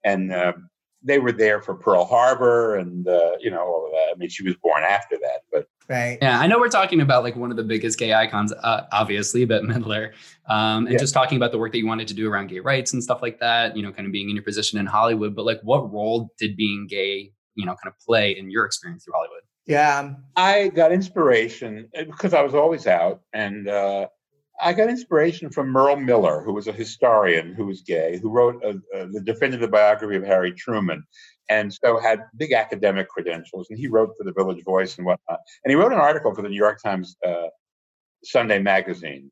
and 0.04 0.32
um, 0.34 0.68
they 1.02 1.18
were 1.18 1.32
there 1.32 1.60
for 1.62 1.74
Pearl 1.74 2.04
Harbor 2.04 2.76
and 2.76 3.06
uh, 3.06 3.32
you 3.40 3.50
know 3.50 3.60
all 3.60 3.86
of 3.86 3.92
that. 3.92 4.12
I 4.14 4.18
mean, 4.18 4.28
she 4.28 4.42
was 4.42 4.56
born 4.62 4.82
after 4.82 5.16
that, 5.22 5.40
but 5.52 5.66
Right. 5.88 6.18
Yeah, 6.20 6.38
I 6.38 6.46
know 6.46 6.58
we're 6.58 6.68
talking 6.68 7.00
about 7.00 7.22
like 7.22 7.34
one 7.34 7.50
of 7.50 7.56
the 7.56 7.64
biggest 7.64 7.98
gay 7.98 8.12
icons, 8.12 8.52
uh, 8.52 8.82
obviously, 8.92 9.46
Bette 9.46 9.64
Midler, 9.64 10.12
um, 10.46 10.84
and 10.84 10.92
Yeah. 10.92 10.98
just 10.98 11.14
talking 11.14 11.36
about 11.38 11.50
the 11.50 11.56
work 11.58 11.72
that 11.72 11.78
you 11.78 11.86
wanted 11.86 12.08
to 12.08 12.14
do 12.14 12.30
around 12.30 12.48
gay 12.48 12.60
rights 12.60 12.92
and 12.92 13.02
stuff 13.02 13.22
like 13.22 13.40
that. 13.40 13.74
You 13.74 13.82
know, 13.82 13.90
kind 13.90 14.04
of 14.04 14.12
being 14.12 14.28
in 14.28 14.36
your 14.36 14.44
position 14.44 14.78
in 14.78 14.84
Hollywood, 14.84 15.34
but 15.34 15.46
like, 15.46 15.60
what 15.62 15.90
role 15.90 16.30
did 16.38 16.56
being 16.58 16.86
gay, 16.88 17.32
you 17.54 17.64
know, 17.64 17.74
kind 17.82 17.86
of 17.90 17.98
play 18.04 18.32
in 18.38 18.50
your 18.50 18.66
experience 18.66 19.04
through 19.04 19.14
Hollywood? 19.14 19.40
Yeah. 19.66 20.14
I 20.36 20.68
got 20.68 20.92
inspiration 20.92 21.88
uh, 21.98 22.04
because 22.04 22.34
I 22.34 22.42
was 22.42 22.54
always 22.54 22.86
out, 22.86 23.22
and 23.32 23.66
uh, 23.66 24.08
I 24.60 24.72
got 24.72 24.88
inspiration 24.88 25.50
from 25.50 25.68
Merle 25.68 25.96
Miller, 25.96 26.42
who 26.42 26.52
was 26.52 26.66
a 26.66 26.72
historian 26.72 27.54
who 27.54 27.66
was 27.66 27.82
gay, 27.82 28.18
who 28.20 28.30
wrote 28.30 28.62
a, 28.64 28.80
a, 28.94 29.06
the 29.06 29.20
definitive 29.20 29.70
biography 29.70 30.16
of 30.16 30.24
Harry 30.24 30.52
Truman, 30.52 31.04
and 31.48 31.72
so 31.72 31.98
had 31.98 32.20
big 32.36 32.52
academic 32.52 33.08
credentials. 33.08 33.68
And 33.70 33.78
he 33.78 33.86
wrote 33.86 34.10
for 34.18 34.24
the 34.24 34.32
Village 34.32 34.64
Voice 34.64 34.96
and 34.98 35.06
whatnot. 35.06 35.38
And 35.64 35.70
he 35.70 35.76
wrote 35.76 35.92
an 35.92 35.98
article 35.98 36.34
for 36.34 36.42
the 36.42 36.48
New 36.48 36.56
York 36.56 36.80
Times 36.82 37.16
uh, 37.26 37.48
Sunday 38.24 38.58
magazine, 38.58 39.30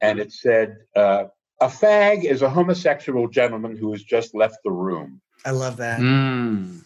and 0.00 0.18
it 0.18 0.32
said, 0.32 0.76
uh, 0.94 1.24
"A 1.60 1.66
fag 1.66 2.24
is 2.24 2.42
a 2.42 2.50
homosexual 2.50 3.28
gentleman 3.28 3.76
who 3.76 3.92
has 3.92 4.02
just 4.02 4.34
left 4.34 4.58
the 4.64 4.70
room." 4.70 5.20
I 5.44 5.50
love 5.50 5.78
that. 5.78 6.00
Mm. 6.00 6.82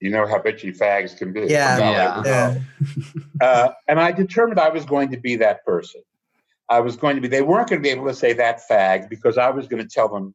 You 0.00 0.10
know 0.10 0.26
how 0.26 0.38
bitchy 0.38 0.76
fags 0.76 1.16
can 1.16 1.32
be. 1.32 1.46
Yeah. 1.48 1.78
Yeah. 1.78 2.22
Yeah. 2.24 2.58
uh, 3.40 3.70
and 3.88 3.98
I 3.98 4.12
determined 4.12 4.60
I 4.60 4.68
was 4.68 4.84
going 4.84 5.10
to 5.10 5.16
be 5.16 5.36
that 5.36 5.64
person. 5.64 6.02
I 6.70 6.80
was 6.80 6.96
going 6.96 7.16
to 7.16 7.22
be. 7.22 7.28
They 7.28 7.42
weren't 7.42 7.68
going 7.68 7.80
to 7.82 7.86
be 7.86 7.90
able 7.90 8.06
to 8.08 8.14
say 8.14 8.32
that 8.34 8.60
fag 8.70 9.08
because 9.08 9.38
I 9.38 9.50
was 9.50 9.66
going 9.66 9.82
to 9.82 9.88
tell 9.88 10.08
them 10.08 10.34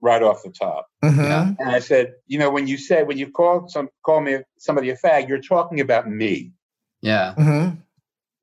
right 0.00 0.22
off 0.22 0.42
the 0.42 0.50
top. 0.50 0.86
Mhm. 1.04 1.56
And 1.58 1.70
I 1.70 1.78
said, 1.80 2.14
you 2.26 2.38
know, 2.38 2.50
when 2.50 2.66
you 2.66 2.76
say 2.78 3.02
when 3.02 3.18
you 3.18 3.30
call 3.30 3.68
some 3.68 3.88
call 4.04 4.20
me 4.20 4.38
somebody 4.58 4.90
a 4.90 4.96
fag, 4.96 5.28
you're 5.28 5.40
talking 5.40 5.80
about 5.80 6.08
me. 6.08 6.52
Yeah. 7.02 7.34
Mhm. 7.36 7.78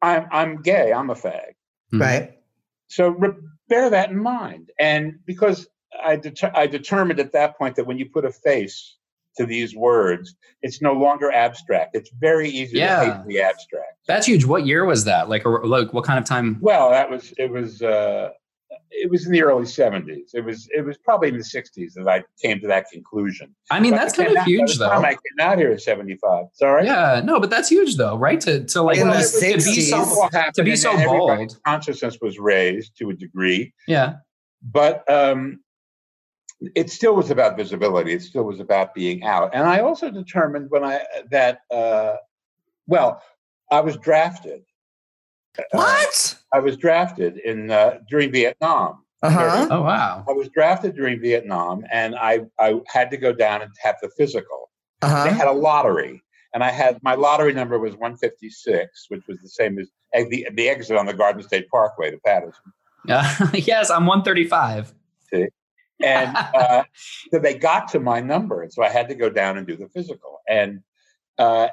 I'm 0.02 0.28
I'm 0.32 0.62
gay. 0.62 0.92
I'm 0.94 1.10
a 1.10 1.16
fag. 1.16 1.54
Mhm. 1.94 2.02
Right. 2.02 2.40
So 2.88 3.10
re- 3.10 3.34
bear 3.70 3.90
that 3.90 4.10
in 4.10 4.18
mind. 4.18 4.72
And 4.80 5.20
because 5.26 5.68
I 6.04 6.16
deter- 6.18 6.52
I 6.54 6.68
determined 6.68 7.20
at 7.20 7.32
that 7.34 7.58
point 7.58 7.76
that 7.78 7.86
when 7.86 7.98
you 7.98 8.10
put 8.10 8.26
a 8.26 8.32
face 8.32 8.98
to 9.38 9.46
these 9.46 9.76
words, 9.76 10.36
it's 10.62 10.82
no 10.82 10.94
longer 10.94 11.32
abstract. 11.32 11.96
It's 11.96 12.12
very 12.20 12.50
easy 12.50 12.78
Yeah. 12.78 13.00
to 13.04 13.14
hate 13.18 13.28
the 13.28 13.42
abstract. 13.42 13.98
That's 14.08 14.28
huge. 14.28 14.46
What 14.46 14.66
year 14.66 14.86
was 14.86 15.06
that? 15.06 15.30
Like, 15.30 15.46
or 15.46 15.66
like, 15.66 15.94
what 15.94 16.04
kind 16.04 16.20
of 16.20 16.26
time? 16.26 16.58
Well, 16.62 16.90
that 16.92 17.10
was 17.10 17.34
it 17.38 17.50
was 17.52 17.82
uh 17.82 18.30
it 18.96 19.10
was 19.10 19.26
in 19.26 19.32
the 19.32 19.42
early 19.44 19.64
70s. 19.66 20.30
It 20.34 20.46
was 20.46 20.68
it 20.72 20.86
was 20.86 20.98
probably 21.00 21.30
in 21.30 21.38
the 21.38 21.44
60s 21.44 21.94
that 21.96 22.08
I 22.08 22.24
came 22.42 22.60
to 22.62 22.68
that 22.68 22.86
conclusion. 22.92 23.56
I 23.72 23.80
mean, 23.80 23.92
But 23.92 23.98
that's 23.98 24.14
I 24.20 24.24
kind 24.26 24.38
of 24.38 24.42
out- 24.42 24.48
huge, 24.48 24.78
by 24.78 24.86
the 24.86 24.90
time 24.92 25.02
though. 25.02 25.08
I 25.08 25.12
came 25.12 25.40
out 25.52 25.58
here 25.58 25.72
at 25.72 25.82
75. 25.82 26.46
Sorry. 26.54 26.86
Yeah, 26.86 27.22
no, 27.24 27.40
but 27.40 27.50
that's 27.50 27.70
huge, 27.70 27.98
though, 27.98 28.18
right? 28.18 28.40
To 28.42 28.64
to 28.66 28.82
like 28.84 28.98
In 28.98 29.08
to, 29.08 29.14
to 29.14 29.56
be 29.58 29.82
so 29.82 30.00
What 30.04 30.54
to 30.54 30.64
be 30.64 30.76
so 30.76 30.96
bold. 31.06 31.58
Consciousness 31.66 32.18
was 32.22 32.38
raised 32.40 32.96
to 33.00 33.10
a 33.10 33.14
degree, 33.14 33.74
yeah. 33.88 34.16
but 34.62 35.10
um, 35.12 35.60
it 36.76 36.90
still 36.90 37.16
was 37.16 37.30
about 37.32 37.58
visibility. 37.58 38.14
It 38.14 38.22
still 38.22 38.44
was 38.44 38.60
about 38.60 38.94
being 38.94 39.24
out. 39.24 39.52
And 39.54 39.68
I 39.68 39.80
also 39.80 40.10
determined 40.10 40.70
when 40.70 40.84
I 40.84 41.02
that 41.32 41.62
uh, 41.72 42.16
well, 42.88 43.22
I 43.72 43.82
was 43.82 43.98
drafted. 43.98 44.64
Uh, 45.58 45.64
What? 45.72 46.38
I 46.54 46.60
was 46.60 46.78
drafted 46.78 47.38
in 47.38 47.72
uh, 47.72 48.00
during 48.10 48.32
Vietnam. 48.32 49.04
Uh 49.22 49.30
huh. 49.30 49.68
Oh 49.72 49.82
wow. 49.82 50.26
I 50.28 50.34
was 50.34 50.50
drafted 50.50 50.96
during 50.96 51.20
Vietnam, 51.22 51.86
and 51.92 52.16
I 52.16 52.42
I 52.60 52.82
had 52.88 53.10
to 53.12 53.18
go 53.18 53.34
down 53.34 53.62
and 53.62 53.72
have 53.82 53.96
the 54.02 54.10
physical. 54.18 54.70
Uh-huh. 55.02 55.24
They 55.24 55.34
had 55.34 55.48
a 55.48 55.54
lottery, 55.54 56.22
and 56.54 56.64
I 56.64 56.72
had 56.72 57.02
my 57.04 57.16
lottery 57.16 57.54
number 57.54 57.80
was 57.80 57.94
156, 57.94 59.06
which 59.10 59.24
was 59.28 59.40
the 59.40 59.50
same 59.50 59.80
as 59.80 59.90
the 60.30 60.48
the 60.54 60.70
exit 60.70 60.98
on 60.98 61.06
the 61.06 61.14
Garden 61.14 61.42
State 61.42 61.70
Parkway 61.70 62.12
to 62.12 62.18
Paterson. 62.26 62.74
Yeah. 63.06 63.34
yes, 63.54 63.90
I'm 63.90 64.06
135. 64.06 64.94
And 66.02 66.36
uh, 66.38 66.84
so 67.32 67.40
they 67.40 67.56
got 67.56 67.90
to 67.90 68.00
my 68.00 68.20
number, 68.20 68.62
and 68.62 68.72
so 68.72 68.84
I 68.84 68.90
had 68.90 69.08
to 69.10 69.16
go 69.16 69.30
down 69.30 69.58
and 69.58 69.68
do 69.68 69.76
the 69.76 69.88
physical. 69.90 70.42
And 70.48 70.82
uh, 71.38 71.70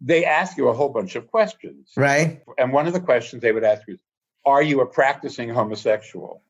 they 0.00 0.24
ask 0.24 0.56
you 0.56 0.68
a 0.68 0.74
whole 0.74 0.90
bunch 0.90 1.16
of 1.16 1.26
questions, 1.28 1.92
Right. 1.96 2.42
and 2.58 2.72
one 2.72 2.86
of 2.86 2.92
the 2.92 3.00
questions 3.00 3.42
they 3.42 3.52
would 3.52 3.64
ask 3.64 3.82
you 3.88 3.94
is, 3.94 4.00
"Are 4.44 4.62
you 4.62 4.80
a 4.80 4.86
practicing 4.86 5.48
homosexual?" 5.48 6.42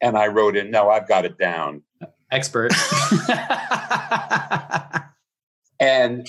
And 0.00 0.16
I 0.16 0.28
wrote 0.28 0.56
in, 0.56 0.70
"No, 0.70 0.90
I've 0.90 1.08
got 1.08 1.24
it 1.24 1.38
down." 1.38 1.82
Expert. 2.30 2.72
and 5.80 6.26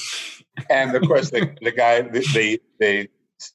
and 0.70 0.96
of 0.96 1.02
course 1.04 1.30
the, 1.32 1.56
the 1.62 1.72
guy 1.72 2.02
the, 2.02 2.20
the 2.34 2.62
the 2.80 3.08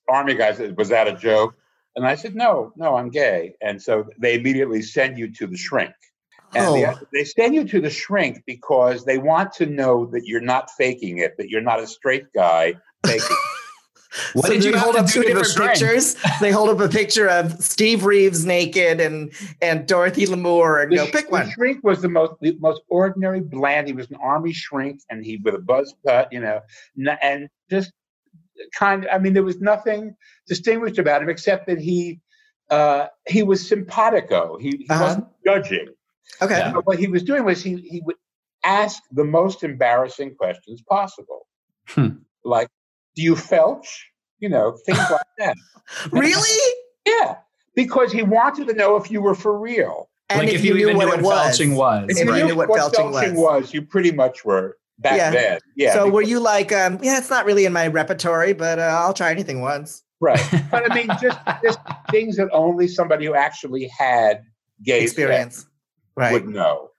army 0.08 0.34
guy 0.34 0.52
said 0.52 0.76
was 0.76 0.88
that 0.88 1.06
a 1.06 1.14
joke 1.14 1.54
and 1.96 2.06
i 2.06 2.14
said 2.14 2.34
no 2.34 2.72
no 2.76 2.96
i'm 2.96 3.10
gay 3.10 3.54
and 3.60 3.82
so 3.82 4.08
they 4.18 4.34
immediately 4.34 4.80
send 4.80 5.18
you 5.18 5.30
to 5.30 5.46
the 5.46 5.56
shrink 5.56 5.92
and 6.54 6.66
Oh. 6.66 6.74
the, 6.74 7.06
they 7.12 7.24
send 7.24 7.54
you 7.54 7.64
to 7.64 7.80
the 7.80 7.90
shrink 7.90 8.42
because 8.46 9.04
they 9.04 9.18
want 9.18 9.52
to 9.54 9.66
know 9.66 10.06
that 10.06 10.26
you're 10.26 10.40
not 10.40 10.70
faking 10.72 11.18
it 11.18 11.36
that 11.38 11.48
you're 11.48 11.60
not 11.62 11.80
a 11.80 11.86
straight 11.86 12.26
guy 12.34 12.74
faking 13.06 13.36
What 14.34 14.46
so 14.48 14.52
did 14.52 14.64
you 14.64 14.72
they 14.72 14.78
hold 14.78 14.96
up 14.96 15.06
two 15.06 15.22
to 15.22 15.32
the 15.32 15.40
different 15.42 15.70
pictures? 15.70 16.16
They 16.38 16.50
hold 16.50 16.68
up 16.68 16.80
a 16.80 16.88
picture 16.92 17.28
of 17.30 17.62
Steve 17.62 18.04
Reeves 18.04 18.44
naked 18.44 19.00
and 19.00 19.32
and 19.62 19.88
Dorothy 19.88 20.26
Lamour 20.26 20.82
and 20.82 20.92
The 20.92 20.96
go 20.96 21.06
sh- 21.06 21.12
pick 21.12 21.26
the 21.26 21.32
one. 21.32 21.50
shrink 21.52 21.82
was 21.82 22.02
the 22.02 22.10
most 22.10 22.34
the 22.42 22.54
most 22.60 22.82
ordinary 22.90 23.40
bland. 23.40 23.86
He 23.86 23.94
was 23.94 24.10
an 24.10 24.16
army 24.22 24.52
shrink, 24.52 25.00
and 25.08 25.24
he 25.24 25.38
with 25.42 25.54
a 25.54 25.58
buzz 25.60 25.94
cut, 26.06 26.30
you 26.30 26.40
know, 26.40 26.60
n- 26.98 27.16
and 27.22 27.48
just 27.70 27.90
kind 28.78 29.04
of. 29.06 29.10
I 29.10 29.16
mean, 29.16 29.32
there 29.32 29.42
was 29.44 29.62
nothing 29.62 30.14
distinguished 30.46 30.98
about 30.98 31.22
him 31.22 31.30
except 31.30 31.66
that 31.68 31.78
he 31.80 32.20
uh, 32.68 33.06
he 33.26 33.42
was 33.42 33.66
simpatico. 33.66 34.58
He, 34.58 34.72
he 34.76 34.86
Uh-huh. 34.90 35.04
wasn't 35.04 35.26
judging. 35.46 35.88
Okay. 36.40 36.58
Yeah. 36.58 36.72
But 36.72 36.86
what 36.86 36.98
he 36.98 37.06
was 37.08 37.22
doing 37.22 37.44
was 37.44 37.62
he 37.62 37.76
he 37.76 38.00
would 38.04 38.16
ask 38.64 39.02
the 39.12 39.24
most 39.24 39.62
embarrassing 39.62 40.34
questions 40.36 40.82
possible, 40.88 41.46
Hmm. 41.88 42.08
like, 42.44 42.68
"Do 43.16 43.22
you 43.22 43.34
felch?" 43.34 43.86
You 44.38 44.48
know, 44.48 44.76
things 44.86 44.98
like 45.10 45.20
that. 45.38 45.56
Really? 46.10 46.74
Yeah, 47.06 47.36
because 47.74 48.12
he 48.12 48.22
wanted 48.22 48.68
to 48.68 48.74
know 48.74 48.96
if 48.96 49.10
you 49.10 49.20
were 49.20 49.34
for 49.34 49.58
real. 49.58 50.08
And 50.30 50.38
like 50.40 50.48
if, 50.48 50.54
if 50.56 50.64
you, 50.64 50.74
knew 50.74 50.80
even 50.88 50.96
what 50.96 51.04
knew 51.06 51.10
what 51.10 51.22
was. 51.22 51.58
felching 51.58 51.76
was. 51.76 52.06
If 52.08 52.18
If 52.18 52.26
you 52.26 52.34
you 52.36 52.44
knew 52.46 52.56
what 52.56 52.68
felching 52.70 53.12
felching 53.12 53.34
was. 53.34 53.62
was, 53.64 53.74
you 53.74 53.82
pretty 53.82 54.12
much 54.12 54.44
were 54.44 54.78
back 54.98 55.16
Yeah. 55.16 55.30
then. 55.30 55.58
Yeah. 55.76 55.92
so 55.92 56.08
were 56.08 56.22
you 56.22 56.40
like, 56.40 56.72
um, 56.72 56.98
yeah, 57.02 57.18
it's 57.18 57.28
not 57.28 57.44
really 57.44 57.66
in 57.66 57.72
my 57.72 57.88
repertory, 57.88 58.52
but 58.54 58.78
uh, 58.78 58.82
I'll 58.82 59.12
try 59.12 59.30
anything 59.30 59.60
once. 59.60 60.02
right? 60.20 60.40
But 60.70 60.90
I 60.90 60.94
mean, 60.94 61.08
just 61.20 61.38
just 61.62 61.80
things 62.10 62.36
that 62.36 62.48
only 62.52 62.88
somebody 62.88 63.26
who 63.26 63.34
actually 63.34 63.88
had 63.88 64.42
gay 64.82 65.00
sex 65.00 65.12
Experience. 65.12 65.66
Right. 66.16 66.32
would 66.32 66.48
know. 66.48 66.90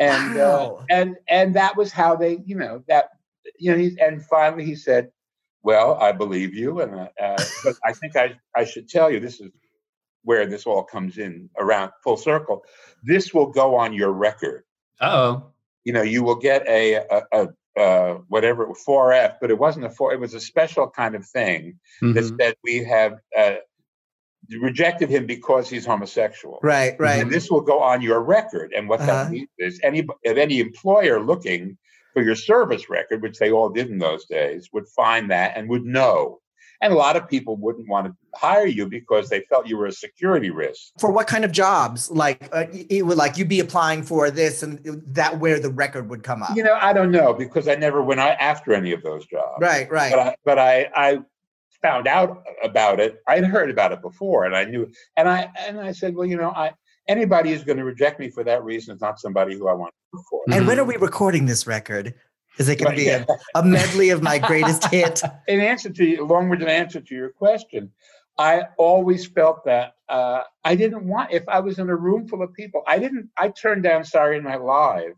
And 0.00 0.36
uh, 0.38 0.76
and 0.90 1.16
and 1.28 1.56
that 1.56 1.76
was 1.76 1.90
how 1.92 2.14
they, 2.14 2.38
you 2.46 2.54
know, 2.56 2.84
that 2.88 3.10
you 3.58 3.72
know, 3.72 3.78
he, 3.78 3.98
and 4.00 4.24
finally 4.24 4.64
he 4.64 4.76
said, 4.76 5.10
"Well, 5.62 5.94
I 5.94 6.12
believe 6.12 6.54
you, 6.54 6.80
and 6.80 6.94
uh, 6.94 7.08
uh, 7.20 7.42
but 7.64 7.74
I 7.84 7.92
think 7.92 8.14
I 8.14 8.38
I 8.54 8.64
should 8.64 8.88
tell 8.88 9.10
you 9.10 9.18
this 9.18 9.40
is 9.40 9.50
where 10.22 10.46
this 10.46 10.66
all 10.66 10.84
comes 10.84 11.18
in 11.18 11.50
around 11.58 11.90
full 12.04 12.16
circle. 12.16 12.64
This 13.02 13.34
will 13.34 13.46
go 13.46 13.74
on 13.74 13.92
your 13.92 14.12
record. 14.12 14.64
Oh. 15.00 15.44
you 15.84 15.92
know, 15.92 16.02
you 16.02 16.22
will 16.24 16.34
get 16.36 16.66
a, 16.66 16.94
a, 16.96 17.22
a 17.32 17.48
uh, 17.80 18.18
whatever 18.28 18.66
4F, 18.66 19.36
but 19.40 19.50
it 19.50 19.58
wasn't 19.58 19.84
a 19.86 19.90
four. 19.90 20.12
It 20.12 20.18
was 20.18 20.34
a 20.34 20.40
special 20.40 20.90
kind 20.90 21.14
of 21.14 21.24
thing 21.24 21.78
that 22.00 22.24
Mhm. 22.24 22.36
said 22.40 22.54
we 22.64 22.82
have 22.84 23.20
uh, 23.36 23.54
rejected 24.60 25.08
him 25.10 25.26
because 25.26 25.68
he's 25.68 25.84
homosexual. 25.86 26.58
Right. 26.62 26.96
Right. 26.98 27.20
And 27.20 27.30
this 27.30 27.50
will 27.50 27.60
go 27.60 27.80
on 27.80 28.00
your 28.02 28.20
record. 28.22 28.72
And 28.76 28.88
what 28.88 29.00
Uh-huh. 29.00 29.24
that 29.24 29.30
means 29.30 29.48
is 29.58 29.80
any 29.82 30.06
if 30.22 30.36
any 30.36 30.60
employer 30.60 31.20
looking 31.20 31.76
for 32.14 32.22
your 32.22 32.34
service 32.36 32.88
record, 32.88 33.22
which 33.22 33.38
they 33.38 33.50
all 33.52 33.68
did 33.68 33.90
in 33.90 33.98
those 33.98 34.24
days, 34.26 34.70
would 34.72 34.88
find 34.88 35.30
that 35.30 35.56
and 35.56 35.68
would 35.68 35.84
know. 35.84 36.40
And 36.80 36.92
a 36.92 36.96
lot 36.96 37.16
of 37.16 37.28
people 37.28 37.56
wouldn't 37.56 37.88
want 37.88 38.06
to 38.06 38.14
hire 38.36 38.64
you 38.66 38.86
because 38.86 39.28
they 39.28 39.40
felt 39.50 39.66
you 39.66 39.76
were 39.76 39.86
a 39.86 39.92
security 39.92 40.50
risk. 40.50 40.92
For 41.00 41.10
what 41.10 41.26
kind 41.26 41.44
of 41.44 41.50
jobs? 41.50 42.08
Like, 42.08 42.48
uh, 42.52 42.66
it 42.70 43.04
would 43.04 43.18
like 43.18 43.36
you'd 43.36 43.48
be 43.48 43.58
applying 43.58 44.04
for 44.04 44.30
this, 44.30 44.62
and 44.62 44.78
that 45.08 45.40
where 45.40 45.58
the 45.58 45.70
record 45.70 46.08
would 46.08 46.22
come 46.22 46.40
up. 46.40 46.56
You 46.56 46.62
know, 46.62 46.78
I 46.80 46.92
don't 46.92 47.10
know 47.10 47.34
because 47.34 47.66
I 47.66 47.74
never 47.74 48.00
went 48.00 48.20
after 48.20 48.72
any 48.74 48.92
of 48.92 49.02
those 49.02 49.26
jobs. 49.26 49.60
right. 49.60 49.90
Right. 49.90 50.12
but 50.12 50.20
I, 50.20 50.36
but 50.44 50.58
I, 50.60 50.88
I 50.94 51.18
found 51.82 52.06
out 52.06 52.42
about 52.62 53.00
it. 53.00 53.20
I'd 53.26 53.44
heard 53.44 53.70
about 53.70 53.92
it 53.92 54.02
before, 54.02 54.44
and 54.44 54.56
I 54.56 54.64
knew. 54.64 54.90
And 55.16 55.28
I 55.28 55.50
and 55.66 55.80
I 55.80 55.92
said, 55.92 56.14
well, 56.14 56.26
you 56.26 56.36
know, 56.36 56.50
I 56.50 56.72
anybody 57.06 57.52
who's 57.52 57.64
going 57.64 57.78
to 57.78 57.84
reject 57.84 58.20
me 58.20 58.30
for 58.30 58.44
that 58.44 58.64
reason 58.64 58.94
is 58.94 59.00
not 59.00 59.18
somebody 59.18 59.56
who 59.56 59.68
I 59.68 59.72
want 59.72 59.92
to 59.92 60.16
work 60.16 60.24
for. 60.30 60.42
and 60.54 60.66
when 60.66 60.78
are 60.78 60.84
we 60.84 60.96
recording 60.96 61.46
this 61.46 61.66
record? 61.66 62.14
Is 62.58 62.68
it 62.68 62.76
going 62.76 62.90
to 62.90 62.96
be 62.96 63.06
yeah, 63.06 63.24
a, 63.54 63.60
a 63.60 63.64
medley 63.64 64.10
of 64.10 64.20
my 64.20 64.38
greatest 64.38 64.84
hit? 64.86 65.22
in 65.48 65.60
answer 65.60 65.90
to 65.90 66.04
you, 66.04 66.26
long-winded 66.26 66.66
answer 66.66 67.00
to 67.00 67.14
your 67.14 67.30
question, 67.30 67.92
I 68.36 68.64
always 68.76 69.26
felt 69.26 69.64
that 69.64 69.94
uh, 70.08 70.42
I 70.64 70.74
didn't 70.74 71.06
want. 71.06 71.32
If 71.32 71.48
I 71.48 71.60
was 71.60 71.78
in 71.78 71.88
a 71.88 71.94
room 71.94 72.26
full 72.26 72.42
of 72.42 72.52
people, 72.52 72.82
I 72.86 72.98
didn't. 72.98 73.30
I 73.38 73.50
turned 73.50 73.84
down 73.84 74.04
Saturday 74.04 74.40
Night 74.40 74.60
Live 74.62 75.14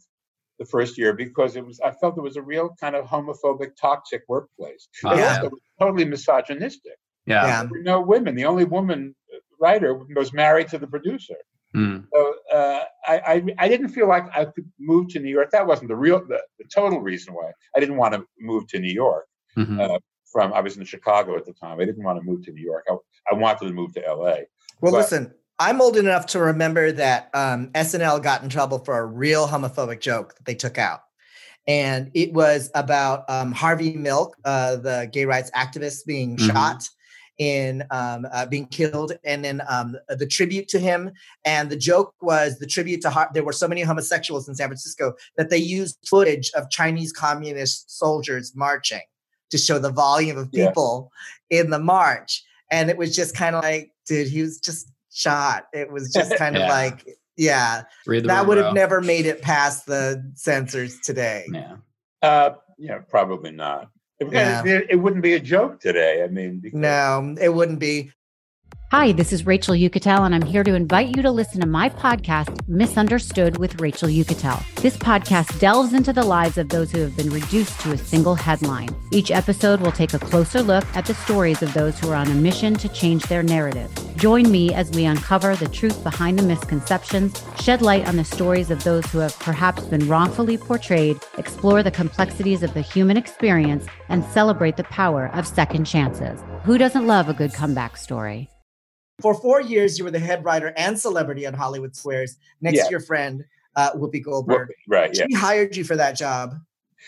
the 0.61 0.67
first 0.67 0.97
year 0.99 1.13
because 1.15 1.57
it 1.57 1.67
was. 1.67 1.81
I 1.81 1.91
felt 1.91 2.17
it 2.19 2.21
was 2.21 2.37
a 2.37 2.43
real 2.43 2.69
kind 2.81 2.95
of 2.95 3.07
homophobic, 3.07 3.71
toxic 3.81 4.23
workplace. 4.29 4.89
It 5.03 5.17
Yeah. 5.17 5.29
also 5.37 5.49
was 5.51 5.61
totally 5.81 6.05
misogynistic. 6.05 6.97
Yeah. 7.27 7.47
Yeah. 7.47 7.63
There 7.63 7.71
were 7.73 7.83
no 7.83 8.01
women. 8.01 8.35
The 8.37 8.45
only 8.45 8.65
woman 8.65 9.17
writer 9.59 9.95
was 10.17 10.33
married 10.33 10.69
to 10.69 10.79
the 10.79 10.87
producer. 10.87 11.37
Mm. 11.75 12.05
So 12.13 12.35
uh, 12.53 12.83
I, 13.07 13.17
I 13.33 13.45
I 13.65 13.69
didn't 13.69 13.89
feel 13.91 14.09
like 14.09 14.25
I 14.37 14.45
could 14.45 14.69
move 14.79 15.09
to 15.13 15.19
New 15.21 15.31
York. 15.31 15.51
That 15.53 15.67
wasn't 15.67 15.89
the 15.89 15.97
real 15.97 16.19
the, 16.33 16.41
the 16.59 16.65
total 16.75 17.01
reason 17.01 17.33
why 17.35 17.53
I 17.77 17.81
didn't 17.81 17.97
want 17.97 18.13
to 18.15 18.25
move 18.39 18.67
to 18.69 18.79
New 18.79 18.93
York. 19.05 19.27
Mhm. 19.57 19.81
Uh, 19.81 19.99
from 20.33 20.53
I 20.53 20.61
was 20.61 20.77
in 20.77 20.85
Chicago 20.85 21.37
at 21.37 21.45
the 21.47 21.53
time. 21.55 21.81
I 21.81 21.85
didn't 21.85 22.05
want 22.05 22.19
to 22.19 22.25
move 22.25 22.45
to 22.45 22.53
New 22.53 22.63
York. 22.73 22.85
I, 22.91 22.95
I 23.31 23.35
wanted 23.35 23.67
to 23.69 23.73
move 23.73 23.93
to 23.95 24.07
L.A. 24.07 24.37
Well, 24.81 24.93
But- 24.93 24.99
listen, 24.99 25.33
I'm 25.61 25.83
old 25.83 25.99
enough 25.99 26.25
to 26.29 26.39
remember 26.39 26.91
that 26.93 27.29
um, 27.35 27.69
SNL 27.75 28.23
got 28.23 28.43
in 28.43 28.49
trouble 28.49 28.79
for 28.79 28.99
a 28.99 29.05
real 29.05 29.47
homophobic 29.47 30.01
joke 30.01 30.35
that 30.37 30.47
they 30.47 30.55
took 30.55 30.79
out. 30.79 31.01
And 31.69 32.11
it 32.15 32.33
was 32.33 32.71
about 32.75 33.29
um, 33.29 33.53
Harvey 33.53 33.93
Milk, 33.95 34.37
uh, 34.47 34.77
the 34.77 35.11
gay 35.13 35.27
rights 35.27 35.51
activist, 35.55 36.07
being 36.07 36.39
Mhm. 36.39 36.47
shot 36.51 36.89
in 37.37 37.85
um, 37.91 38.27
uh, 38.33 38.47
being 38.47 38.67
killed, 38.69 39.13
and 39.25 39.45
then 39.45 39.61
um, 39.69 39.97
the 40.09 40.27
tribute 40.27 40.67
to 40.69 40.79
him. 40.79 41.11
And 41.45 41.69
the 41.71 41.77
joke 41.77 42.15
was 42.23 42.59
the 42.59 42.67
tribute 42.67 43.03
to 43.03 43.11
Har- 43.11 43.31
there 43.35 43.45
were 43.45 43.53
so 43.53 43.69
many 43.69 43.83
homosexuals 43.83 44.49
in 44.49 44.55
San 44.55 44.69
Francisco 44.69 45.13
that 45.37 45.51
they 45.51 45.59
used 45.59 45.99
footage 46.09 46.51
of 46.55 46.71
Chinese 46.71 47.13
communist 47.13 47.99
soldiers 47.99 48.53
marching 48.57 49.03
to 49.51 49.59
show 49.59 49.79
the 49.79 49.91
volume 49.91 50.39
of 50.39 50.49
Yeah. 50.53 50.69
people 50.69 51.11
in 51.51 51.69
the 51.71 51.79
march. 51.79 52.43
And 52.71 52.89
it 52.89 52.97
was 52.97 53.15
just 53.15 53.35
kind 53.35 53.57
of 53.57 53.63
like, 53.63 53.91
dude, 54.07 54.29
he 54.29 54.43
was 54.43 54.59
just 54.59 54.90
shot. 55.13 55.67
It 55.73 55.91
was 55.91 56.13
just 56.15 56.37
kind 56.37 56.57
of 56.57 56.69
like, 56.69 57.05
yeah, 57.37 57.83
that 58.07 58.27
room, 58.27 58.47
would 58.49 58.59
have 58.59 58.75
never 58.75 59.01
made 59.01 59.27
it 59.27 59.43
past 59.43 59.87
the 59.87 60.31
censors 60.35 60.99
today. 61.01 61.47
Yeah. 61.53 61.77
Uh, 62.23 62.51
yeah, 62.79 62.99
probably 63.09 63.51
not. 63.51 63.89
It, 64.19 64.33
Yeah. 64.33 64.63
it, 64.65 64.87
it 64.91 64.97
wouldn't 64.97 65.23
be 65.23 65.35
a 65.35 65.41
joke 65.41 65.81
today. 65.81 66.23
I 66.23 66.29
mean, 66.29 66.61
because 66.61 66.79
No, 66.79 67.35
it 67.41 67.55
wouldn't 67.55 67.79
be. 67.79 68.13
Hi, 68.91 69.13
this 69.13 69.33
is 69.33 69.47
Rachel 69.47 69.75
Uchitel, 69.75 70.27
and 70.27 70.35
I'm 70.35 70.43
here 70.43 70.65
to 70.65 70.75
invite 70.75 71.15
you 71.17 71.23
to 71.23 71.31
listen 71.31 71.61
to 71.61 71.67
my 71.67 71.89
podcast, 71.89 72.69
Misunderstood 72.69 73.57
with 73.57 73.81
Rachel 73.81 74.09
Uchitel. 74.09 74.61
This 74.83 74.97
podcast 74.97 75.61
delves 75.61 75.93
into 75.93 76.13
the 76.13 76.25
lives 76.25 76.59
of 76.59 76.71
those 76.71 76.91
who 76.91 76.99
have 76.99 77.17
been 77.17 77.31
reduced 77.31 77.79
to 77.83 77.93
a 77.93 77.97
single 77.99 78.35
headline. 78.35 78.89
Each 79.13 79.31
episode 79.31 79.81
will 79.81 79.93
take 79.93 80.13
a 80.13 80.19
closer 80.19 80.61
look 80.61 80.85
at 80.97 81.07
the 81.07 81.15
stories 81.15 81.63
of 81.63 81.73
those 81.73 82.01
who 82.01 82.11
are 82.11 82.17
on 82.17 82.27
a 82.33 82.35
mission 82.35 82.75
to 82.75 82.89
change 82.89 83.23
their 83.25 83.45
narrative. 83.45 83.89
Join 84.21 84.51
me 84.51 84.75
as 84.75 84.91
we 84.91 85.07
uncover 85.07 85.57
the 85.57 85.67
truth 85.67 86.05
behind 86.05 86.39
the 86.39 86.43
misconceptions, 86.43 87.43
shed 87.59 87.81
light 87.81 88.07
on 88.07 88.17
the 88.17 88.25
stories 88.25 88.71
of 88.71 88.85
those 88.85 89.07
who 89.07 89.19
have 89.19 89.35
perhaps 89.39 89.85
been 89.85 90.07
wrongfully 90.09 90.59
portrayed, 90.59 91.19
explore 91.39 91.83
the 91.83 91.91
complexities 91.91 92.63
of 92.63 92.75
the 92.75 92.83
human 92.83 93.17
experience, 93.17 93.87
and 94.11 94.23
celebrate 94.27 94.77
the 94.77 94.85
power 94.85 95.31
of 95.33 95.47
second 95.47 95.87
chances. 95.87 96.39
Who 96.65 96.77
doesn't 96.77 97.07
love 97.07 97.31
a 97.31 97.33
good 97.33 97.55
comeback 97.55 97.97
story? 97.97 98.51
For 99.23 99.33
four 99.35 99.63
years, 99.63 99.97
you 99.99 100.05
were 100.05 100.11
the 100.11 100.19
head 100.19 100.45
writer 100.45 100.75
and 100.77 100.99
celebrity 100.99 101.47
on 101.47 101.55
Hollywood 101.55 101.97
Squares 101.97 102.37
next 102.61 102.77
Yeah. 102.77 102.85
to 102.85 102.91
your 102.91 103.01
friend, 103.01 103.47
uh, 103.77 103.93
Whoopi 103.93 104.23
Goldberg. 104.23 104.69
Right. 104.87 105.17
Yeah. 105.17 105.29
She 105.31 105.35
hired 105.35 105.75
you 105.77 105.85
for 105.85 105.97
that 105.97 106.13
job, 106.13 106.57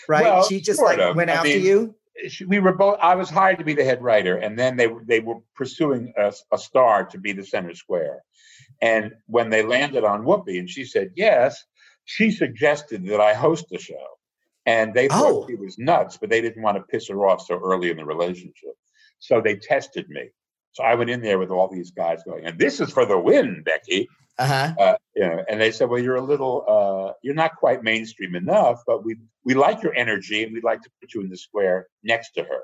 right? 0.09 0.23
Well, 0.23 0.47
she 0.47 0.59
just 0.59 0.81
like 0.81 0.97
of. 0.97 1.15
went 1.15 1.29
I 1.29 1.33
after 1.33 1.49
mean, 1.49 1.63
you. 1.63 1.95
She- 2.27 2.45
We 2.45 2.59
were 2.59 2.73
both. 2.73 2.97
I 3.01 3.15
was 3.15 3.29
hired 3.29 3.59
to 3.59 3.65
be 3.65 3.73
the 3.73 3.83
head 3.83 4.01
writer, 4.03 4.37
and 4.37 4.57
then 4.57 4.77
they 4.77 4.87
they 5.05 5.19
were 5.19 5.39
pursuing 5.55 6.13
a, 6.17 6.33
a 6.51 6.57
star 6.57 7.05
to 7.05 7.17
be 7.17 7.33
the 7.33 7.43
center 7.45 7.73
square. 7.75 8.23
And 8.81 9.13
when 9.27 9.49
they 9.49 9.63
landed 9.63 10.03
on 10.03 10.23
Whoopi, 10.23 10.59
and 10.59 10.69
she 10.69 10.85
said 10.85 11.11
yes, 11.15 11.63
she 12.05 12.31
suggested 12.31 13.05
that 13.07 13.19
I 13.21 13.33
host 13.33 13.65
the 13.69 13.79
show, 13.79 14.05
and 14.65 14.93
they 14.93 15.07
thought 15.07 15.43
Oh. 15.43 15.47
she 15.47 15.55
was 15.55 15.77
nuts, 15.79 16.17
but 16.17 16.29
they 16.29 16.41
didn't 16.41 16.61
want 16.61 16.77
to 16.77 16.83
piss 16.83 17.07
her 17.09 17.25
off 17.27 17.41
so 17.45 17.59
early 17.59 17.89
in 17.89 17.97
the 17.97 18.05
relationship. 18.05 18.75
So 19.19 19.41
they 19.41 19.55
tested 19.55 20.07
me. 20.09 20.29
So 20.73 20.83
I 20.83 20.95
went 20.95 21.09
in 21.09 21.21
there 21.21 21.39
with 21.39 21.49
all 21.51 21.67
these 21.67 21.91
guys 21.91 22.23
going, 22.23 22.45
and 22.45 22.57
this 22.59 22.79
is 22.79 22.91
for 22.91 23.05
the 23.05 23.17
win, 23.17 23.63
Becky. 23.63 24.07
Uh 24.39 24.47
huh. 24.47 24.73
uh, 24.79 24.95
you 25.15 25.21
know, 25.21 25.43
and 25.47 25.61
they 25.61 25.71
said, 25.71 25.89
"Well, 25.89 26.01
you're 26.01 26.15
a 26.15 26.21
little, 26.21 26.65
uh, 26.67 27.13
you're 27.21 27.35
not 27.35 27.55
quite 27.55 27.83
mainstream 27.83 28.33
enough, 28.35 28.81
but 28.87 29.05
we 29.05 29.15
we 29.45 29.53
like 29.53 29.83
your 29.83 29.93
energy, 29.93 30.43
and 30.43 30.51
we'd 30.53 30.63
like 30.63 30.81
to 30.81 30.89
put 30.99 31.13
you 31.13 31.21
in 31.21 31.29
the 31.29 31.37
square 31.37 31.87
next 32.03 32.31
to 32.31 32.43
her." 32.43 32.61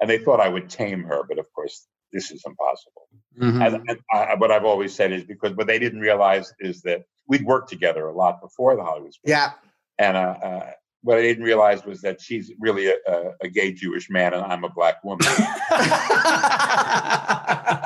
And 0.00 0.10
they 0.10 0.18
thought 0.18 0.40
I 0.40 0.48
would 0.48 0.68
tame 0.68 1.04
her, 1.04 1.22
but 1.28 1.38
of 1.38 1.46
course, 1.54 1.86
this 2.12 2.30
is 2.32 2.42
impossible. 2.44 3.06
Mhm. 3.40 3.64
And, 3.66 3.88
and 3.90 3.98
I, 4.12 4.34
what 4.34 4.50
I've 4.50 4.64
always 4.64 4.94
said 4.94 5.12
is 5.12 5.22
because 5.24 5.52
what 5.54 5.68
they 5.68 5.78
didn't 5.78 6.00
realize 6.00 6.52
is 6.58 6.82
that 6.82 7.04
we'd 7.28 7.44
worked 7.44 7.68
together 7.70 8.06
a 8.06 8.12
lot 8.12 8.40
before 8.42 8.74
the 8.76 8.82
Hollywood 8.82 9.12
Yeah. 9.24 9.52
and 9.98 10.16
uh, 10.16 10.20
uh, 10.42 10.70
what 11.02 11.18
I 11.18 11.22
didn't 11.22 11.44
realize 11.44 11.84
was 11.84 12.00
that 12.02 12.20
she's 12.20 12.50
really 12.58 12.88
a, 12.88 12.94
a, 13.06 13.30
a 13.42 13.48
gay 13.48 13.72
Jewish 13.72 14.10
man, 14.10 14.34
and 14.34 14.42
I'm 14.44 14.64
a 14.64 14.68
black 14.70 15.04
woman. 15.04 15.26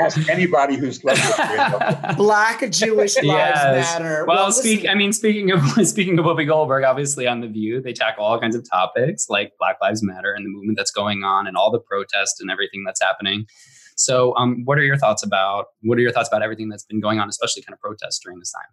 Ask 0.00 0.28
anybody 0.28 0.76
who's 0.76 0.98
slept. 1.00 1.20
Black 2.16 2.60
Jewish 2.70 3.16
lives 3.16 3.26
Yes. 3.26 3.98
matter. 3.98 4.24
Well, 4.26 4.46
listen, 4.46 4.62
speak. 4.62 4.88
I 4.88 4.94
mean, 4.94 5.12
speaking 5.12 5.50
of 5.50 5.60
speaking 5.86 6.18
of 6.18 6.24
Whoopi 6.24 6.46
Goldberg, 6.46 6.84
obviously 6.84 7.26
on 7.26 7.40
the 7.40 7.48
View, 7.48 7.80
they 7.80 7.92
tackle 7.92 8.24
all 8.24 8.38
kinds 8.40 8.56
of 8.56 8.68
topics 8.68 9.28
like 9.28 9.52
Black 9.58 9.76
Lives 9.80 10.02
Matter 10.02 10.32
and 10.32 10.44
the 10.44 10.50
movement 10.50 10.76
that's 10.76 10.90
going 10.90 11.24
on, 11.24 11.46
and 11.46 11.56
all 11.56 11.70
the 11.70 11.80
protests 11.80 12.40
and 12.40 12.50
everything 12.50 12.84
that's 12.84 13.00
happening. 13.02 13.46
So, 13.96 14.36
um, 14.36 14.62
what 14.66 14.78
are 14.78 14.82
your 14.84 14.98
thoughts 14.98 15.22
about 15.22 15.66
what 15.82 15.96
are 15.98 16.02
your 16.02 16.12
thoughts 16.12 16.28
about 16.28 16.42
everything 16.42 16.68
that's 16.68 16.84
been 16.84 17.00
going 17.00 17.18
on, 17.18 17.28
especially 17.28 17.62
kind 17.62 17.72
of 17.74 17.80
protests 17.80 18.20
during 18.22 18.38
this 18.38 18.52
time? 18.52 18.68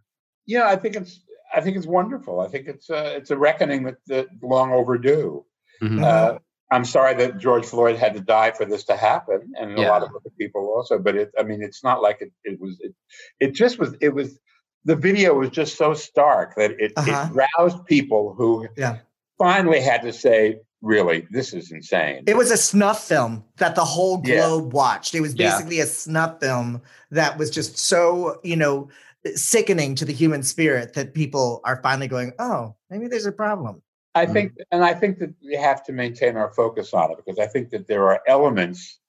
Yeah, 0.46 0.68
I 0.68 0.76
think 0.76 0.96
it's 0.96 1.22
I 1.56 1.62
think 1.62 1.78
it's 1.78 1.88
wonderful. 1.88 2.42
I 2.42 2.48
think 2.48 2.68
it's 2.68 2.90
uh, 2.90 3.14
it's 3.16 3.30
a 3.32 3.38
reckoning 3.38 3.84
that, 3.84 3.96
that 4.08 4.28
long 4.42 4.72
overdue. 4.74 5.46
Mhm. 5.82 6.04
Uh, 6.04 6.40
I'm 6.74 6.86
sorry 6.86 7.14
that 7.22 7.38
George 7.38 7.66
Floyd 7.66 7.98
had 7.98 8.14
to 8.16 8.20
die 8.20 8.52
for 8.52 8.66
this 8.66 8.84
to 8.86 8.96
happen, 8.96 9.54
and 9.60 9.78
a 9.78 9.82
lot 9.82 10.02
of 10.02 10.10
other 10.10 10.32
people 10.40 10.74
also. 10.76 10.98
But 10.98 11.16
it, 11.16 11.32
I 11.38 11.44
mean, 11.44 11.62
it's 11.62 11.84
not 11.84 12.02
like 12.02 12.18
it. 12.22 12.32
It 12.44 12.60
was. 12.60 12.80
It, 12.82 12.94
it 13.40 13.52
just 13.54 13.78
was. 13.80 13.96
It 14.02 14.10
was. 14.10 14.40
The 14.86 14.96
video 14.96 15.34
was 15.36 15.50
just 15.50 15.78
so 15.78 15.94
stark 15.94 16.56
that 16.56 16.72
it, 16.80 16.92
Uh-huh. 16.98 17.28
it 17.32 17.48
roused 17.58 17.86
people 17.86 18.34
who 18.38 18.68
Yeah. 18.76 18.98
finally 19.38 19.80
had 19.82 20.02
to 20.02 20.12
say, 20.12 20.60
"Really, 20.82 21.28
this 21.32 21.54
is 21.54 21.72
insane." 21.72 22.24
It 22.28 22.36
was 22.36 22.52
a 22.52 22.58
snuff 22.58 23.08
film 23.08 23.44
that 23.58 23.76
the 23.76 23.86
whole 23.86 24.22
Yeah. 24.26 24.36
globe 24.38 24.74
watched. 24.74 25.14
It 25.16 25.22
was 25.22 25.36
Yeah. 25.36 25.52
basically 25.52 25.80
a 25.80 25.86
snuff 25.86 26.40
film 26.42 26.82
that 27.12 27.38
was 27.38 27.50
just 27.50 27.78
so, 27.78 28.40
you 28.44 28.56
know, 28.58 28.90
sickening 29.36 29.96
to 29.96 30.06
the 30.06 30.12
human 30.14 30.44
spirit 30.44 30.94
that 30.96 31.14
people 31.14 31.62
are 31.64 31.80
finally 31.82 32.10
going, 32.10 32.34
oh, 32.40 32.76
maybe 32.90 33.08
there's 33.08 33.26
a 33.26 33.32
problem. 33.32 33.82
I 34.16 34.26
think, 34.26 34.54
and 34.72 34.84
I 34.84 34.94
think 34.94 35.20
that 35.20 35.34
we 35.44 35.56
have 35.56 35.84
to 35.86 35.92
maintain 35.92 36.38
our 36.38 36.52
focus 36.54 36.94
on 36.94 37.12
it 37.12 37.18
because 37.18 37.40
I 37.40 37.48
think 37.48 37.70
that 37.72 37.88
there 37.88 38.08
are 38.10 38.22
elements. 38.28 39.00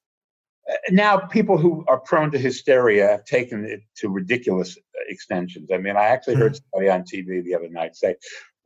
uh, 0.70 0.74
Now, 0.90 1.18
people 1.18 1.58
who 1.58 1.84
are 1.88 2.00
prone 2.00 2.30
to 2.30 2.38
hysteria 2.38 3.08
have 3.08 3.24
taken 3.24 3.64
it 3.64 3.80
to 3.98 4.08
ridiculous 4.08 4.76
uh, 4.78 4.80
extensions. 5.08 5.68
I 5.72 5.76
mean, 5.78 5.96
I 5.96 6.04
actually 6.06 6.36
heard 6.36 6.56
somebody 6.56 6.90
on 6.90 7.02
TV 7.02 7.44
the 7.44 7.54
other 7.54 7.68
night 7.68 7.96
say, 7.96 8.16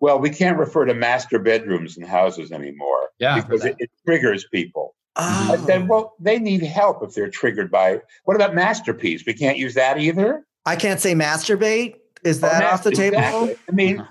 "Well, 0.01 0.19
we 0.21 0.31
can't 0.31 0.57
refer 0.59 0.85
to 0.85 0.95
master 0.95 1.39
bedrooms 1.41 1.97
in 1.97 2.05
houses 2.05 2.53
anymore 2.53 3.11
Yeah, 3.19 3.41
because 3.41 3.65
it, 3.65 3.75
it 3.81 3.91
triggers 4.07 4.47
people." 4.53 4.95
I 5.17 5.57
Oh. 5.59 5.67
said, 5.67 5.89
"Well, 5.89 6.15
they 6.21 6.39
need 6.39 6.63
help 6.63 7.03
if 7.03 7.15
they're 7.15 7.31
triggered 7.31 7.71
by 7.73 8.01
what 8.25 8.37
about 8.37 8.55
masterpiece? 8.55 9.25
We 9.27 9.35
can't 9.35 9.59
use 9.59 9.75
that 9.75 9.99
either." 9.99 10.45
I 10.67 10.77
can't 10.77 11.01
say 11.01 11.15
masturbate. 11.15 11.97
Is 12.25 12.39
Or 12.39 12.43
that 12.49 12.63
off 12.73 12.83
the 12.85 12.91
master- 12.91 13.11
table? 13.11 13.19
exactly. 13.45 13.57
I 13.69 13.73
mean, 13.73 14.07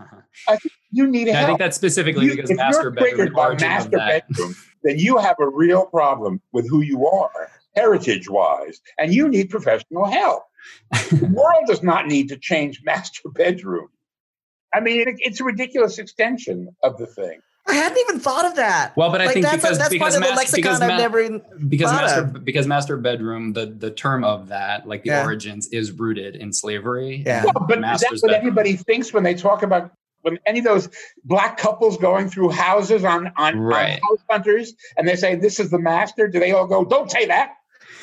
you 0.91 1.07
need 1.07 1.29
I 1.29 1.45
think 1.45 1.59
that's 1.59 1.75
specifically 1.75 2.25
You- 2.25 2.35
because 2.35 2.49
if 2.49 2.57
master 2.57 2.83
you're 2.83 2.91
bedroom, 2.91 3.15
triggered 3.15 3.33
by 3.35 3.55
master 3.55 3.89
that. 3.91 4.27
bedroom, 4.29 4.55
then 4.83 4.97
you 4.99 5.17
have 5.17 5.35
a 5.39 5.47
real 5.49 5.85
problem 5.87 6.41
with 6.53 6.69
who 6.69 6.81
you 6.81 7.07
are, 7.07 7.49
heritage 7.75 8.29
wise, 8.29 8.79
and 8.97 9.13
you 9.13 9.27
need 9.27 9.49
professional 9.49 10.05
help. 10.05 10.43
the 11.11 11.25
world 11.33 11.63
does 11.67 11.83
not 11.83 12.07
need 12.07 12.29
to 12.29 12.37
change 12.37 12.81
master 12.83 13.29
bedroom. 13.29 13.87
I 14.73 14.79
mean, 14.79 15.01
it, 15.01 15.15
it's 15.19 15.39
a 15.39 15.43
ridiculous 15.43 15.97
extension 15.97 16.69
of 16.83 16.97
the 16.97 17.07
thing. 17.07 17.39
I 17.69 17.73
hadn't 17.73 17.97
even 17.99 18.19
thought 18.21 18.45
of 18.45 18.55
that. 18.55 18.95
Well, 18.95 19.11
but 19.11 19.21
I 19.21 19.25
like 19.25 19.33
think 19.33 19.45
that's, 19.45 19.57
because 19.57 19.77
that's 19.77 19.89
because, 19.89 20.13
part 20.13 20.23
of 20.23 20.29
the 20.29 20.35
mas- 20.35 20.37
lexicon 20.37 20.61
because 20.61 20.81
I've 20.81 20.97
never 20.99 21.19
even 21.19 21.41
because 21.67 21.91
thought 21.91 22.01
master 22.01 22.21
of. 22.21 22.45
because 22.45 22.65
master 22.67 22.95
bedroom 22.95 23.51
the 23.51 23.65
the 23.65 23.91
term 23.91 24.23
of 24.23 24.47
that 24.47 24.87
like 24.87 25.03
the 25.03 25.09
Yeah. 25.09 25.25
origins 25.25 25.67
is 25.73 25.91
rooted 25.91 26.37
in 26.37 26.53
slavery. 26.53 27.23
Yeah. 27.25 27.43
Well, 27.43 27.65
but 27.67 27.81
master's 27.81 28.09
that's 28.09 28.23
what 28.23 28.29
bedroom. 28.31 28.47
everybody 28.51 28.77
thinks 28.77 29.11
when 29.11 29.23
they 29.23 29.33
talk 29.33 29.63
about 29.63 29.91
when 30.27 30.39
any 30.45 30.59
of 30.59 30.65
those 30.65 30.89
black 31.23 31.57
couples 31.57 31.97
going 31.97 32.29
through 32.29 32.49
houses 32.49 33.03
on, 33.03 33.31
on, 33.37 33.57
on 33.57 33.89
house 33.91 34.23
hunters 34.29 34.73
and 34.97 35.07
they 35.07 35.15
say 35.15 35.35
this 35.35 35.59
is 35.59 35.69
the 35.71 35.79
master. 35.79 36.27
Do 36.27 36.39
they 36.39 36.51
all 36.51 36.67
go? 36.67 36.83
Don't 36.85 37.09
say 37.09 37.25
that. 37.27 37.53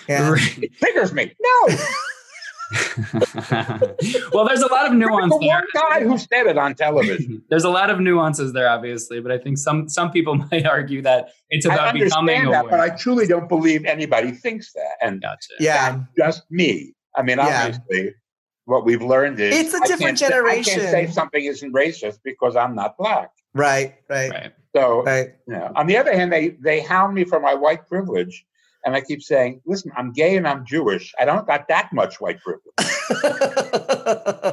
Yeah. 0.08 0.30
Right. 0.30 0.58
It 0.62 0.76
triggers 0.78 1.12
me. 1.12 1.32
No, 1.40 1.76
well, 4.32 4.46
there's 4.46 4.62
a 4.62 4.66
lot 4.70 4.86
of 4.86 4.94
nuance 4.94 5.32
the 5.32 5.38
there. 5.40 5.48
one 5.48 5.64
guy 5.74 6.00
who 6.02 6.18
said 6.18 6.46
it 6.46 6.58
on 6.58 6.74
television. 6.74 7.42
There's 7.50 7.64
a 7.64 7.70
lot 7.70 7.90
of 7.90 8.00
nuances 8.00 8.52
there, 8.52 8.68
obviously, 8.68 9.20
but 9.20 9.30
I 9.30 9.38
think 9.38 9.58
some 9.58 9.88
some 9.88 10.10
people 10.10 10.34
might 10.50 10.66
argue 10.66 11.02
that 11.02 11.28
it's 11.50 11.66
I 11.66 11.74
about 11.74 11.94
becoming 11.94 12.50
that, 12.50 12.64
aware. 12.64 12.70
but 12.70 12.80
I 12.80 12.90
truly 12.96 13.26
don't 13.26 13.48
believe 13.48 13.84
anybody 13.84 14.32
thinks 14.32 14.72
that. 14.72 14.96
And 15.06 15.20
gotcha. 15.20 15.48
Yeah. 15.60 16.00
just 16.16 16.42
me. 16.50 16.94
I 17.16 17.22
mean, 17.22 17.38
Yeah. 17.38 17.66
obviously, 17.66 18.14
what 18.66 18.84
we've 18.84 19.02
learned 19.02 19.38
is 19.40 19.54
It's 19.54 19.74
a 19.74 19.80
different 19.80 20.00
can't 20.00 20.18
say- 20.18 20.26
I 20.26 20.30
generation. 20.30 20.80
can't 20.80 20.90
say 20.90 21.06
something 21.08 21.44
isn't 21.44 21.72
racist 21.72 22.18
because 22.24 22.56
I'm 22.56 22.74
not 22.74 22.96
black. 22.96 23.30
Right, 23.54 23.94
right, 24.08 24.30
Right. 24.30 24.52
So, 24.74 25.02
right. 25.04 25.34
you 25.46 25.54
know, 25.54 25.70
on 25.76 25.86
the 25.86 25.96
other 25.96 26.12
hand, 26.12 26.32
they 26.32 26.48
they 26.60 26.80
hound 26.80 27.14
me 27.14 27.22
for 27.24 27.38
my 27.38 27.54
white 27.54 27.86
privilege, 27.86 28.44
and 28.84 28.96
I 28.96 29.00
keep 29.00 29.22
saying, 29.22 29.60
"Listen, 29.66 29.92
I'm 29.96 30.12
gay 30.12 30.36
and 30.36 30.48
I'm 30.48 30.64
Jewish. 30.66 31.12
I 31.20 31.24
don't 31.24 31.46
got 31.46 31.68
that 31.68 31.92
much 31.92 32.20
white 32.20 32.40
privilege. 32.40 32.72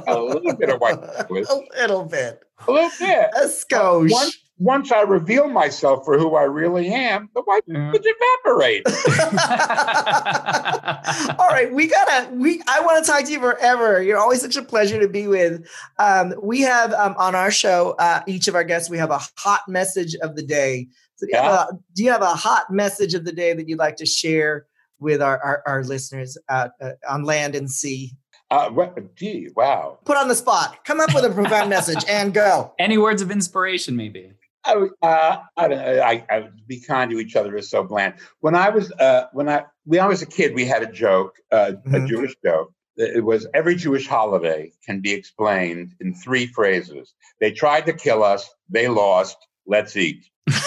a 0.07 0.19
little 0.19 0.53
bit 0.55 0.69
of 0.69 0.79
white 0.79 1.01
privilege. 1.01 1.47
A 1.49 1.55
little 1.81 2.05
bit. 2.05 2.43
A 2.67 2.71
little 2.71 2.89
bit. 2.99 3.29
A 3.35 3.45
skosh. 3.47 4.11
Once 4.11 4.37
once 4.61 4.91
I 4.91 5.01
reveal 5.01 5.49
myself 5.49 6.05
for 6.05 6.19
who 6.19 6.35
I 6.35 6.43
really 6.43 6.87
am, 6.87 7.29
the 7.33 7.41
white 7.41 7.63
Yeah. 7.65 7.89
privilege 7.89 8.13
evaporates." 8.45 9.05
All 11.39 11.47
right, 11.49 11.71
we 11.73 11.87
gotta. 11.87 12.29
We 12.33 12.61
I 12.67 12.81
want 12.81 13.03
to 13.03 13.11
talk 13.11 13.25
to 13.25 13.31
you 13.31 13.39
forever. 13.39 14.01
You're 14.01 14.17
always 14.19 14.41
such 14.41 14.55
a 14.55 14.61
pleasure 14.61 14.99
to 14.99 15.07
be 15.07 15.27
with. 15.27 15.67
Um, 15.99 16.33
we 16.41 16.61
have 16.61 16.93
um, 16.93 17.15
on 17.17 17.35
our 17.35 17.51
show, 17.51 17.95
uh, 17.99 18.21
each 18.27 18.47
of 18.47 18.55
our 18.55 18.63
guests, 18.63 18.89
we 18.89 18.97
have 18.97 19.11
a 19.11 19.19
hot 19.37 19.61
message 19.67 20.15
of 20.21 20.35
the 20.35 20.43
day. 20.43 20.87
So 21.15 21.27
do 21.27 21.31
you, 21.33 21.37
have 21.41 21.53
a, 21.53 21.67
do 21.95 22.03
you 22.03 22.11
have 22.11 22.21
a 22.23 22.33
hot 22.33 22.71
message 22.71 23.13
of 23.13 23.25
the 23.25 23.31
day 23.31 23.53
that 23.53 23.69
you'd 23.69 23.77
like 23.79 23.95
to 23.97 24.05
share 24.05 24.65
with 24.99 25.21
our 25.21 25.39
our, 25.43 25.63
our 25.65 25.83
listeners 25.83 26.37
uh, 26.49 26.69
uh, 26.81 26.91
on 27.09 27.23
land 27.23 27.55
and 27.55 27.69
sea? 27.69 28.11
Uh, 28.49 28.69
what, 28.69 29.15
gee, 29.15 29.47
wow. 29.55 29.97
Put 30.03 30.17
on 30.17 30.27
the 30.27 30.35
spot. 30.35 30.83
Come 30.83 30.99
up 30.99 31.13
with 31.15 31.23
a 31.23 31.29
profound 31.29 31.69
message 31.69 32.03
and 32.09 32.33
go. 32.33 32.73
Any 32.79 32.97
words 32.97 33.21
of 33.21 33.31
inspiration, 33.31 33.95
maybe? 33.95 34.33
I, 34.63 34.87
uh, 35.01 35.41
I, 35.57 35.67
don't 35.67 35.77
know, 35.77 36.01
I, 36.01 36.25
I 36.29 36.49
be 36.67 36.79
kind 36.79 37.09
to 37.11 37.19
each 37.19 37.35
other 37.35 37.55
is 37.57 37.69
so 37.69 37.83
bland. 37.83 38.15
When 38.41 38.55
I 38.55 38.69
was 38.69 38.91
uh, 38.93 39.25
when 39.33 39.49
I 39.49 39.65
when 39.85 39.99
I 40.01 40.07
was 40.07 40.21
a 40.21 40.25
kid, 40.25 40.53
we 40.53 40.65
had 40.65 40.83
a 40.83 40.91
joke, 40.91 41.35
uh, 41.51 41.73
Mhm. 41.85 42.03
a 42.03 42.07
Jewish 42.07 42.35
joke. 42.43 42.71
It 42.97 43.23
was 43.23 43.47
every 43.53 43.75
Jewish 43.75 44.07
holiday 44.07 44.71
can 44.85 44.99
be 44.99 45.13
explained 45.13 45.95
in 45.99 46.13
three 46.13 46.45
phrases. 46.45 47.13
They 47.39 47.51
tried 47.51 47.85
to 47.87 47.93
kill 47.93 48.23
us. 48.23 48.47
They 48.69 48.87
lost. 48.87 49.37
Let's 49.65 49.95
eat. 49.97 50.25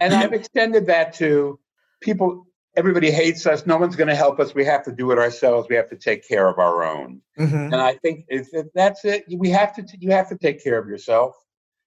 And 0.00 0.12
I've 0.12 0.32
extended 0.32 0.86
that 0.86 1.14
to 1.14 1.58
people. 2.02 2.46
Everybody 2.76 3.10
hates 3.10 3.46
us. 3.46 3.66
No 3.66 3.76
one's 3.76 3.96
going 3.96 4.08
to 4.08 4.16
help 4.16 4.40
us. 4.40 4.54
We 4.54 4.64
have 4.64 4.84
to 4.84 4.92
do 4.92 5.10
it 5.12 5.18
ourselves. 5.18 5.68
We 5.70 5.76
have 5.76 5.88
to 5.90 5.96
take 5.96 6.26
care 6.26 6.48
of 6.48 6.58
our 6.58 6.82
own. 6.84 7.20
Mhm. 7.38 7.72
And 7.72 7.76
I 7.76 7.94
think 7.94 8.24
if, 8.28 8.48
if 8.52 8.66
that's 8.74 9.04
it, 9.04 9.24
we 9.36 9.50
have 9.50 9.74
to. 9.76 9.86
You 9.98 10.10
have 10.10 10.28
to 10.30 10.36
take 10.36 10.62
care 10.62 10.78
of 10.78 10.88
yourself. 10.88 11.34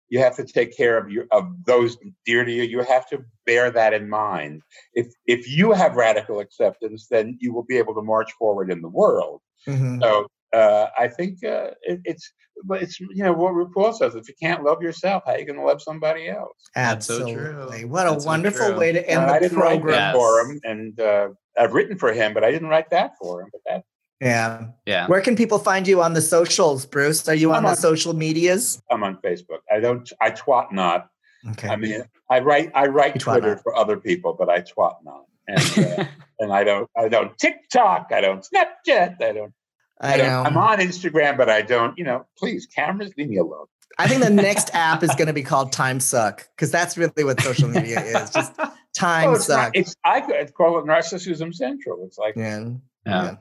you 0.10 0.20
have 0.20 0.38
to 0.38 0.46
take 0.46 0.76
care 0.78 0.98
of 0.98 1.12
your 1.12 1.26
of 1.32 1.44
those 1.66 1.98
dear 2.26 2.46
to 2.46 2.52
you. 2.52 2.64
You 2.64 2.80
have 2.84 3.10
to 3.10 3.26
bear 3.46 3.70
that 3.72 3.94
in 3.94 4.08
mind. 4.10 4.62
If 4.94 5.08
if 5.26 5.50
you 5.50 5.74
have 5.74 5.96
radical 5.98 6.40
acceptance, 6.40 7.08
then 7.10 7.38
you 7.42 7.54
will 7.54 7.64
be 7.66 7.78
able 7.78 7.94
to 7.96 8.02
march 8.02 8.32
forward 8.40 8.72
in 8.72 8.82
the 8.82 8.88
world. 8.88 9.42
Mhm. 9.68 10.02
So 10.02 10.28
uh, 10.54 10.88
I 10.98 11.08
think 11.08 11.44
uh, 11.44 11.72
it, 11.82 12.02
it's 12.06 12.32
but 12.66 12.82
it's 12.82 13.00
you 13.00 13.24
know 13.24 13.34
what 13.34 13.54
RuPaul 13.54 13.96
says: 13.96 14.16
if 14.16 14.28
you 14.28 14.36
can't 14.42 14.64
love 14.64 14.82
yourself, 14.82 15.24
how 15.26 15.34
are 15.34 15.40
you 15.40 15.46
going 15.46 15.60
to 15.60 15.66
love 15.66 15.82
somebody 15.82 16.30
else? 16.30 16.58
That's 16.74 17.08
so. 17.08 17.22
Absolutely. 17.22 17.86
What 17.86 18.08
a 18.08 18.12
That's 18.12 18.26
wonderful 18.26 18.68
true. 18.70 18.78
way 18.78 18.92
to 18.92 19.08
end 19.10 19.24
And 19.24 19.32
I 19.32 19.40
the 19.40 19.50
didn't 19.50 19.60
write 19.60 19.82
program. 19.82 19.98
that 19.98 20.16
for 20.16 20.40
him, 20.42 20.60
and 20.64 21.00
uh, 21.00 21.30
I've 21.60 21.74
written 21.74 21.98
for 21.98 22.14
him, 22.14 22.34
but 22.34 22.44
I 22.44 22.52
didn't 22.52 22.70
write 22.70 22.90
that 22.92 23.12
for 23.20 23.42
him. 23.42 23.50
But 23.52 23.62
that 23.66 23.84
Yeah. 24.22 24.68
Yeah. 24.86 25.08
Where 25.08 25.22
can 25.22 25.36
people 25.36 25.60
find 25.60 25.88
you 25.88 26.02
on 26.02 26.14
the 26.14 26.22
socials, 26.22 26.86
Bruce? 26.86 27.28
Are 27.28 27.36
you 27.36 27.52
on 27.52 27.66
I'm 27.66 27.72
the 27.72 27.76
social 27.76 28.14
medias? 28.14 28.82
I'm 28.90 29.04
on 29.04 29.18
Facebook. 29.18 29.60
I 29.72 29.80
don't. 29.80 30.12
I 30.22 30.32
twat 30.32 30.72
not. 30.72 31.10
Okay. 31.52 31.70
I 31.70 31.76
mean, 31.76 32.04
I 32.30 32.40
write. 32.40 32.72
I 32.74 32.88
write 32.88 33.20
Twitter 33.20 33.56
not. 33.56 33.64
for 33.64 33.76
other 33.76 33.98
people, 33.98 34.36
but 34.38 34.50
I 34.50 34.62
twat 34.62 34.96
not. 35.04 35.26
And 35.48 36.00
uh, 36.00 36.06
and 36.40 36.52
I 36.52 36.64
don't. 36.64 36.90
I 36.98 37.08
don't 37.10 37.38
TikTok. 37.38 38.12
I 38.12 38.22
don't 38.22 38.46
Snapchat. 38.46 39.22
I 39.22 39.32
don't. 39.34 39.54
I 40.02 40.18
don't 40.18 40.28
know. 40.28 40.44
I'm 40.44 40.58
on 40.58 40.80
Instagram, 40.80 41.38
but 41.38 41.50
I 41.50 41.62
don't. 41.62 41.98
You 41.98 42.04
know, 42.06 42.26
please, 42.38 42.66
cameras, 42.66 43.12
leave 43.18 43.30
me 43.30 43.38
alone. 43.38 43.66
I 44.00 44.08
think 44.08 44.24
the 44.24 44.30
next 44.48 44.74
app 44.74 45.04
is 45.04 45.14
going 45.16 45.28
to 45.28 45.34
be 45.34 45.44
called 45.44 45.72
Time 45.72 46.00
Suck 46.00 46.48
because 46.56 46.72
that's 46.72 46.98
really 46.98 47.24
what 47.24 47.42
social 47.42 47.68
media 47.68 48.02
is. 48.02 48.30
Just 48.30 48.54
time 48.96 49.26
Well, 49.26 49.36
it's, 49.36 49.46
suck. 49.46 49.58
not, 49.58 49.76
it's 49.76 49.96
I 50.04 50.22
could 50.22 50.54
call 50.54 50.78
it 50.80 50.86
narcissism 50.86 51.54
central. 51.54 52.06
It's 52.06 52.18
like 52.18 52.36
yeah. 52.36 52.70
Yeah. 53.06 53.36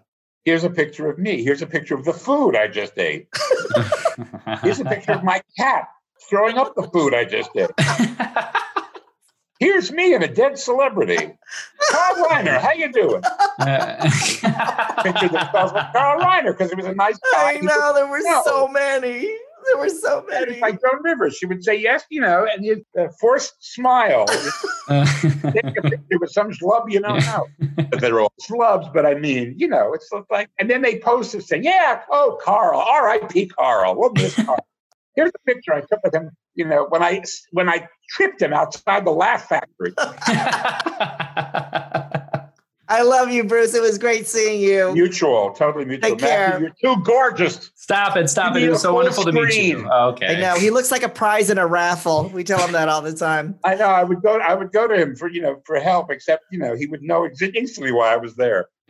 here's 0.44 0.64
a 0.64 0.70
picture 0.70 1.10
of 1.10 1.18
me. 1.18 1.42
Here's 1.42 1.62
a 1.62 1.66
picture 1.66 1.94
of 1.94 2.04
the 2.04 2.12
food 2.12 2.56
I 2.56 2.68
just 2.68 2.96
ate. 2.98 3.28
Here's 4.62 4.80
a 4.80 4.84
picture 4.84 5.12
of 5.12 5.24
my 5.24 5.42
cat 5.58 5.88
throwing 6.30 6.56
up 6.56 6.74
the 6.74 6.84
food 6.84 7.14
I 7.14 7.24
just 7.24 7.50
ate. 7.56 7.70
Here's 9.58 9.90
me 9.90 10.14
and 10.14 10.22
a 10.22 10.28
dead 10.28 10.58
celebrity. 10.58 11.16
Carl 11.90 12.26
Reiner, 12.28 12.60
how 12.60 12.72
you 12.72 12.92
doing? 12.92 13.22
Picture 15.02 15.28
that 15.28 15.46
spells 15.48 15.72
like 15.72 15.92
Carl 15.92 16.20
Reiner 16.20 16.56
because 16.56 16.70
he 16.70 16.76
was 16.76 16.86
a 16.86 16.94
nice 16.94 17.18
guy. 17.32 17.54
I 17.54 17.60
know 17.60 17.94
there 17.94 18.06
were 18.06 18.20
No. 18.22 18.42
so 18.44 18.68
many. 18.68 19.34
There 19.66 19.78
were 19.78 19.88
so 19.88 20.24
many. 20.28 20.60
like 20.60 20.80
Joan 20.80 21.02
Rivers. 21.02 21.36
She 21.36 21.46
would 21.46 21.64
say 21.64 21.74
yes, 21.74 22.04
you 22.08 22.20
know, 22.20 22.46
and 22.48 22.64
you 22.64 22.84
uh, 22.98 23.08
forced 23.20 23.54
smile. 23.60 24.26
Take 24.26 25.64
a 25.76 25.82
picture 25.82 26.18
with 26.20 26.30
some 26.30 26.52
schlub 26.52 26.84
you 26.92 27.00
don't 27.00 27.18
know. 27.26 27.46
But 27.90 28.00
they're 28.00 28.20
all 28.20 28.32
schlubs, 28.48 28.92
but 28.92 29.04
I 29.06 29.14
mean, 29.14 29.54
you 29.56 29.66
know, 29.66 29.92
it's 29.92 30.08
like, 30.30 30.50
and 30.60 30.70
then 30.70 30.82
they 30.82 31.00
post 31.00 31.34
it 31.34 31.42
saying, 31.42 31.64
yeah, 31.64 32.02
oh, 32.12 32.38
Carl, 32.44 32.78
R.I.P. 32.80 33.46
Carl. 33.48 33.96
We'll 33.96 34.12
miss 34.12 34.36
Carl. 34.36 34.64
Here's 35.16 35.30
a 35.34 35.38
picture 35.52 35.72
I 35.74 35.80
took 35.80 36.00
with 36.04 36.14
him, 36.14 36.30
you 36.56 36.66
know, 36.66 36.86
when 36.88 37.02
I 37.02 37.22
when 37.52 37.68
I 37.68 37.86
tripped 38.10 38.42
him 38.42 38.52
outside 38.52 39.04
the 39.04 39.12
Laugh 39.12 39.48
Factory. 39.48 39.92
I 42.88 43.02
love 43.02 43.30
you, 43.32 43.42
Bruce. 43.42 43.74
It 43.74 43.82
was 43.82 43.98
great 43.98 44.28
seeing 44.28 44.60
you. 44.60 44.92
Mutual, 44.92 45.50
totally 45.50 45.84
mutual. 45.84 46.10
Take 46.10 46.20
care. 46.20 46.60
Matthew, 46.60 46.70
you're 46.82 46.94
too 46.94 47.02
gorgeous. 47.02 47.72
Stop 47.74 48.16
it. 48.16 48.30
Stop 48.30 48.54
You 48.54 48.60
it. 48.60 48.66
It 48.66 48.70
was 48.70 48.82
so 48.82 48.90
full 48.90 48.96
wonderful 48.98 49.24
to 49.24 49.32
meet 49.32 49.42
you. 49.56 49.78
screen. 49.78 49.86
Okay. 49.88 50.36
I 50.36 50.40
know 50.40 50.54
he 50.54 50.70
looks 50.70 50.92
like 50.92 51.02
a 51.02 51.08
prize 51.08 51.50
in 51.50 51.58
a 51.58 51.66
raffle. 51.66 52.28
We 52.28 52.44
tell 52.44 52.60
him 52.64 52.70
that 52.72 52.88
all 52.88 53.02
the 53.02 53.12
time. 53.12 53.58
I 53.64 53.74
know. 53.74 53.86
I 53.86 54.04
would 54.04 54.22
go. 54.22 54.38
I 54.38 54.54
would 54.54 54.70
go 54.70 54.86
to 54.86 54.94
him 54.96 55.16
for 55.16 55.28
you 55.28 55.42
know 55.42 55.60
for 55.66 55.80
help. 55.80 56.12
Except 56.12 56.44
you 56.52 56.60
know 56.60 56.76
he 56.76 56.86
would 56.86 57.02
know 57.02 57.24
ex- 57.24 57.42
instantly 57.42 57.90
why 57.90 58.12
I 58.12 58.16
was 58.18 58.36
there. 58.36 58.66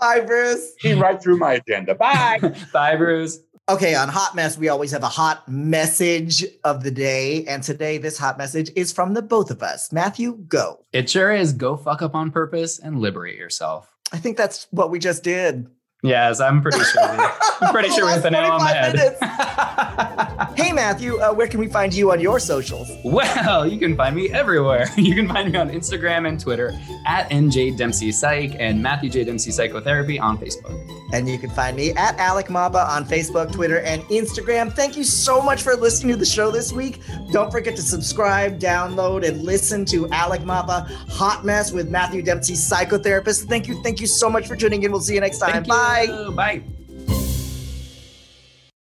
Bye, 0.00 0.20
Bruce. 0.26 0.72
He 0.80 0.94
right 0.94 1.22
through 1.22 1.38
my 1.38 1.54
agenda. 1.54 1.94
Bye. 1.94 2.40
Bye, 2.72 2.96
Bruce. 2.96 3.38
Okay, 3.66 3.94
on 3.94 4.10
Hot 4.10 4.34
Mess, 4.34 4.58
we 4.58 4.68
always 4.68 4.90
have 4.90 5.04
a 5.04 5.08
hot 5.08 5.48
message 5.48 6.44
of 6.64 6.82
the 6.82 6.90
day. 6.90 7.46
And 7.46 7.62
today, 7.62 7.96
this 7.96 8.18
hot 8.18 8.36
message 8.36 8.70
is 8.76 8.92
from 8.92 9.14
the 9.14 9.22
both 9.22 9.50
of 9.50 9.62
us. 9.62 9.90
Matthew, 9.90 10.36
go. 10.48 10.84
It 10.92 11.08
sure 11.08 11.32
is 11.32 11.54
go 11.54 11.78
fuck 11.78 12.02
up 12.02 12.14
on 12.14 12.30
purpose 12.30 12.78
and 12.78 13.00
liberate 13.00 13.38
yourself. 13.38 13.90
I 14.12 14.18
think 14.18 14.36
that's 14.36 14.66
what 14.70 14.90
we 14.90 14.98
just 14.98 15.22
did. 15.22 15.66
Yes, 16.04 16.38
I'm 16.40 16.60
pretty 16.60 16.78
sure. 16.84 17.02
we- 17.16 17.24
I'm 17.60 17.72
pretty 17.72 17.88
sure 17.90 18.04
we 18.06 18.12
hit 18.12 18.22
the 18.22 18.30
nail 18.30 18.52
on 18.52 18.60
the 18.60 18.66
head. 18.66 19.16
Hey, 20.56 20.72
Matthew, 20.72 21.16
uh, 21.18 21.32
where 21.32 21.48
can 21.48 21.58
we 21.58 21.66
find 21.66 21.92
you 21.92 22.12
on 22.12 22.20
your 22.20 22.38
socials? 22.38 22.88
well, 23.04 23.66
you 23.66 23.78
can 23.78 23.96
find 23.96 24.14
me 24.14 24.30
everywhere. 24.32 24.86
You 24.96 25.14
can 25.14 25.28
find 25.28 25.52
me 25.52 25.58
on 25.58 25.68
Instagram 25.68 26.26
and 26.28 26.38
Twitter 26.40 26.72
at 27.06 27.28
NJ 27.30 27.76
Dempsey 27.76 28.10
Psych 28.12 28.54
and 28.58 28.82
Matthew 28.82 29.10
J 29.10 29.24
Dempsey 29.24 29.50
Psychotherapy 29.50 30.18
on 30.18 30.38
Facebook. 30.38 30.88
And 31.12 31.28
you 31.28 31.38
can 31.38 31.50
find 31.50 31.76
me 31.76 31.90
at 31.92 32.16
Alec 32.18 32.48
Mapa 32.50 32.78
on 32.90 33.04
Facebook, 33.04 33.52
Twitter, 33.52 33.80
and 33.80 34.02
Instagram. 34.04 34.72
Thank 34.72 34.96
you 34.96 35.04
so 35.04 35.40
much 35.42 35.62
for 35.62 35.74
listening 35.76 36.12
to 36.14 36.18
the 36.18 36.24
show 36.26 36.50
this 36.50 36.72
week. 36.72 37.00
Don't 37.32 37.50
forget 37.50 37.76
to 37.76 37.82
subscribe, 37.82 38.58
download, 38.58 39.26
and 39.26 39.42
listen 39.42 39.84
to 39.86 40.08
Alec 40.10 40.42
Mapa 40.42 40.86
Hot 41.10 41.44
Mess 41.44 41.72
with 41.72 41.90
Matthew 41.90 42.22
Dempsey, 42.22 42.54
psychotherapist. 42.54 43.46
Thank 43.48 43.68
you. 43.68 43.82
Thank 43.82 44.00
you 44.00 44.06
so 44.06 44.30
much 44.30 44.46
for 44.48 44.56
tuning 44.56 44.82
in. 44.82 44.90
We'll 44.92 45.00
see 45.00 45.14
you 45.14 45.20
next 45.20 45.38
time. 45.38 45.52
Thank 45.52 45.66
Bye. 45.94 46.30
Bye. 46.34 46.62